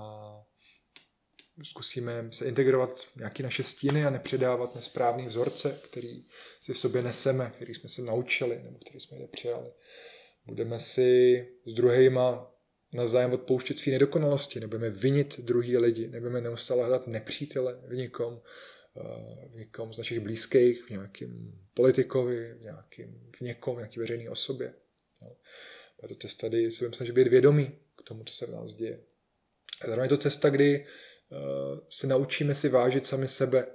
zkusíme 1.63 2.27
se 2.31 2.45
integrovat 2.45 3.07
nějaké 3.15 3.43
naše 3.43 3.63
stíny 3.63 4.05
a 4.05 4.09
nepředávat 4.09 4.75
nesprávný 4.75 5.25
vzorce, 5.25 5.81
který 5.89 6.23
si 6.61 6.73
v 6.73 6.77
sobě 6.77 7.01
neseme, 7.01 7.51
který 7.55 7.73
jsme 7.73 7.89
se 7.89 8.01
naučili 8.01 8.61
nebo 8.63 8.77
který 8.79 8.99
jsme 8.99 9.17
je 9.17 9.27
přijali. 9.27 9.71
Budeme 10.45 10.79
si 10.79 11.47
s 11.65 11.73
druhýma 11.73 12.51
navzájem 12.93 13.33
odpouštět 13.33 13.77
své 13.77 13.91
nedokonalosti, 13.91 14.59
nebudeme 14.59 14.89
vinit 14.89 15.39
druhý 15.39 15.77
lidi, 15.77 16.07
nebudeme 16.07 16.41
neustále 16.41 16.81
hledat 16.81 17.07
nepřítele 17.07 17.81
v 17.87 17.93
někom, 17.93 18.41
v 19.51 19.55
někom 19.55 19.93
z 19.93 19.97
našich 19.97 20.19
blízkých, 20.19 20.83
v 20.83 20.89
nějakém 20.89 21.53
politikovi, 21.73 22.53
v, 22.53 22.61
nějakým, 22.61 23.29
v 23.35 23.41
někom, 23.41 23.75
v 23.75 23.77
nějaké 23.77 23.99
veřejné 23.99 24.29
osobě. 24.29 24.73
No. 25.21 25.35
to 26.07 26.15
cesta, 26.15 26.47
kdy 26.47 26.71
se 26.71 26.83
budeme 26.83 26.95
snažit 26.95 27.13
být 27.13 27.27
vědomí 27.27 27.71
k 27.95 28.01
tomu, 28.01 28.23
co 28.23 28.33
se 28.33 28.45
v 28.45 28.51
nás 28.51 28.73
děje. 28.73 28.99
A 29.81 29.87
zároveň 29.87 30.05
je 30.05 30.09
to 30.09 30.17
cesta, 30.17 30.49
kdy 30.49 30.85
uh, 31.29 31.37
se 31.89 32.07
naučíme 32.07 32.55
si 32.55 32.69
vážit 32.69 33.05
sami 33.05 33.27
sebe 33.27 33.67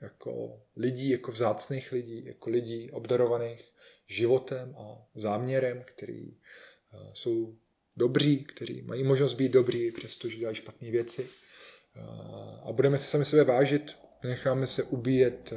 jako 0.00 0.62
lidí, 0.76 1.10
jako 1.10 1.32
vzácných 1.32 1.92
lidí, 1.92 2.24
jako 2.24 2.50
lidí 2.50 2.90
obdarovaných 2.90 3.72
životem 4.06 4.74
a 4.78 5.06
záměrem, 5.14 5.82
který 5.86 6.28
uh, 6.28 7.12
jsou 7.12 7.56
dobří, 7.96 8.44
kteří 8.44 8.82
mají 8.82 9.04
možnost 9.04 9.34
být 9.34 9.52
dobří, 9.52 9.92
přestože 9.92 10.36
dělají 10.36 10.56
špatné 10.56 10.90
věci. 10.90 11.28
A 12.62 12.72
budeme 12.72 12.98
se 12.98 13.06
sami 13.06 13.24
sebe 13.24 13.44
vážit, 13.44 13.96
necháme 14.24 14.66
se 14.66 14.82
ubíjet 14.82 15.52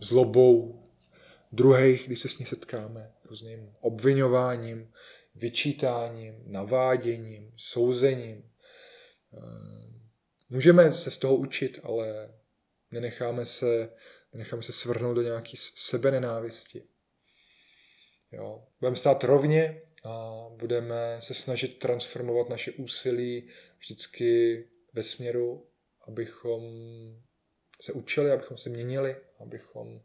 zlobou 0.00 0.82
druhých, 1.52 2.06
když 2.06 2.20
se 2.20 2.28
s 2.28 2.38
ní 2.38 2.46
setkáme, 2.46 3.12
různým 3.24 3.72
obvinováním, 3.80 4.92
vyčítáním, 5.34 6.42
naváděním, 6.46 7.52
souzením. 7.56 8.50
Můžeme 10.50 10.92
se 10.92 11.10
z 11.10 11.18
toho 11.18 11.36
učit, 11.36 11.80
ale 11.82 12.34
nenecháme 12.90 13.46
se, 13.46 13.88
nenecháme 14.32 14.62
se 14.62 14.72
svrhnout 14.72 15.16
do 15.16 15.22
nějaké 15.22 15.52
sebenenávisti. 15.74 16.82
Jo. 18.32 18.66
Budeme 18.80 18.96
stát 18.96 19.24
rovně 19.24 19.82
a 20.04 20.44
budeme 20.50 21.16
se 21.18 21.34
snažit 21.34 21.78
transformovat 21.78 22.48
naše 22.48 22.72
úsilí 22.72 23.48
vždycky 23.78 24.64
ve 24.92 25.02
směru, 25.02 25.66
abychom 26.08 26.62
se 27.80 27.92
učili, 27.92 28.30
abychom 28.30 28.56
se 28.56 28.70
měnili, 28.70 29.16
abychom 29.40 30.00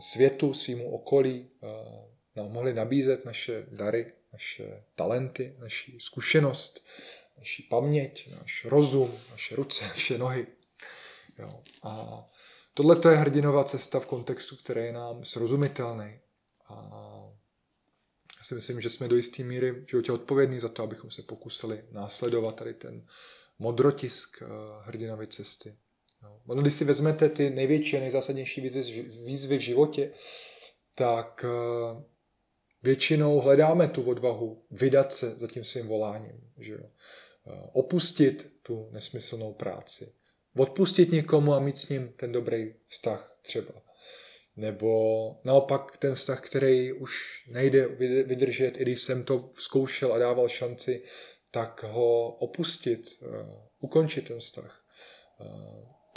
světu, 0.00 0.54
svýmu 0.54 0.90
okolí 0.90 1.50
nám 2.36 2.52
mohli 2.52 2.74
nabízet 2.74 3.24
naše 3.24 3.66
dary, 3.70 4.06
naše 4.32 4.84
talenty, 4.94 5.56
naši 5.58 5.98
zkušenost, 6.00 6.86
naši 7.38 7.62
paměť, 7.62 8.30
náš 8.30 8.64
rozum, 8.64 9.18
naše 9.30 9.56
ruce, 9.56 9.84
naše 9.88 10.18
nohy. 10.18 10.46
Jo. 11.38 11.62
A 11.82 12.24
tohle 12.74 12.96
je 13.10 13.16
hrdinová 13.16 13.64
cesta 13.64 14.00
v 14.00 14.06
kontextu, 14.06 14.56
který 14.56 14.80
je 14.80 14.92
nám 14.92 15.24
srozumitelný. 15.24 16.20
A 16.68 16.74
já 18.38 18.44
si 18.44 18.54
myslím, 18.54 18.80
že 18.80 18.90
jsme 18.90 19.08
do 19.08 19.16
jisté 19.16 19.42
míry 19.42 19.70
v 19.70 19.90
životě 19.90 20.12
odpovědní 20.12 20.60
za 20.60 20.68
to, 20.68 20.82
abychom 20.82 21.10
se 21.10 21.22
pokusili 21.22 21.84
následovat 21.90 22.56
tady 22.56 22.74
ten 22.74 23.06
modrotisk 23.58 24.42
eh, 24.42 24.46
hrdinovy 24.82 25.26
cesty. 25.26 25.76
No. 26.22 26.54
Když 26.54 26.74
si 26.74 26.84
vezmete 26.84 27.28
ty 27.28 27.50
největší 27.50 27.96
a 27.96 28.00
nejzásadnější 28.00 28.60
výzvy 29.26 29.58
v 29.58 29.60
životě, 29.60 30.12
tak 30.94 31.44
eh, 31.44 32.02
většinou 32.82 33.38
hledáme 33.38 33.88
tu 33.88 34.02
odvahu 34.02 34.64
vydat 34.70 35.12
se 35.12 35.38
za 35.38 35.46
tím 35.46 35.64
svým 35.64 35.86
voláním. 35.86 36.52
Že 36.58 36.72
jo? 36.72 36.84
Eh, 37.46 37.70
opustit 37.72 38.52
tu 38.62 38.88
nesmyslnou 38.90 39.52
práci. 39.52 40.12
Odpustit 40.56 41.12
někomu 41.12 41.54
a 41.54 41.60
mít 41.60 41.78
s 41.78 41.88
ním 41.88 42.12
ten 42.16 42.32
dobrý 42.32 42.74
vztah 42.86 43.38
třeba 43.42 43.88
nebo 44.58 44.90
naopak 45.44 45.96
ten 45.96 46.14
vztah, 46.14 46.40
který 46.40 46.92
už 46.92 47.44
nejde 47.48 47.86
vydržet, 48.24 48.80
i 48.80 48.82
když 48.82 49.00
jsem 49.00 49.24
to 49.24 49.50
zkoušel 49.54 50.14
a 50.14 50.18
dával 50.18 50.48
šanci, 50.48 51.02
tak 51.50 51.82
ho 51.82 52.28
opustit, 52.28 53.08
ukončit 53.80 54.28
ten 54.28 54.38
vztah. 54.38 54.84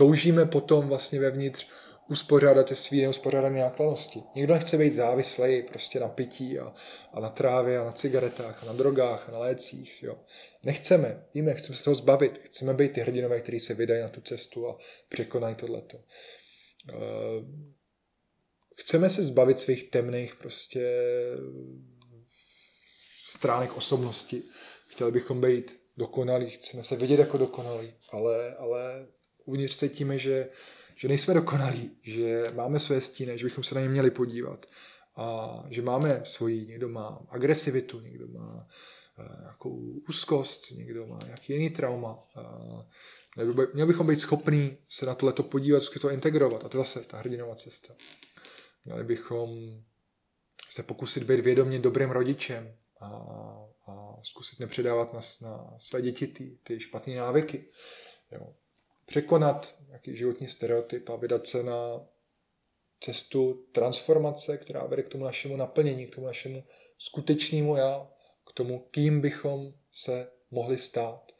Toužíme 0.01 0.45
potom 0.45 0.87
vlastně 0.87 1.19
vevnitř 1.19 1.67
uspořádat 2.09 2.67
ty 2.67 2.75
svý 2.75 3.01
neuspořádané 3.01 3.59
nákladnosti. 3.59 4.23
Nikdo 4.35 4.53
nechce 4.53 4.77
být 4.77 4.93
závislý 4.93 5.63
prostě 5.63 5.99
na 5.99 6.07
pití 6.07 6.59
a, 6.59 6.73
a 7.13 7.19
na 7.19 7.29
trávě 7.29 7.79
a 7.79 7.83
na 7.83 7.91
cigaretách 7.91 8.63
a 8.63 8.65
na 8.65 8.73
drogách 8.73 9.29
a 9.29 9.31
na 9.31 9.37
lécích. 9.39 10.03
Jo. 10.03 10.19
Nechceme, 10.63 11.25
víme, 11.33 11.53
chceme 11.53 11.77
se 11.77 11.83
toho 11.83 11.95
zbavit. 11.95 12.37
Chceme 12.43 12.73
být 12.73 12.93
ty 12.93 13.01
hrdinové, 13.01 13.41
kteří 13.41 13.59
se 13.59 13.73
vydají 13.73 14.01
na 14.01 14.09
tu 14.09 14.21
cestu 14.21 14.69
a 14.69 14.77
překonají 15.09 15.55
tohleto. 15.55 16.03
Eh, 16.89 16.95
chceme 18.75 19.09
se 19.09 19.23
zbavit 19.23 19.59
svých 19.59 19.89
temných 19.89 20.35
prostě 20.35 20.97
stránek 23.25 23.77
osobnosti. 23.77 24.43
Chtěli 24.87 25.11
bychom 25.11 25.41
být 25.41 25.81
dokonalí, 25.97 26.49
chceme 26.49 26.83
se 26.83 26.95
vidět 26.95 27.19
jako 27.19 27.37
dokonalí, 27.37 27.93
ale, 28.11 28.55
ale 28.55 29.07
uvnitř 29.45 29.77
cítíme, 29.77 30.17
že 30.17 30.49
že 31.01 31.07
nejsme 31.07 31.33
dokonalí, 31.33 31.91
že 32.03 32.51
máme 32.55 32.79
své 32.79 33.01
stíny, 33.01 33.37
že 33.37 33.45
bychom 33.45 33.63
se 33.63 33.75
na 33.75 33.81
ně 33.81 33.89
měli 33.89 34.11
podívat 34.11 34.65
a 35.15 35.57
že 35.69 35.81
máme 35.81 36.21
svoji, 36.23 36.65
někdo 36.65 36.89
má 36.89 37.25
agresivitu, 37.29 37.99
někdo 37.99 38.27
má 38.27 38.67
uh, 39.19 39.41
nějakou 39.41 39.75
úzkost, 40.09 40.71
někdo 40.71 41.07
má 41.07 41.19
nějaký 41.25 41.53
jiný 41.53 41.69
trauma. 41.69 42.23
Měli 43.73 43.87
bychom 43.87 44.07
být 44.07 44.15
schopní 44.15 44.77
se 44.87 45.05
na 45.05 45.15
tohleto 45.15 45.43
podívat, 45.43 45.83
to 46.01 46.09
integrovat 46.09 46.65
a 46.65 46.69
to 46.69 46.77
je 46.77 46.81
zase 46.81 47.01
ta 47.01 47.17
hrdinová 47.17 47.55
cesta. 47.55 47.93
Měli 48.85 49.03
bychom 49.03 49.49
se 50.69 50.83
pokusit 50.83 51.23
být 51.23 51.39
vědomě 51.39 51.79
dobrým 51.79 52.09
rodičem 52.09 52.75
a, 52.99 53.07
a 53.87 54.19
zkusit 54.23 54.59
nepředávat 54.59 55.13
na, 55.13 55.19
na 55.41 55.75
své 55.79 56.01
děti 56.01 56.27
ty, 56.27 56.57
ty 56.63 56.79
špatné 56.79 57.15
návyky. 57.15 57.65
Jo 58.31 58.53
překonat 59.11 59.75
nějaký 59.87 60.15
životní 60.15 60.47
stereotyp 60.47 61.09
a 61.09 61.15
vydat 61.15 61.47
se 61.47 61.63
na 61.63 62.07
cestu 62.99 63.67
transformace, 63.71 64.57
která 64.57 64.85
vede 64.85 65.03
k 65.03 65.09
tomu 65.09 65.23
našemu 65.23 65.57
naplnění, 65.57 66.07
k 66.07 66.15
tomu 66.15 66.27
našemu 66.27 66.63
skutečnému 66.97 67.75
já, 67.75 68.09
k 68.49 68.53
tomu, 68.53 68.87
kým 68.91 69.21
bychom 69.21 69.73
se 69.91 70.31
mohli 70.51 70.77
stát, 70.77 71.31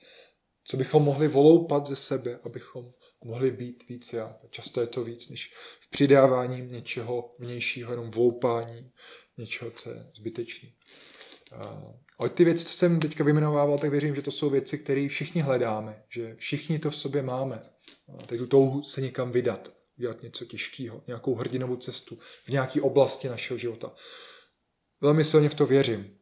co 0.64 0.78
bychom 0.78 1.04
mohli 1.04 1.28
voloupat 1.28 1.88
ze 1.88 1.96
sebe, 1.96 2.40
abychom 2.44 2.92
mohli 3.24 3.52
být 3.52 3.90
víc 3.90 4.14
já. 4.14 4.40
Často 4.50 4.82
je 4.82 4.88
to 4.88 5.04
víc 5.04 5.30
než 5.30 5.54
v 5.80 5.90
přidávání 5.90 6.62
něčeho 6.62 7.36
vnějšího, 7.40 7.94
jenom 7.94 8.12
voupání 8.12 8.92
něčeho, 9.38 9.72
co 9.72 9.90
je 9.90 10.06
zbytečný. 10.16 10.76
Ale 12.22 12.30
ty 12.30 12.46
věci, 12.46 12.64
co 12.64 12.74
jsem 12.74 13.00
teďka 13.00 13.24
vyjmenovával, 13.24 13.78
tak 13.78 13.92
věřím, 13.92 14.16
že 14.16 14.22
to 14.22 14.32
jsou 14.32 14.50
věci, 14.50 14.78
které 14.78 15.08
všichni 15.08 15.42
hledáme, 15.42 16.04
že 16.10 16.36
všichni 16.36 16.80
to 16.80 16.90
v 16.90 16.96
sobě 16.96 17.22
máme. 17.22 17.62
Tak 18.26 18.38
tu 18.38 18.48
touhu 18.48 18.84
se 18.84 19.02
někam 19.02 19.32
vydat, 19.32 19.72
udělat 19.98 20.24
něco 20.24 20.46
těžkého, 20.46 21.04
nějakou 21.08 21.36
hrdinovou 21.36 21.76
cestu 21.76 22.18
v 22.46 22.50
nějaké 22.50 22.82
oblasti 22.82 23.30
našeho 23.30 23.58
života. 23.58 23.94
Velmi 25.02 25.26
silně 25.26 25.50
v 25.50 25.54
to 25.54 25.66
věřím. 25.66 26.18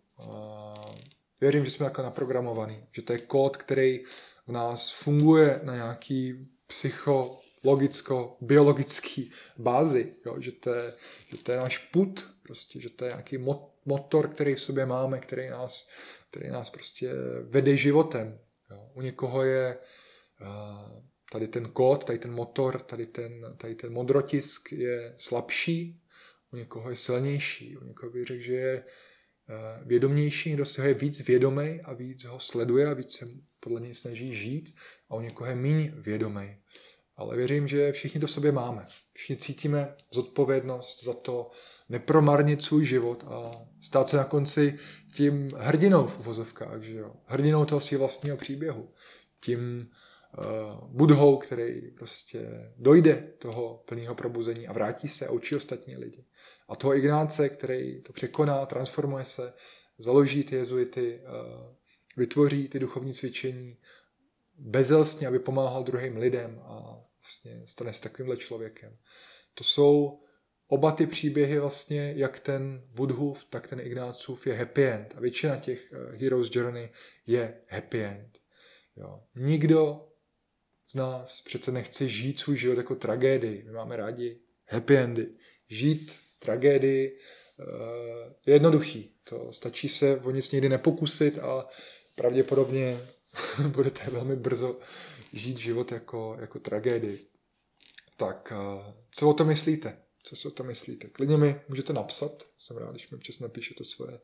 Věřím, 1.41 1.65
že 1.65 1.71
jsme 1.71 1.85
takhle 1.85 2.03
naprogramovaný, 2.03 2.83
že 2.91 3.01
to 3.01 3.13
je 3.13 3.19
kód, 3.19 3.57
který 3.57 3.99
v 4.47 4.51
nás 4.51 4.91
funguje 4.91 5.59
na 5.63 5.75
nějaký 5.75 6.49
psychologicko, 6.67 8.37
biologický 8.41 9.31
bázi, 9.57 10.13
jo? 10.25 10.35
Že, 10.39 10.51
to 10.51 10.73
je, 10.73 10.93
že 11.31 11.37
to 11.37 11.51
je 11.51 11.57
náš 11.57 11.77
put, 11.77 12.29
prostě, 12.43 12.81
že 12.81 12.89
to 12.89 13.05
je 13.05 13.09
nějaký 13.11 13.37
mot, 13.37 13.73
motor, 13.89 14.29
který 14.29 14.55
v 14.55 14.61
sobě 14.61 14.85
máme, 14.85 15.19
který 15.19 15.49
nás, 15.49 15.89
který 16.29 16.49
nás 16.49 16.69
prostě 16.69 17.13
vede 17.49 17.77
životem. 17.77 18.39
Jo. 18.71 18.91
U 18.93 19.01
někoho 19.01 19.43
je 19.43 19.77
uh, 20.41 21.03
tady 21.31 21.47
ten 21.47 21.69
kód, 21.69 22.03
tady 22.03 22.19
ten 22.19 22.31
motor, 22.31 22.81
tady 22.81 23.05
ten, 23.05 23.55
tady 23.57 23.75
ten 23.75 23.93
modrotisk 23.93 24.71
je 24.71 25.13
slabší, 25.17 26.01
u 26.53 26.57
někoho 26.57 26.89
je 26.89 26.95
silnější, 26.95 27.77
u 27.77 27.83
někoho 27.83 28.11
bych 28.11 28.25
řekl, 28.25 28.43
že 28.43 28.53
je 28.53 28.83
uh, 28.83 29.87
vědomější, 29.87 30.49
někdo 30.49 30.65
si 30.65 30.81
ho 30.81 30.87
je 30.87 30.93
víc 30.93 31.27
vědomý 31.27 31.81
a 31.83 31.93
víc 31.93 32.25
ho 32.25 32.39
sleduje 32.39 32.87
a 32.87 32.93
víc 32.93 33.17
se 33.17 33.27
podle 33.59 33.81
něj 33.81 33.93
snaží 33.93 34.33
žít 34.33 34.75
a 35.09 35.15
u 35.15 35.21
někoho 35.21 35.49
je 35.49 35.55
méně 35.55 35.93
vědomý. 35.95 36.57
Ale 37.15 37.37
věřím, 37.37 37.67
že 37.67 37.91
všichni 37.91 38.19
to 38.19 38.27
v 38.27 38.31
sobě 38.31 38.51
máme. 38.51 38.85
Všichni 39.13 39.37
cítíme 39.37 39.95
zodpovědnost 40.11 41.03
za 41.03 41.13
to, 41.13 41.49
nepromarnit 41.89 42.63
svůj 42.63 42.85
život 42.85 43.23
a 43.27 43.51
stát 43.81 44.07
se 44.09 44.17
na 44.17 44.23
konci 44.23 44.79
tím 45.13 45.51
hrdinou 45.57 46.07
v 46.07 46.19
uvozovkách, 46.19 46.81
že 46.81 46.95
jo? 46.95 47.13
hrdinou 47.25 47.65
toho 47.65 47.81
svého 47.81 47.99
vlastního 47.99 48.37
příběhu, 48.37 48.89
tím 49.41 49.89
uh, 50.37 50.45
budhou, 50.87 51.37
který 51.37 51.91
prostě 51.91 52.71
dojde 52.77 53.33
toho 53.39 53.83
plného 53.87 54.15
probuzení 54.15 54.67
a 54.67 54.73
vrátí 54.73 55.07
se 55.07 55.27
a 55.27 55.31
učí 55.31 55.55
ostatní 55.55 55.97
lidi. 55.97 56.25
A 56.67 56.75
toho 56.75 56.95
Ignáce, 56.95 57.49
který 57.49 58.01
to 58.01 58.13
překoná, 58.13 58.65
transformuje 58.65 59.25
se, 59.25 59.53
založí 59.97 60.43
ty 60.43 60.55
jezuity, 60.55 61.21
uh, 61.21 61.75
vytvoří 62.17 62.67
ty 62.67 62.79
duchovní 62.79 63.13
cvičení 63.13 63.77
bezelstně, 64.57 65.27
aby 65.27 65.39
pomáhal 65.39 65.83
druhým 65.83 66.17
lidem 66.17 66.61
a 66.63 67.01
vlastně 67.21 67.61
stane 67.65 67.93
se 67.93 68.01
takovýmhle 68.01 68.37
člověkem. 68.37 68.97
To 69.53 69.63
jsou 69.63 70.19
oba 70.69 70.91
ty 70.91 71.07
příběhy 71.07 71.59
vlastně, 71.59 72.13
jak 72.15 72.39
ten 72.39 72.83
Budhův, 72.95 73.45
tak 73.49 73.67
ten 73.67 73.79
Ignácův 73.79 74.47
je 74.47 74.53
happy 74.53 74.85
end. 74.85 75.13
A 75.17 75.19
většina 75.19 75.55
těch 75.55 75.91
uh, 75.91 76.21
Heroes 76.21 76.49
Journey 76.51 76.89
je 77.27 77.61
happy 77.67 78.03
end. 78.03 78.39
Jo. 78.95 79.23
Nikdo 79.35 80.07
z 80.87 80.95
nás 80.95 81.41
přece 81.41 81.71
nechce 81.71 82.07
žít 82.07 82.39
svůj 82.39 82.57
život 82.57 82.77
jako 82.77 82.95
tragédii. 82.95 83.63
My 83.65 83.71
máme 83.71 83.97
rádi 83.97 84.39
happy 84.67 84.97
endy. 84.97 85.27
Žít 85.69 86.15
tragédii 86.39 87.19
uh, 87.59 87.65
je 88.45 88.53
jednoduchý. 88.53 89.15
To 89.23 89.53
stačí 89.53 89.89
se 89.89 90.19
o 90.19 90.31
nic 90.31 90.51
někdy 90.51 90.69
nepokusit 90.69 91.37
a 91.37 91.67
pravděpodobně 92.15 92.99
budete 93.73 94.11
velmi 94.11 94.35
brzo 94.35 94.79
žít 95.33 95.57
život 95.57 95.91
jako, 95.91 96.37
jako 96.39 96.59
tragédii. 96.59 97.25
Tak 98.17 98.53
uh, 98.55 98.93
co 99.11 99.29
o 99.29 99.33
to 99.33 99.45
myslíte? 99.45 100.08
Co 100.29 100.35
si 100.35 100.47
o 100.47 100.51
to 100.51 100.63
myslíte? 100.63 101.07
Klidně 101.07 101.37
mi 101.37 101.61
můžete 101.69 101.93
napsat, 101.93 102.31
jsem 102.57 102.77
rád, 102.77 102.91
když 102.91 103.09
mi 103.09 103.17
občas 103.17 103.39
napíšete 103.39 103.83
svoje, 103.83 104.19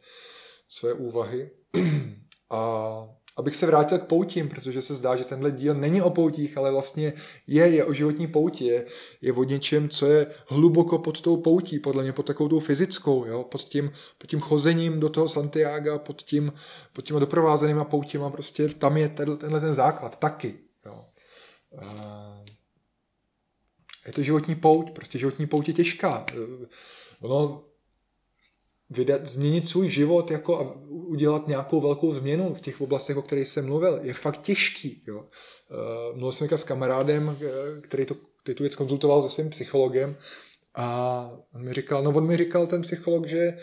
svoje 0.67 0.93
úvahy. 0.93 1.49
A 2.49 3.09
abych 3.37 3.55
se 3.55 3.65
vrátil 3.65 3.97
k 3.97 4.05
poutím, 4.05 4.49
protože 4.49 4.81
se 4.81 4.95
zdá, 4.95 5.15
že 5.15 5.23
tenhle 5.23 5.51
díl 5.51 5.73
není 5.73 6.01
o 6.01 6.09
poutích, 6.09 6.57
ale 6.57 6.71
vlastně 6.71 7.13
je, 7.47 7.67
je 7.67 7.85
o 7.85 7.93
životní 7.93 8.27
pouti, 8.27 8.65
je, 8.65 8.85
je 9.21 9.33
o 9.33 9.43
něčem, 9.43 9.89
co 9.89 10.05
je 10.05 10.27
hluboko 10.47 10.99
pod 10.99 11.21
tou 11.21 11.37
poutí, 11.37 11.79
podle 11.79 12.03
mě 12.03 12.13
pod 12.13 12.25
takovou 12.25 12.49
tou 12.49 12.59
fyzickou, 12.59 13.25
jo? 13.25 13.43
Pod, 13.43 13.61
tím, 13.61 13.91
pod 14.17 14.27
tím 14.27 14.39
chozením 14.39 14.99
do 14.99 15.09
toho 15.09 15.29
Santiago, 15.29 15.99
pod, 15.99 16.21
tím, 16.21 16.53
pod 16.93 17.05
těma 17.05 17.19
doprovázenýma 17.19 17.83
poutěma, 17.83 18.29
prostě 18.29 18.67
tam 18.67 18.97
je 18.97 19.09
tenhle 19.09 19.61
ten 19.61 19.73
základ 19.73 20.19
taky. 20.19 20.55
Jo? 20.85 21.05
A 21.77 22.45
je 24.07 24.13
to 24.13 24.23
životní 24.23 24.55
pouť, 24.55 24.91
prostě 24.91 25.19
životní 25.19 25.47
pouť 25.47 25.67
je 25.67 25.73
těžká. 25.73 26.25
Ono 27.21 27.63
vydat, 28.89 29.27
změnit 29.27 29.67
svůj 29.67 29.89
život 29.89 30.31
jako 30.31 30.59
a 30.59 30.75
udělat 30.87 31.47
nějakou 31.47 31.81
velkou 31.81 32.13
změnu 32.13 32.53
v 32.53 32.61
těch 32.61 32.81
oblastech, 32.81 33.17
o 33.17 33.21
kterých 33.21 33.47
jsem 33.47 33.65
mluvil, 33.65 33.99
je 34.03 34.13
fakt 34.13 34.41
těžký. 34.41 35.03
Jo. 35.07 35.17
Uh, 35.19 36.17
mluvil 36.17 36.31
jsem 36.31 36.57
s 36.57 36.63
kamarádem, 36.63 37.37
eh, 37.41 37.81
který, 37.81 38.05
to, 38.05 38.15
který 38.43 38.55
tu 38.55 38.63
věc 38.63 38.75
konzultoval 38.75 39.23
se 39.23 39.29
svým 39.29 39.49
psychologem 39.49 40.15
a 40.75 41.29
on 41.53 41.63
mi 41.63 41.73
říkal, 41.73 42.03
no 42.03 42.11
on 42.11 42.27
mi 42.27 42.37
říkal 42.37 42.67
ten 42.67 42.81
psycholog, 42.81 43.27
že 43.27 43.57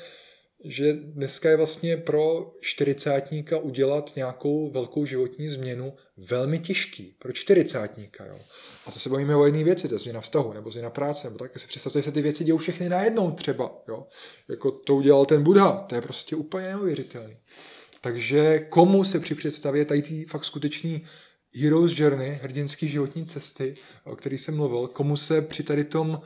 že 0.64 0.93
dneska 0.93 1.51
je 1.51 1.57
vlastně 1.57 1.97
pro 1.97 2.51
čtyřicátníka 2.61 3.59
udělat 3.59 4.12
nějakou 4.16 4.70
velkou 4.70 5.07
životní 5.07 5.49
změnu 5.49 5.93
velmi 6.16 6.59
těžký. 6.59 7.14
Pro 7.18 7.32
čtyřicátníka, 7.32 8.26
jo. 8.26 8.38
A 8.87 8.91
to 8.91 8.99
se 8.99 9.09
bavíme 9.09 9.37
o 9.37 9.47
jedné 9.47 9.64
věci, 9.64 9.89
to 9.89 9.95
je 9.95 9.99
změna 9.99 10.20
vztahu, 10.20 10.53
nebo 10.53 10.70
změna 10.70 10.91
práce, 10.91 11.26
nebo 11.26 11.39
tak 11.39 11.59
si 11.59 11.66
představte, 11.66 11.99
že 11.99 12.03
se 12.03 12.12
ty 12.12 12.22
věci 12.22 12.45
dějou 12.45 12.57
všechny 12.57 12.89
najednou 12.89 13.30
třeba, 13.30 13.83
jo. 13.89 14.07
Jako 14.49 14.70
to 14.70 14.95
udělal 14.95 15.26
ten 15.26 15.43
Buddha, 15.43 15.72
to 15.72 15.95
je 15.95 16.01
prostě 16.01 16.37
úplně 16.37 16.68
neuvěřitelný. 16.68 17.37
Takže 18.01 18.59
komu 18.59 19.05
se 19.05 19.20
při 19.20 19.35
představě 19.35 19.85
tady 19.85 20.03
tý 20.03 20.24
fakt 20.24 20.45
skutečný 20.45 21.03
Heroes 21.62 21.99
Journey, 21.99 22.39
hrdinský 22.43 22.89
životní 22.89 23.26
cesty, 23.26 23.74
o 24.05 24.16
který 24.16 24.39
jsem 24.39 24.57
mluvil, 24.57 24.89
komu 24.89 25.16
se 25.16 25.43
při 25.43 25.62
tady 25.62 25.85
tom 25.85 26.20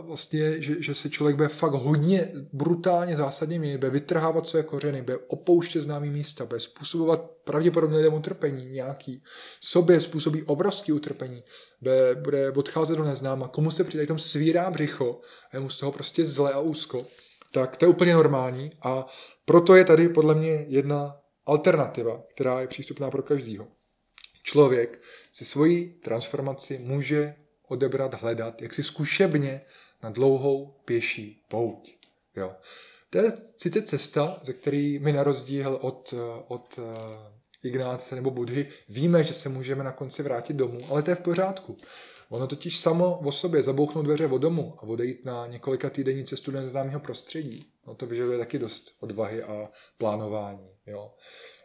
vlastně, 0.00 0.62
že, 0.62 0.82
že 0.82 0.94
se 0.94 1.10
člověk 1.10 1.36
bude 1.36 1.48
fakt 1.48 1.72
hodně 1.72 2.32
brutálně 2.52 3.16
zásadně 3.16 3.58
měnit, 3.58 3.78
bude 3.78 3.90
vytrhávat 3.90 4.46
své 4.46 4.62
kořeny, 4.62 5.02
bude 5.02 5.18
opouštět 5.18 5.82
známý 5.82 6.10
místa, 6.10 6.44
bude 6.44 6.60
způsobovat 6.60 7.30
pravděpodobně 7.44 7.96
lidem 7.96 8.14
utrpení 8.14 8.66
nějaký, 8.66 9.22
sobě 9.60 10.00
způsobí 10.00 10.42
obrovský 10.42 10.92
utrpení, 10.92 11.42
bude, 11.80 12.14
bude 12.14 12.50
odcházet 12.50 12.96
do 12.96 13.04
neznáma, 13.04 13.48
komu 13.48 13.70
se 13.70 13.84
při 13.84 14.06
tom 14.06 14.18
svírá 14.18 14.70
břicho 14.70 15.20
a 15.52 15.56
je 15.56 15.60
mu 15.60 15.68
z 15.68 15.78
toho 15.78 15.92
prostě 15.92 16.26
zle 16.26 16.52
a 16.52 16.60
úzko, 16.60 17.06
tak 17.52 17.76
to 17.76 17.84
je 17.84 17.88
úplně 17.88 18.14
normální 18.14 18.70
a 18.82 19.06
proto 19.44 19.76
je 19.76 19.84
tady 19.84 20.08
podle 20.08 20.34
mě 20.34 20.64
jedna 20.68 21.16
alternativa, 21.46 22.22
která 22.34 22.60
je 22.60 22.66
přístupná 22.66 23.10
pro 23.10 23.22
každýho. 23.22 23.66
Člověk 24.42 25.00
si 25.32 25.44
svoji 25.44 26.00
transformaci 26.04 26.78
může 26.78 27.34
odebrat, 27.68 28.14
hledat, 28.14 28.62
jak 28.62 28.74
si 28.74 28.82
zkušebně 28.82 29.60
na 30.02 30.10
dlouhou 30.10 30.74
pěší 30.84 31.44
pouť. 31.48 31.94
Jo. 32.36 32.54
To 33.10 33.18
je 33.18 33.32
sice 33.56 33.82
cesta, 33.82 34.40
ze 34.42 34.52
který 34.52 34.98
my 34.98 35.12
na 35.12 35.22
rozdíl 35.22 35.78
od, 35.80 36.14
od 36.48 36.78
eh, 36.78 37.68
Ignáce 37.68 38.14
nebo 38.14 38.30
Budhy 38.30 38.68
víme, 38.88 39.24
že 39.24 39.34
se 39.34 39.48
můžeme 39.48 39.84
na 39.84 39.92
konci 39.92 40.22
vrátit 40.22 40.52
domů, 40.52 40.80
ale 40.90 41.02
to 41.02 41.10
je 41.10 41.14
v 41.14 41.20
pořádku. 41.20 41.76
Ono 42.28 42.46
totiž 42.46 42.78
samo 42.78 43.18
o 43.18 43.32
sobě 43.32 43.62
zabouchnout 43.62 44.04
dveře 44.04 44.26
od 44.26 44.38
domu 44.38 44.74
a 44.78 44.82
odejít 44.82 45.24
na 45.24 45.46
několika 45.46 45.90
týdenní 45.90 46.24
cestu 46.24 46.50
do 46.50 46.60
neznámého 46.60 47.00
prostředí, 47.00 47.72
no 47.86 47.94
to 47.94 48.06
vyžaduje 48.06 48.38
taky 48.38 48.58
dost 48.58 48.92
odvahy 49.00 49.42
a 49.42 49.70
plánování. 49.98 50.70
Jo. 50.86 51.14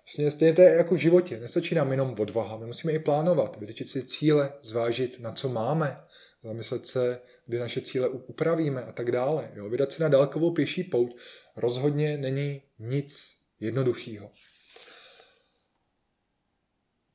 Vlastně 0.05 0.31
stejně 0.31 0.53
to 0.53 0.61
je 0.61 0.69
jako 0.69 0.95
v 0.95 0.97
životě. 0.97 1.39
Nestačí 1.39 1.75
nám 1.75 1.91
jenom 1.91 2.15
odvaha. 2.19 2.57
My 2.57 2.65
musíme 2.65 2.93
i 2.93 2.99
plánovat, 2.99 3.57
vytyčit 3.59 3.89
si 3.89 4.03
cíle, 4.03 4.53
zvážit, 4.61 5.19
na 5.19 5.31
co 5.31 5.49
máme, 5.49 5.97
zamyslet 6.43 6.85
se, 6.87 7.19
kdy 7.45 7.59
naše 7.59 7.81
cíle 7.81 8.09
upravíme 8.09 8.83
a 8.83 8.91
tak 8.91 9.11
dále. 9.11 9.51
Jo. 9.55 9.69
Vydat 9.69 9.91
se 9.91 10.03
na 10.03 10.09
dálkovou 10.09 10.51
pěší 10.51 10.83
pouť 10.83 11.15
rozhodně 11.55 12.17
není 12.17 12.61
nic 12.79 13.37
jednoduchého. 13.59 14.31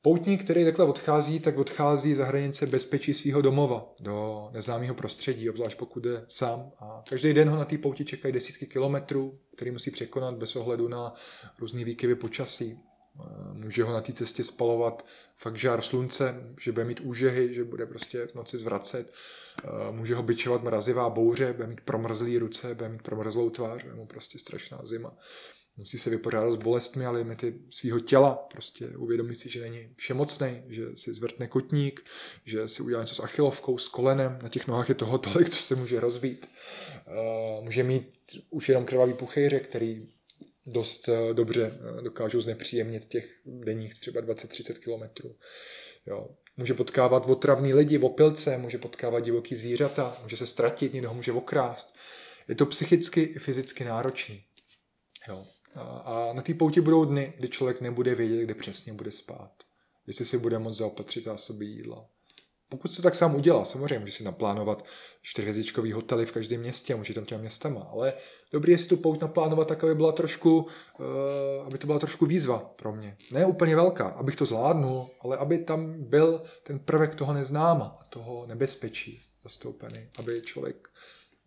Poutník, 0.01 0.43
který 0.43 0.65
takhle 0.65 0.85
odchází, 0.85 1.39
tak 1.39 1.57
odchází 1.57 2.15
za 2.15 2.25
hranice 2.25 2.65
bezpečí 2.65 3.13
svého 3.13 3.41
domova 3.41 3.93
do 4.01 4.49
neznámého 4.53 4.95
prostředí, 4.95 5.49
obzvlášť 5.49 5.77
pokud 5.77 6.03
jde 6.03 6.25
sám. 6.27 6.71
A 6.79 7.03
každý 7.09 7.33
den 7.33 7.49
ho 7.49 7.57
na 7.57 7.65
té 7.65 7.77
pouti 7.77 8.05
čekají 8.05 8.33
desítky 8.33 8.65
kilometrů, 8.65 9.39
který 9.55 9.71
musí 9.71 9.91
překonat 9.91 10.35
bez 10.35 10.55
ohledu 10.55 10.87
na 10.87 11.13
různé 11.59 11.83
výkyvy 11.83 12.15
počasí. 12.15 12.79
Může 13.53 13.83
ho 13.83 13.93
na 13.93 14.01
té 14.01 14.13
cestě 14.13 14.43
spalovat 14.43 15.05
fakt 15.35 15.55
žár 15.55 15.81
slunce, 15.81 16.35
že 16.59 16.71
bude 16.71 16.85
mít 16.85 16.99
úžehy, 16.99 17.53
že 17.53 17.63
bude 17.63 17.85
prostě 17.85 18.27
v 18.27 18.35
noci 18.35 18.57
zvracet. 18.57 19.13
Může 19.91 20.15
ho 20.15 20.23
byčovat 20.23 20.63
mrazivá 20.63 21.09
bouře, 21.09 21.53
bude 21.53 21.67
mít 21.67 21.81
promrzlý 21.81 22.37
ruce, 22.37 22.75
bude 22.75 22.89
mít 22.89 23.01
promrzlou 23.01 23.49
tvář, 23.49 23.83
bude 23.83 23.95
mu 23.95 24.05
prostě 24.05 24.39
strašná 24.39 24.81
zima 24.83 25.17
musí 25.79 25.97
se 25.97 26.09
vypořádat 26.09 26.51
s 26.51 26.55
bolestmi 26.55 27.05
a 27.05 27.11
limity 27.11 27.53
svého 27.69 27.99
těla. 27.99 28.35
Prostě 28.35 28.87
uvědomí 28.87 29.35
si, 29.35 29.49
že 29.49 29.61
není 29.61 29.89
všemocný, 29.95 30.63
že 30.67 30.85
si 30.95 31.13
zvrtne 31.13 31.47
kotník, 31.47 32.09
že 32.45 32.67
si 32.67 32.83
udělá 32.83 33.01
něco 33.01 33.15
s 33.15 33.19
achilovkou, 33.19 33.77
s 33.77 33.87
kolenem. 33.87 34.39
Na 34.43 34.49
těch 34.49 34.67
nohách 34.67 34.89
je 34.89 34.95
toho 34.95 35.17
tolik, 35.17 35.49
co 35.49 35.61
se 35.61 35.75
může 35.75 35.99
rozbít. 35.99 36.47
Uh, 37.07 37.65
může 37.65 37.83
mít 37.83 38.13
už 38.49 38.69
jenom 38.69 38.85
krvavý 38.85 39.13
puchejře, 39.13 39.59
který 39.59 40.07
dost 40.65 41.07
uh, 41.07 41.33
dobře 41.33 41.71
uh, 41.71 42.03
dokážou 42.03 42.41
znepříjemnit 42.41 43.05
těch 43.05 43.41
denních 43.45 43.99
třeba 43.99 44.21
20-30 44.21 44.79
kilometrů. 44.79 45.35
Může 46.57 46.73
potkávat 46.73 47.25
otravný 47.25 47.73
lidi, 47.73 47.99
opilce, 47.99 48.57
může 48.57 48.77
potkávat 48.77 49.23
divoký 49.23 49.55
zvířata, 49.55 50.17
může 50.23 50.37
se 50.37 50.45
ztratit, 50.45 50.93
někdo 50.93 51.09
ho 51.09 51.15
může 51.15 51.31
okrást. 51.31 51.95
Je 52.47 52.55
to 52.55 52.65
psychicky 52.65 53.21
i 53.21 53.39
fyzicky 53.39 53.83
náročný. 53.83 54.43
Jo. 55.27 55.45
A 55.75 56.29
na 56.33 56.41
té 56.41 56.53
pouti 56.53 56.81
budou 56.81 57.05
dny, 57.05 57.33
kdy 57.37 57.47
člověk 57.47 57.81
nebude 57.81 58.15
vědět, 58.15 58.43
kde 58.43 58.53
přesně 58.53 58.93
bude 58.93 59.11
spát. 59.11 59.51
Jestli 60.07 60.25
si 60.25 60.37
bude 60.37 60.59
moct 60.59 60.77
zaopatřit 60.77 61.23
zásoby 61.23 61.65
jídla. 61.65 62.05
Pokud 62.69 62.87
se 62.87 63.01
tak 63.01 63.15
sám 63.15 63.35
udělá, 63.35 63.65
samozřejmě 63.65 63.99
může 63.99 64.11
si 64.11 64.23
naplánovat 64.23 64.85
čtyřhvězdičkový 65.21 65.91
hotely 65.91 66.25
v 66.25 66.31
každém 66.31 66.61
městě, 66.61 66.95
může 66.95 67.13
tam 67.13 67.25
těma 67.25 67.41
městama, 67.41 67.81
ale 67.81 68.13
dobrý 68.51 68.71
je 68.71 68.77
si 68.77 68.87
tu 68.87 68.97
pouť 68.97 69.21
naplánovat 69.21 69.67
tak, 69.67 69.83
aby, 69.83 69.95
byla 69.95 70.11
trošku, 70.11 70.59
uh, 70.99 71.65
aby 71.65 71.77
to 71.77 71.87
byla 71.87 71.99
trošku 71.99 72.25
výzva 72.25 72.73
pro 72.77 72.95
mě. 72.95 73.17
Ne 73.31 73.45
úplně 73.45 73.75
velká, 73.75 74.07
abych 74.07 74.35
to 74.35 74.45
zvládnul, 74.45 75.09
ale 75.21 75.37
aby 75.37 75.57
tam 75.57 76.03
byl 76.03 76.43
ten 76.63 76.79
prvek 76.79 77.15
toho 77.15 77.33
neznáma 77.33 77.97
a 77.99 78.03
toho 78.09 78.45
nebezpečí 78.45 79.21
zastoupený, 79.43 80.09
aby 80.17 80.41
člověk 80.45 80.89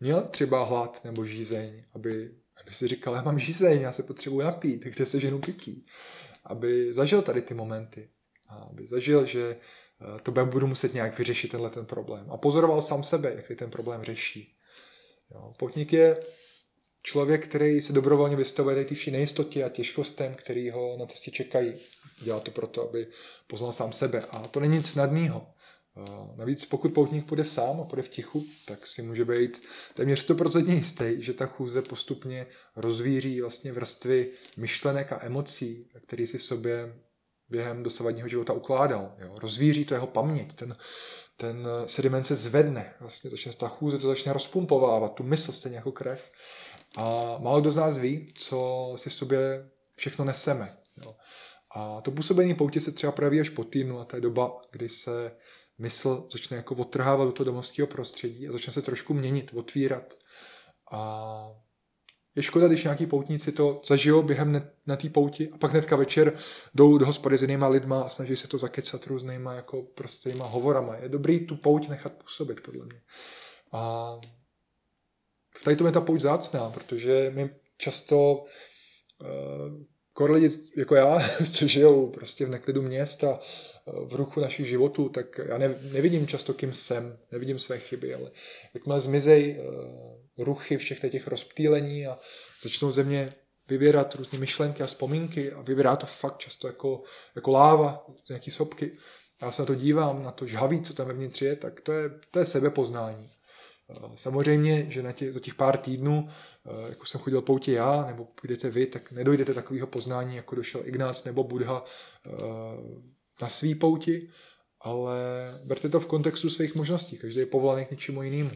měl 0.01 0.23
třeba 0.23 0.65
hlad 0.65 1.01
nebo 1.05 1.25
žízeň, 1.25 1.85
aby 1.95 2.31
aby 2.63 2.75
si 2.75 2.89
říkal, 2.89 3.15
já 3.15 3.23
mám 3.23 3.39
žízeň, 3.39 3.81
já 3.81 3.93
se 3.93 4.03
potřebuji 4.03 4.41
napít, 4.41 4.85
kde 4.85 5.07
se 5.07 5.21
ženu 5.21 5.39
pití. 5.39 5.87
Aby 6.45 6.95
zažil 6.95 7.23
tady 7.23 7.43
ty 7.43 7.55
momenty. 7.55 8.09
A 8.49 8.55
aby 8.55 8.87
zažil, 8.87 9.27
že 9.27 9.57
eh, 9.57 10.21
to 10.23 10.33
budu 10.33 10.67
muset 10.67 10.95
nějak 10.95 11.19
vyřešit 11.19 11.51
tenhle 11.51 11.71
ten 11.71 11.87
problém. 11.87 12.31
A 12.31 12.37
pozoroval 12.37 12.83
sám 12.83 13.05
sebe, 13.05 13.33
jak 13.37 13.59
ten 13.59 13.71
problém 13.71 14.03
řeší. 14.03 14.57
Jo. 15.31 15.55
Poutník 15.57 15.93
je 15.93 16.17
člověk, 17.03 17.47
který 17.47 17.81
se 17.81 17.93
dobrovolně 17.93 18.37
vystavuje 18.37 18.85
té 18.85 18.95
vší 18.95 19.11
nejistotě 19.11 19.65
a 19.65 19.69
těžkostem, 19.69 20.35
který 20.35 20.71
ho 20.71 20.97
na 20.99 21.07
cestě 21.07 21.31
čekají. 21.31 21.75
Dělá 22.23 22.41
to 22.41 22.51
proto, 22.51 22.89
aby 22.89 23.07
poznal 23.47 23.73
sám 23.73 23.93
sebe. 23.93 24.21
A 24.31 24.49
to 24.49 24.61
není 24.61 24.77
nic 24.77 24.91
snadného. 24.91 25.47
Navíc 26.37 26.65
pokud 26.65 26.95
poutník 26.95 27.27
půjde 27.27 27.45
sám 27.45 27.81
a 27.81 27.85
půjde 27.85 28.03
v 28.03 28.09
tichu, 28.09 28.47
tak 28.67 28.87
si 28.87 29.03
může 29.03 29.25
být 29.25 29.63
téměř 29.95 30.31
100% 30.31 30.71
jistý, 30.71 31.23
že 31.23 31.33
ta 31.33 31.47
chůze 31.47 31.83
postupně 31.83 32.47
rozvíří 32.77 33.41
vlastně 33.41 33.73
vrstvy 33.73 34.31
myšlenek 34.57 35.13
a 35.13 35.19
emocí, 35.23 35.89
které 36.01 36.27
si 36.27 36.39
v 36.39 36.45
sobě 36.45 36.95
během 37.49 37.83
dosavadního 37.83 38.29
života 38.29 38.53
ukládal. 38.53 39.15
Jo. 39.19 39.35
Rozvíří 39.39 39.85
to 39.85 39.95
jeho 39.95 40.07
paměť, 40.07 40.53
ten, 40.53 40.77
ten 41.37 41.69
sediment 41.87 42.27
se 42.27 42.37
zvedne, 42.37 42.95
vlastně 43.01 43.31
začne 43.31 43.53
ta 43.53 43.69
chůze 43.69 43.99
to 43.99 44.07
začne 44.07 44.33
rozpumpovávat, 44.33 45.15
tu 45.15 45.23
mysl 45.23 45.53
stejně 45.53 45.77
jako 45.77 45.93
krev. 45.93 46.31
A 46.97 47.37
málo 47.39 47.61
kdo 47.61 47.71
z 47.71 47.77
nás 47.77 47.99
ví, 47.99 48.35
co 48.39 48.93
si 48.97 49.11
v 49.11 49.15
sobě 49.15 49.71
všechno 49.97 50.25
neseme. 50.25 50.77
Jo. 51.05 51.17
A 51.75 52.01
to 52.01 52.11
působení 52.11 52.55
poutě 52.55 52.81
se 52.81 52.93
třeba 52.93 53.13
projeví 53.13 53.41
až 53.41 53.49
po 53.49 53.65
týdnu 53.65 54.01
a 54.01 54.05
to 54.05 54.17
je 54.17 54.23
doba, 54.23 54.61
kdy 54.71 54.89
se 54.89 55.33
mysl 55.83 56.29
začne 56.33 56.57
jako 56.57 56.75
odtrhávat 56.75 57.29
do 57.29 57.33
toho 57.33 57.45
domovského 57.45 57.87
prostředí 57.87 58.49
a 58.49 58.53
začne 58.53 58.73
se 58.73 58.83
trošku 58.83 59.15
měnit, 59.15 59.51
otvírat. 59.55 60.15
A 60.93 61.51
je 62.37 62.43
škoda, 62.43 62.69
když 62.69 62.85
nějaký 62.85 63.07
poutníci 63.07 63.53
to 63.53 63.83
zažijou 63.87 64.23
během 64.23 64.53
ne, 64.53 64.71
na 64.87 64.97
té 64.97 65.09
pouti 65.09 65.51
a 65.51 65.59
pak 65.59 65.71
hnedka 65.71 65.97
večer 65.97 66.39
jdou 66.75 66.99
do 66.99 67.07
hospody 67.07 67.39
s 67.39 67.43
jinýma 67.43 67.69
lidma 67.69 68.03
a 68.03 68.09
snaží 68.09 68.37
se 68.37 68.49
to 68.49 68.59
zakecat 68.59 69.07
různýma 69.07 69.55
jako 69.55 69.83
prostýma 69.83 70.47
hovorama. 70.47 70.97
Je 70.97 71.09
dobrý 71.09 71.47
tu 71.47 71.57
pouť 71.57 71.89
nechat 71.89 72.13
působit, 72.13 72.61
podle 72.61 72.85
mě. 72.85 73.01
A 73.73 74.13
v 75.57 75.65
tady 75.65 75.77
tom 75.77 75.87
je 75.87 75.93
ta 75.93 76.01
pouť 76.01 76.21
zácná, 76.21 76.71
protože 76.71 77.33
my 77.35 77.51
často 77.79 78.45
kor 80.13 80.31
lidi 80.31 80.49
jako 80.77 80.95
já, 80.95 81.29
co 81.53 81.67
žijou 81.67 82.11
prostě 82.11 82.47
v 82.47 82.51
neklidu 82.51 82.83
měst 82.83 83.25
a 83.25 83.41
v 83.87 84.15
ruchu 84.15 84.41
našich 84.41 84.67
životů, 84.67 85.09
tak 85.09 85.41
já 85.47 85.59
ne, 85.59 85.75
nevidím 85.93 86.27
často, 86.27 86.55
kým 86.55 86.73
jsem, 86.73 87.19
nevidím 87.33 87.59
své 87.59 87.79
chyby, 87.79 88.15
ale 88.15 88.31
jakmile 88.75 89.01
zmizej 89.01 89.59
uh, 89.59 90.45
ruchy 90.45 90.77
všech 90.77 91.01
těch 91.01 91.27
rozptýlení 91.27 92.07
a 92.07 92.19
začnou 92.63 92.93
ze 92.93 93.03
mě 93.03 93.35
vyvěrat 93.69 94.15
různé 94.15 94.39
myšlenky 94.39 94.83
a 94.83 94.87
vzpomínky 94.87 95.53
a 95.53 95.63
vyvěrá 95.63 95.97
to 95.97 96.07
fakt 96.07 96.39
často 96.39 96.67
jako, 96.67 97.03
jako 97.35 97.51
láva, 97.51 98.07
nějaký 98.29 98.51
sopky. 98.51 98.93
Já 99.43 99.51
se 99.51 99.63
na 99.63 99.67
to 99.67 99.75
dívám, 99.75 100.23
na 100.23 100.31
to 100.31 100.47
žhaví, 100.47 100.83
co 100.83 100.95
tam 100.95 101.07
vevnitř 101.07 101.43
je, 101.43 101.57
tak 101.57 101.81
to 101.81 101.93
je, 101.93 102.11
to 102.31 102.39
je 102.39 102.47
sebepoznání. 102.47 103.31
Eh, 103.97 104.11
samozřejmě, 104.15 104.87
že 104.89 105.03
na 105.03 105.13
tě, 105.13 105.33
za 105.33 105.41
těch 105.41 105.55
pár 105.55 105.77
týdnů, 105.77 106.27
eh, 106.29 106.89
jako 106.89 107.07
jsem 107.07 107.21
chodil 107.21 107.43
poutě 107.43 107.73
já, 107.73 108.05
nebo 108.07 108.25
půjdete 108.25 108.71
vy, 108.71 108.87
tak 108.87 109.13
nedojdete 109.13 109.55
takového 109.55 109.87
poznání, 109.87 110.37
jako 110.37 110.55
došel 110.55 110.81
Ignác 110.85 111.25
nebo 111.25 111.45
Budha 111.45 111.83
na 113.43 113.49
svý 113.49 113.75
pouti, 113.75 114.29
ale 114.81 115.17
berte 115.67 115.89
to 115.89 116.01
v 116.01 116.07
kontextu 116.07 116.51
svých 116.51 116.75
možností. 116.75 117.19
Každý 117.19 117.41
je 117.41 117.47
povolaný 117.47 117.87
k 117.87 117.91
něčemu 117.91 118.23
jinému. 118.23 118.51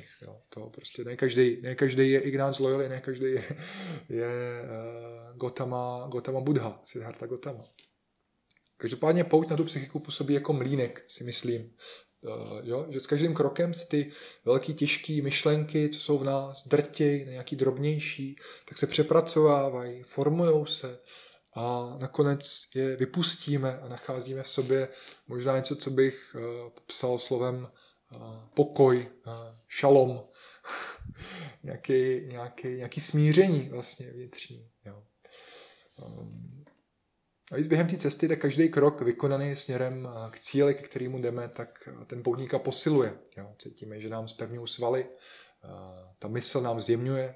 To 0.50 0.70
prostě 0.70 1.04
ne 1.04 1.16
každý, 1.16 1.62
ne 1.62 1.74
každý 1.74 2.10
je 2.10 2.20
Ignác 2.20 2.58
Loyal, 2.58 2.88
ne 2.88 3.00
každý 3.00 3.26
je, 3.26 3.44
je 4.08 4.28
Gotama, 5.34 6.06
Gotama 6.10 6.40
Buddha, 6.40 6.80
Siddhartha 6.84 7.26
Gotama. 7.26 7.64
Každopádně 8.76 9.24
pouť 9.24 9.50
na 9.50 9.56
tu 9.56 9.64
psychiku 9.64 9.98
působí 9.98 10.34
jako 10.34 10.52
mlínek, 10.52 11.04
si 11.08 11.24
myslím. 11.24 11.74
Uh, 12.26 12.60
jo? 12.62 12.86
Že 12.90 13.00
s 13.00 13.06
každým 13.06 13.34
krokem 13.34 13.74
se 13.74 13.86
ty 13.86 14.10
velké 14.44 14.72
těžké 14.72 15.22
myšlenky, 15.22 15.88
co 15.88 16.00
jsou 16.00 16.18
v 16.18 16.24
nás, 16.24 16.68
drtěj, 16.68 17.24
nějaký 17.24 17.56
drobnější, 17.56 18.36
tak 18.68 18.78
se 18.78 18.86
přepracovávají, 18.86 20.02
formujou 20.02 20.66
se 20.66 20.98
a 21.54 21.96
nakonec 21.98 22.62
je 22.74 22.96
vypustíme 22.96 23.80
a 23.80 23.88
nacházíme 23.88 24.42
v 24.42 24.48
sobě 24.48 24.88
možná 25.28 25.56
něco, 25.56 25.76
co 25.76 25.90
bych 25.90 26.36
popsal 26.74 27.18
slovem 27.18 27.68
uh, 28.12 28.34
pokoj, 28.54 29.08
šalom, 29.68 30.22
nějaký, 31.62 32.20
nějaký, 32.26 32.68
nějaký 32.68 33.00
smíření 33.00 33.68
vlastně 33.68 34.10
vnitřní. 34.12 34.70
Jo. 34.84 35.02
Um, 36.06 36.55
a 37.52 37.56
i 37.56 37.62
během 37.62 37.86
té 37.86 37.96
cesty, 37.96 38.28
tak 38.28 38.38
každý 38.38 38.68
krok 38.68 39.00
vykonaný 39.00 39.56
směrem 39.56 40.08
k 40.30 40.38
cíli, 40.38 40.74
k 40.74 40.82
kterému 40.82 41.18
jdeme, 41.18 41.48
tak 41.48 41.88
ten 42.06 42.22
poutníka 42.22 42.58
posiluje. 42.58 43.18
Jo. 43.36 43.54
Cítíme, 43.58 44.00
že 44.00 44.08
nám 44.08 44.28
zpevňují 44.28 44.68
svaly, 44.68 45.06
ta 46.18 46.28
mysl 46.28 46.60
nám 46.60 46.80
zjemňuje, 46.80 47.34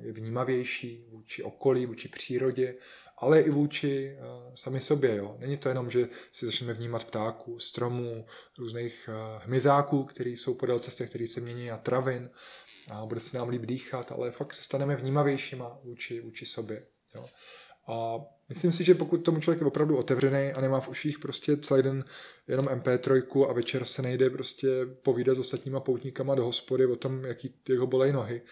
je 0.00 0.12
vnímavější 0.12 1.06
vůči 1.10 1.42
okolí, 1.42 1.86
vůči 1.86 2.08
přírodě, 2.08 2.74
ale 3.18 3.40
i 3.40 3.50
vůči 3.50 4.16
sami 4.54 4.80
sobě. 4.80 5.16
Jo. 5.16 5.36
Není 5.38 5.56
to 5.56 5.68
jenom, 5.68 5.90
že 5.90 6.08
si 6.32 6.46
začneme 6.46 6.74
vnímat 6.74 7.04
ptáků, 7.04 7.58
stromů, 7.58 8.26
různých 8.58 9.08
hmyzáků, 9.38 10.04
které 10.04 10.30
jsou 10.30 10.54
podél 10.54 10.78
cesty, 10.78 11.06
které 11.06 11.26
se 11.26 11.40
mění 11.40 11.70
a 11.70 11.78
travin 11.78 12.30
a 12.88 13.06
bude 13.06 13.20
se 13.20 13.38
nám 13.38 13.48
líp 13.48 13.62
dýchat, 13.62 14.12
ale 14.12 14.30
fakt 14.30 14.54
se 14.54 14.62
staneme 14.62 14.96
vnímavějšíma 14.96 15.78
vůči, 15.84 16.20
vůči 16.20 16.46
sobě. 16.46 16.82
Jo. 17.14 17.28
A 17.86 18.20
myslím 18.48 18.72
si, 18.72 18.84
že 18.84 18.94
pokud 18.94 19.18
tomu 19.18 19.40
člověk 19.40 19.60
je 19.60 19.66
opravdu 19.66 19.96
otevřený 19.96 20.52
a 20.52 20.60
nemá 20.60 20.80
v 20.80 20.88
uších 20.88 21.18
prostě 21.18 21.56
celý 21.56 21.82
den 21.82 22.04
jenom 22.48 22.66
MP3 22.66 23.50
a 23.50 23.52
večer 23.52 23.84
se 23.84 24.02
nejde 24.02 24.30
prostě 24.30 24.68
povídat 24.86 25.36
s 25.36 25.40
ostatníma 25.40 25.80
poutníkama 25.80 26.34
do 26.34 26.44
hospody 26.44 26.86
o 26.86 26.96
tom, 26.96 27.24
jaký, 27.24 27.54
jak 27.68 27.78
ho 27.78 27.86
bolej 27.86 28.12
nohy, 28.12 28.42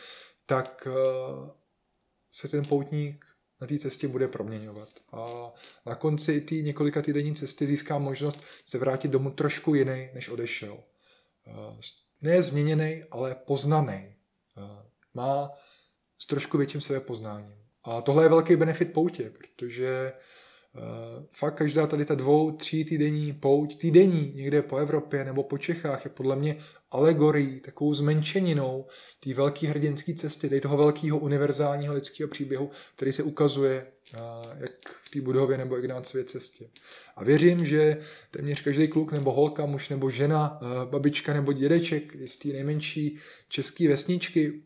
tak 0.47 0.89
uh, 0.91 1.49
se 2.31 2.49
ten 2.49 2.64
poutník 2.64 3.24
na 3.61 3.66
té 3.66 3.78
cestě 3.78 4.09
bude 4.09 4.28
proměňovat. 4.28 4.89
A 5.12 5.53
na 5.87 5.95
konci 5.95 6.41
té 6.41 6.55
několika 6.55 7.03
týdenní 7.03 7.35
cesty 7.35 7.66
získá 7.66 7.99
možnost 7.99 8.39
se 8.64 8.78
vrátit 8.78 9.09
domů 9.09 9.31
trošku 9.31 9.74
jiný, 9.74 10.11
než 10.14 10.28
odešel. 10.28 10.72
Uh, 11.47 11.81
ne 12.20 12.43
změněný, 12.43 13.05
ale 13.11 13.35
poznaný. 13.35 14.16
Uh, 14.57 14.64
má 15.14 15.51
s 16.18 16.26
trošku 16.26 16.59
větším 16.59 16.81
sebepoznáním. 16.81 17.59
A 17.85 18.01
tohle 18.01 18.24
je 18.24 18.28
velký 18.28 18.57
benefit 18.57 18.93
poutě, 18.93 19.31
protože 19.31 20.12
uh, 20.74 20.83
fakt 21.31 21.55
každá 21.55 21.87
tady 21.87 22.05
ta 22.05 22.14
dvou, 22.14 22.51
tří 22.51 22.85
týdenní 22.85 23.33
pouť, 23.33 23.78
týdenní 23.78 24.33
někde 24.35 24.62
po 24.62 24.76
Evropě 24.76 25.24
nebo 25.24 25.43
po 25.43 25.59
Čechách 25.59 26.05
je 26.05 26.11
podle 26.11 26.37
mě 26.37 26.57
alegorií, 26.91 27.61
takovou 27.61 27.95
zmenšeninou 27.95 28.87
té 29.20 29.35
velké 29.35 29.66
hrdinské 29.66 30.14
cesty, 30.14 30.49
tady 30.49 30.61
toho 30.61 30.76
velkého 30.76 31.18
univerzálního 31.18 31.95
lidského 31.95 32.28
příběhu, 32.28 32.70
který 32.97 33.12
se 33.12 33.22
ukazuje 33.22 33.87
uh, 34.14 34.20
jak 34.59 34.89
v 34.89 35.11
té 35.11 35.20
budově 35.20 35.59
nebo 35.59 35.78
Ignácově 35.78 36.24
cestě. 36.24 36.68
A 37.16 37.24
věřím, 37.24 37.64
že 37.64 37.97
téměř 38.31 38.62
každý 38.62 38.89
kluk 38.89 39.12
nebo 39.12 39.33
holka, 39.33 39.66
muž 39.66 39.89
nebo 39.89 40.11
žena, 40.11 40.61
uh, 40.62 40.91
babička 40.91 41.33
nebo 41.33 41.53
dědeček 41.53 42.16
z 42.26 42.37
té 42.37 42.49
nejmenší 42.49 43.16
české 43.49 43.89
vesničky 43.89 44.62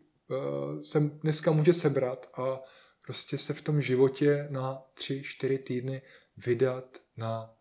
se 0.83 1.01
dneska 1.01 1.51
může 1.51 1.73
sebrat 1.73 2.31
a 2.35 2.61
prostě 3.07 3.39
se 3.39 3.55
v 3.55 3.63
tom 3.63 3.81
životě 3.81 4.49
na 4.51 4.83
tři, 4.95 5.23
čtyři 5.25 5.59
týdny 5.59 6.03
vydat 6.37 7.03
na 7.17 7.57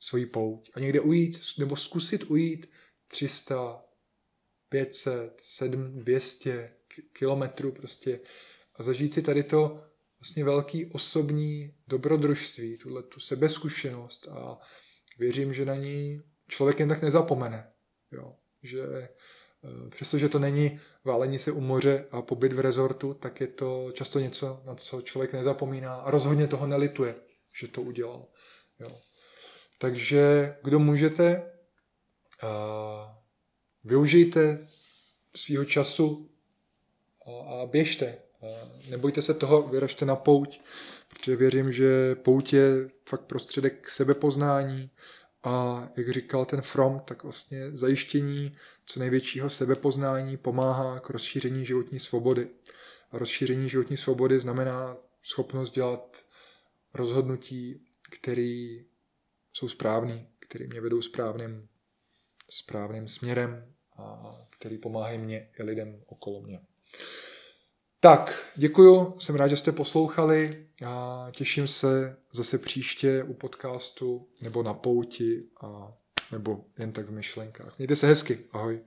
svoji 0.00 0.26
pouť 0.26 0.70
a 0.74 0.80
někde 0.80 1.00
ujít, 1.00 1.40
nebo 1.58 1.76
zkusit 1.76 2.30
ujít 2.30 2.70
300, 3.08 3.84
500, 4.68 5.40
7, 5.42 6.04
200 6.04 6.70
kilometrů 7.12 7.72
prostě 7.72 8.20
a 8.76 8.82
zažít 8.82 9.14
si 9.14 9.22
tady 9.22 9.42
to 9.42 9.84
vlastně 10.20 10.44
velký 10.44 10.86
osobní 10.86 11.74
dobrodružství, 11.88 12.78
tuhle 12.78 13.02
tu 13.02 13.20
sebezkušenost 13.20 14.28
a 14.28 14.58
věřím, 15.18 15.54
že 15.54 15.64
na 15.64 15.76
ní 15.76 16.22
člověk 16.48 16.80
jen 16.80 16.88
tak 16.88 17.02
nezapomene. 17.02 17.72
Jo? 18.12 18.36
Že 18.62 19.08
přestože 19.88 20.28
to 20.28 20.38
není 20.38 20.80
válení 21.04 21.38
se 21.38 21.52
u 21.52 21.60
moře 21.60 22.04
a 22.10 22.22
pobyt 22.22 22.52
v 22.52 22.60
rezortu, 22.60 23.14
tak 23.14 23.40
je 23.40 23.46
to 23.46 23.92
často 23.92 24.18
něco, 24.18 24.62
na 24.64 24.74
co 24.74 25.00
člověk 25.00 25.32
nezapomíná 25.32 25.94
a 25.94 26.10
rozhodně 26.10 26.46
toho 26.46 26.66
nelituje, 26.66 27.14
že 27.60 27.68
to 27.68 27.82
udělal. 27.82 28.26
Jo. 28.80 28.90
Takže 29.78 30.56
kdo 30.62 30.78
můžete, 30.78 31.52
uh, 32.42 32.48
využijte 33.84 34.58
svého 35.36 35.64
času 35.64 36.30
a, 37.26 37.66
běžte. 37.66 38.18
Nebojte 38.90 39.22
se 39.22 39.34
toho, 39.34 39.62
vyražte 39.62 40.04
na 40.04 40.16
pouť, 40.16 40.60
protože 41.08 41.36
věřím, 41.36 41.72
že 41.72 42.14
pouť 42.14 42.52
je 42.52 42.88
fakt 43.08 43.20
prostředek 43.20 43.90
sebepoznání, 43.90 44.90
a 45.42 45.88
jak 45.96 46.10
říkal 46.10 46.44
ten 46.44 46.62
From, 46.62 47.00
tak 47.00 47.22
vlastně 47.22 47.70
zajištění 47.76 48.56
co 48.86 49.00
největšího 49.00 49.50
sebepoznání 49.50 50.36
pomáhá 50.36 51.00
k 51.00 51.10
rozšíření 51.10 51.64
životní 51.64 51.98
svobody. 51.98 52.48
A 53.10 53.18
rozšíření 53.18 53.68
životní 53.68 53.96
svobody 53.96 54.40
znamená 54.40 54.96
schopnost 55.22 55.70
dělat 55.70 56.24
rozhodnutí, 56.94 57.86
které 58.10 58.76
jsou 59.52 59.68
správné, 59.68 60.26
které 60.38 60.66
mě 60.66 60.80
vedou 60.80 61.02
správným, 61.02 61.68
správným 62.50 63.08
směrem 63.08 63.74
a 63.96 64.34
který 64.58 64.78
pomáhají 64.78 65.18
mě 65.18 65.50
i 65.58 65.62
lidem 65.62 66.02
okolo 66.06 66.40
mě. 66.40 66.60
Tak, 68.00 68.44
děkuju, 68.56 69.14
jsem 69.20 69.34
rád, 69.34 69.48
že 69.48 69.56
jste 69.56 69.72
poslouchali 69.72 70.66
a 70.86 71.26
těším 71.30 71.68
se 71.68 72.16
zase 72.32 72.58
příště 72.58 73.22
u 73.22 73.34
podcastu 73.34 74.28
nebo 74.40 74.62
na 74.62 74.74
pouti 74.74 75.44
a 75.62 75.92
nebo 76.32 76.64
jen 76.78 76.92
tak 76.92 77.06
v 77.06 77.12
myšlenkách. 77.12 77.78
Mějte 77.78 77.96
se 77.96 78.06
hezky, 78.06 78.38
ahoj. 78.52 78.80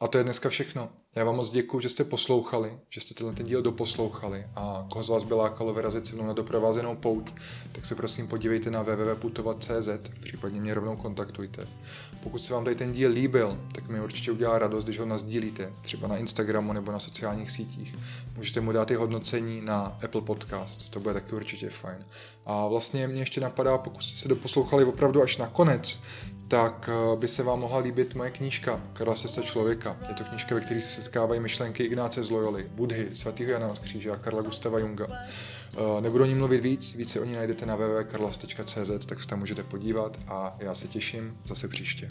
A 0.00 0.08
to 0.08 0.18
je 0.18 0.24
dneska 0.24 0.48
všechno. 0.48 0.92
Já 1.14 1.24
vám 1.24 1.36
moc 1.36 1.50
děkuji, 1.50 1.80
že 1.80 1.88
jste 1.88 2.04
poslouchali, 2.04 2.78
že 2.88 3.00
jste 3.00 3.14
tenhle 3.14 3.34
ten 3.34 3.46
díl 3.46 3.62
doposlouchali 3.62 4.46
a 4.54 4.86
koho 4.92 5.02
z 5.02 5.08
vás 5.08 5.22
by 5.22 5.34
lákalo 5.34 5.74
vyrazit 5.74 6.06
se 6.06 6.14
mnou 6.14 6.26
na 6.26 6.32
doprovázenou 6.32 6.96
pouť, 6.96 7.30
tak 7.72 7.86
se 7.86 7.94
prosím 7.94 8.28
podívejte 8.28 8.70
na 8.70 8.82
www.putovat.cz, 8.82 9.88
případně 10.20 10.60
mě 10.60 10.74
rovnou 10.74 10.96
kontaktujte. 10.96 11.68
Pokud 12.20 12.38
se 12.38 12.54
vám 12.54 12.64
tady 12.64 12.76
ten 12.76 12.92
díl 12.92 13.10
líbil, 13.10 13.58
tak 13.72 13.88
mi 13.88 14.00
určitě 14.00 14.32
udělá 14.32 14.58
radost, 14.58 14.84
když 14.84 14.98
ho 14.98 15.06
nazdílíte, 15.06 15.72
třeba 15.82 16.08
na 16.08 16.16
Instagramu 16.16 16.72
nebo 16.72 16.92
na 16.92 16.98
sociálních 16.98 17.50
sítích. 17.50 17.96
Můžete 18.36 18.60
mu 18.60 18.72
dát 18.72 18.90
i 18.90 18.94
hodnocení 18.94 19.60
na 19.60 19.98
Apple 20.04 20.20
Podcast, 20.20 20.88
to 20.88 21.00
bude 21.00 21.14
taky 21.14 21.34
určitě 21.34 21.70
fajn. 21.70 21.98
A 22.46 22.68
vlastně 22.68 23.08
mě 23.08 23.22
ještě 23.22 23.40
napadá, 23.40 23.78
pokud 23.78 24.02
jste 24.02 24.18
se 24.18 24.28
doposlouchali 24.28 24.84
opravdu 24.84 25.22
až 25.22 25.36
na 25.36 25.46
konec, 25.46 26.02
tak 26.48 26.90
eh, 26.92 27.16
by 27.16 27.28
se 27.28 27.42
vám 27.42 27.60
mohla 27.60 27.78
líbit 27.78 28.14
moje 28.14 28.30
knížka 28.30 28.80
Karla 28.92 29.14
Sesta 29.14 29.42
člověka. 29.42 29.96
Je 30.08 30.14
to 30.14 30.24
knížka, 30.24 30.54
ve 30.54 30.60
které 30.60 30.82
se 30.82 31.02
setkávají 31.02 31.40
myšlenky 31.40 31.84
Ignáce 31.84 32.24
z 32.24 32.30
Loyoli, 32.30 32.66
Budhy, 32.70 33.08
svatého 33.12 33.50
Jana 33.50 33.68
od 33.68 33.78
kříže 33.78 34.10
a 34.10 34.16
Karla 34.16 34.42
Gustava 34.42 34.78
Junga. 34.78 35.06
Eh, 35.72 36.00
nebudu 36.00 36.24
o 36.24 36.26
ní 36.26 36.34
mluvit 36.34 36.60
víc, 36.60 36.94
více 36.94 37.20
o 37.20 37.24
ní 37.24 37.32
najdete 37.32 37.66
na 37.66 37.76
www.karlas.cz, 37.76 39.06
tak 39.06 39.20
se 39.20 39.28
tam 39.28 39.38
můžete 39.38 39.62
podívat 39.62 40.18
a 40.28 40.56
já 40.58 40.74
se 40.74 40.88
těším 40.88 41.38
zase 41.44 41.68
příště. 41.68 42.08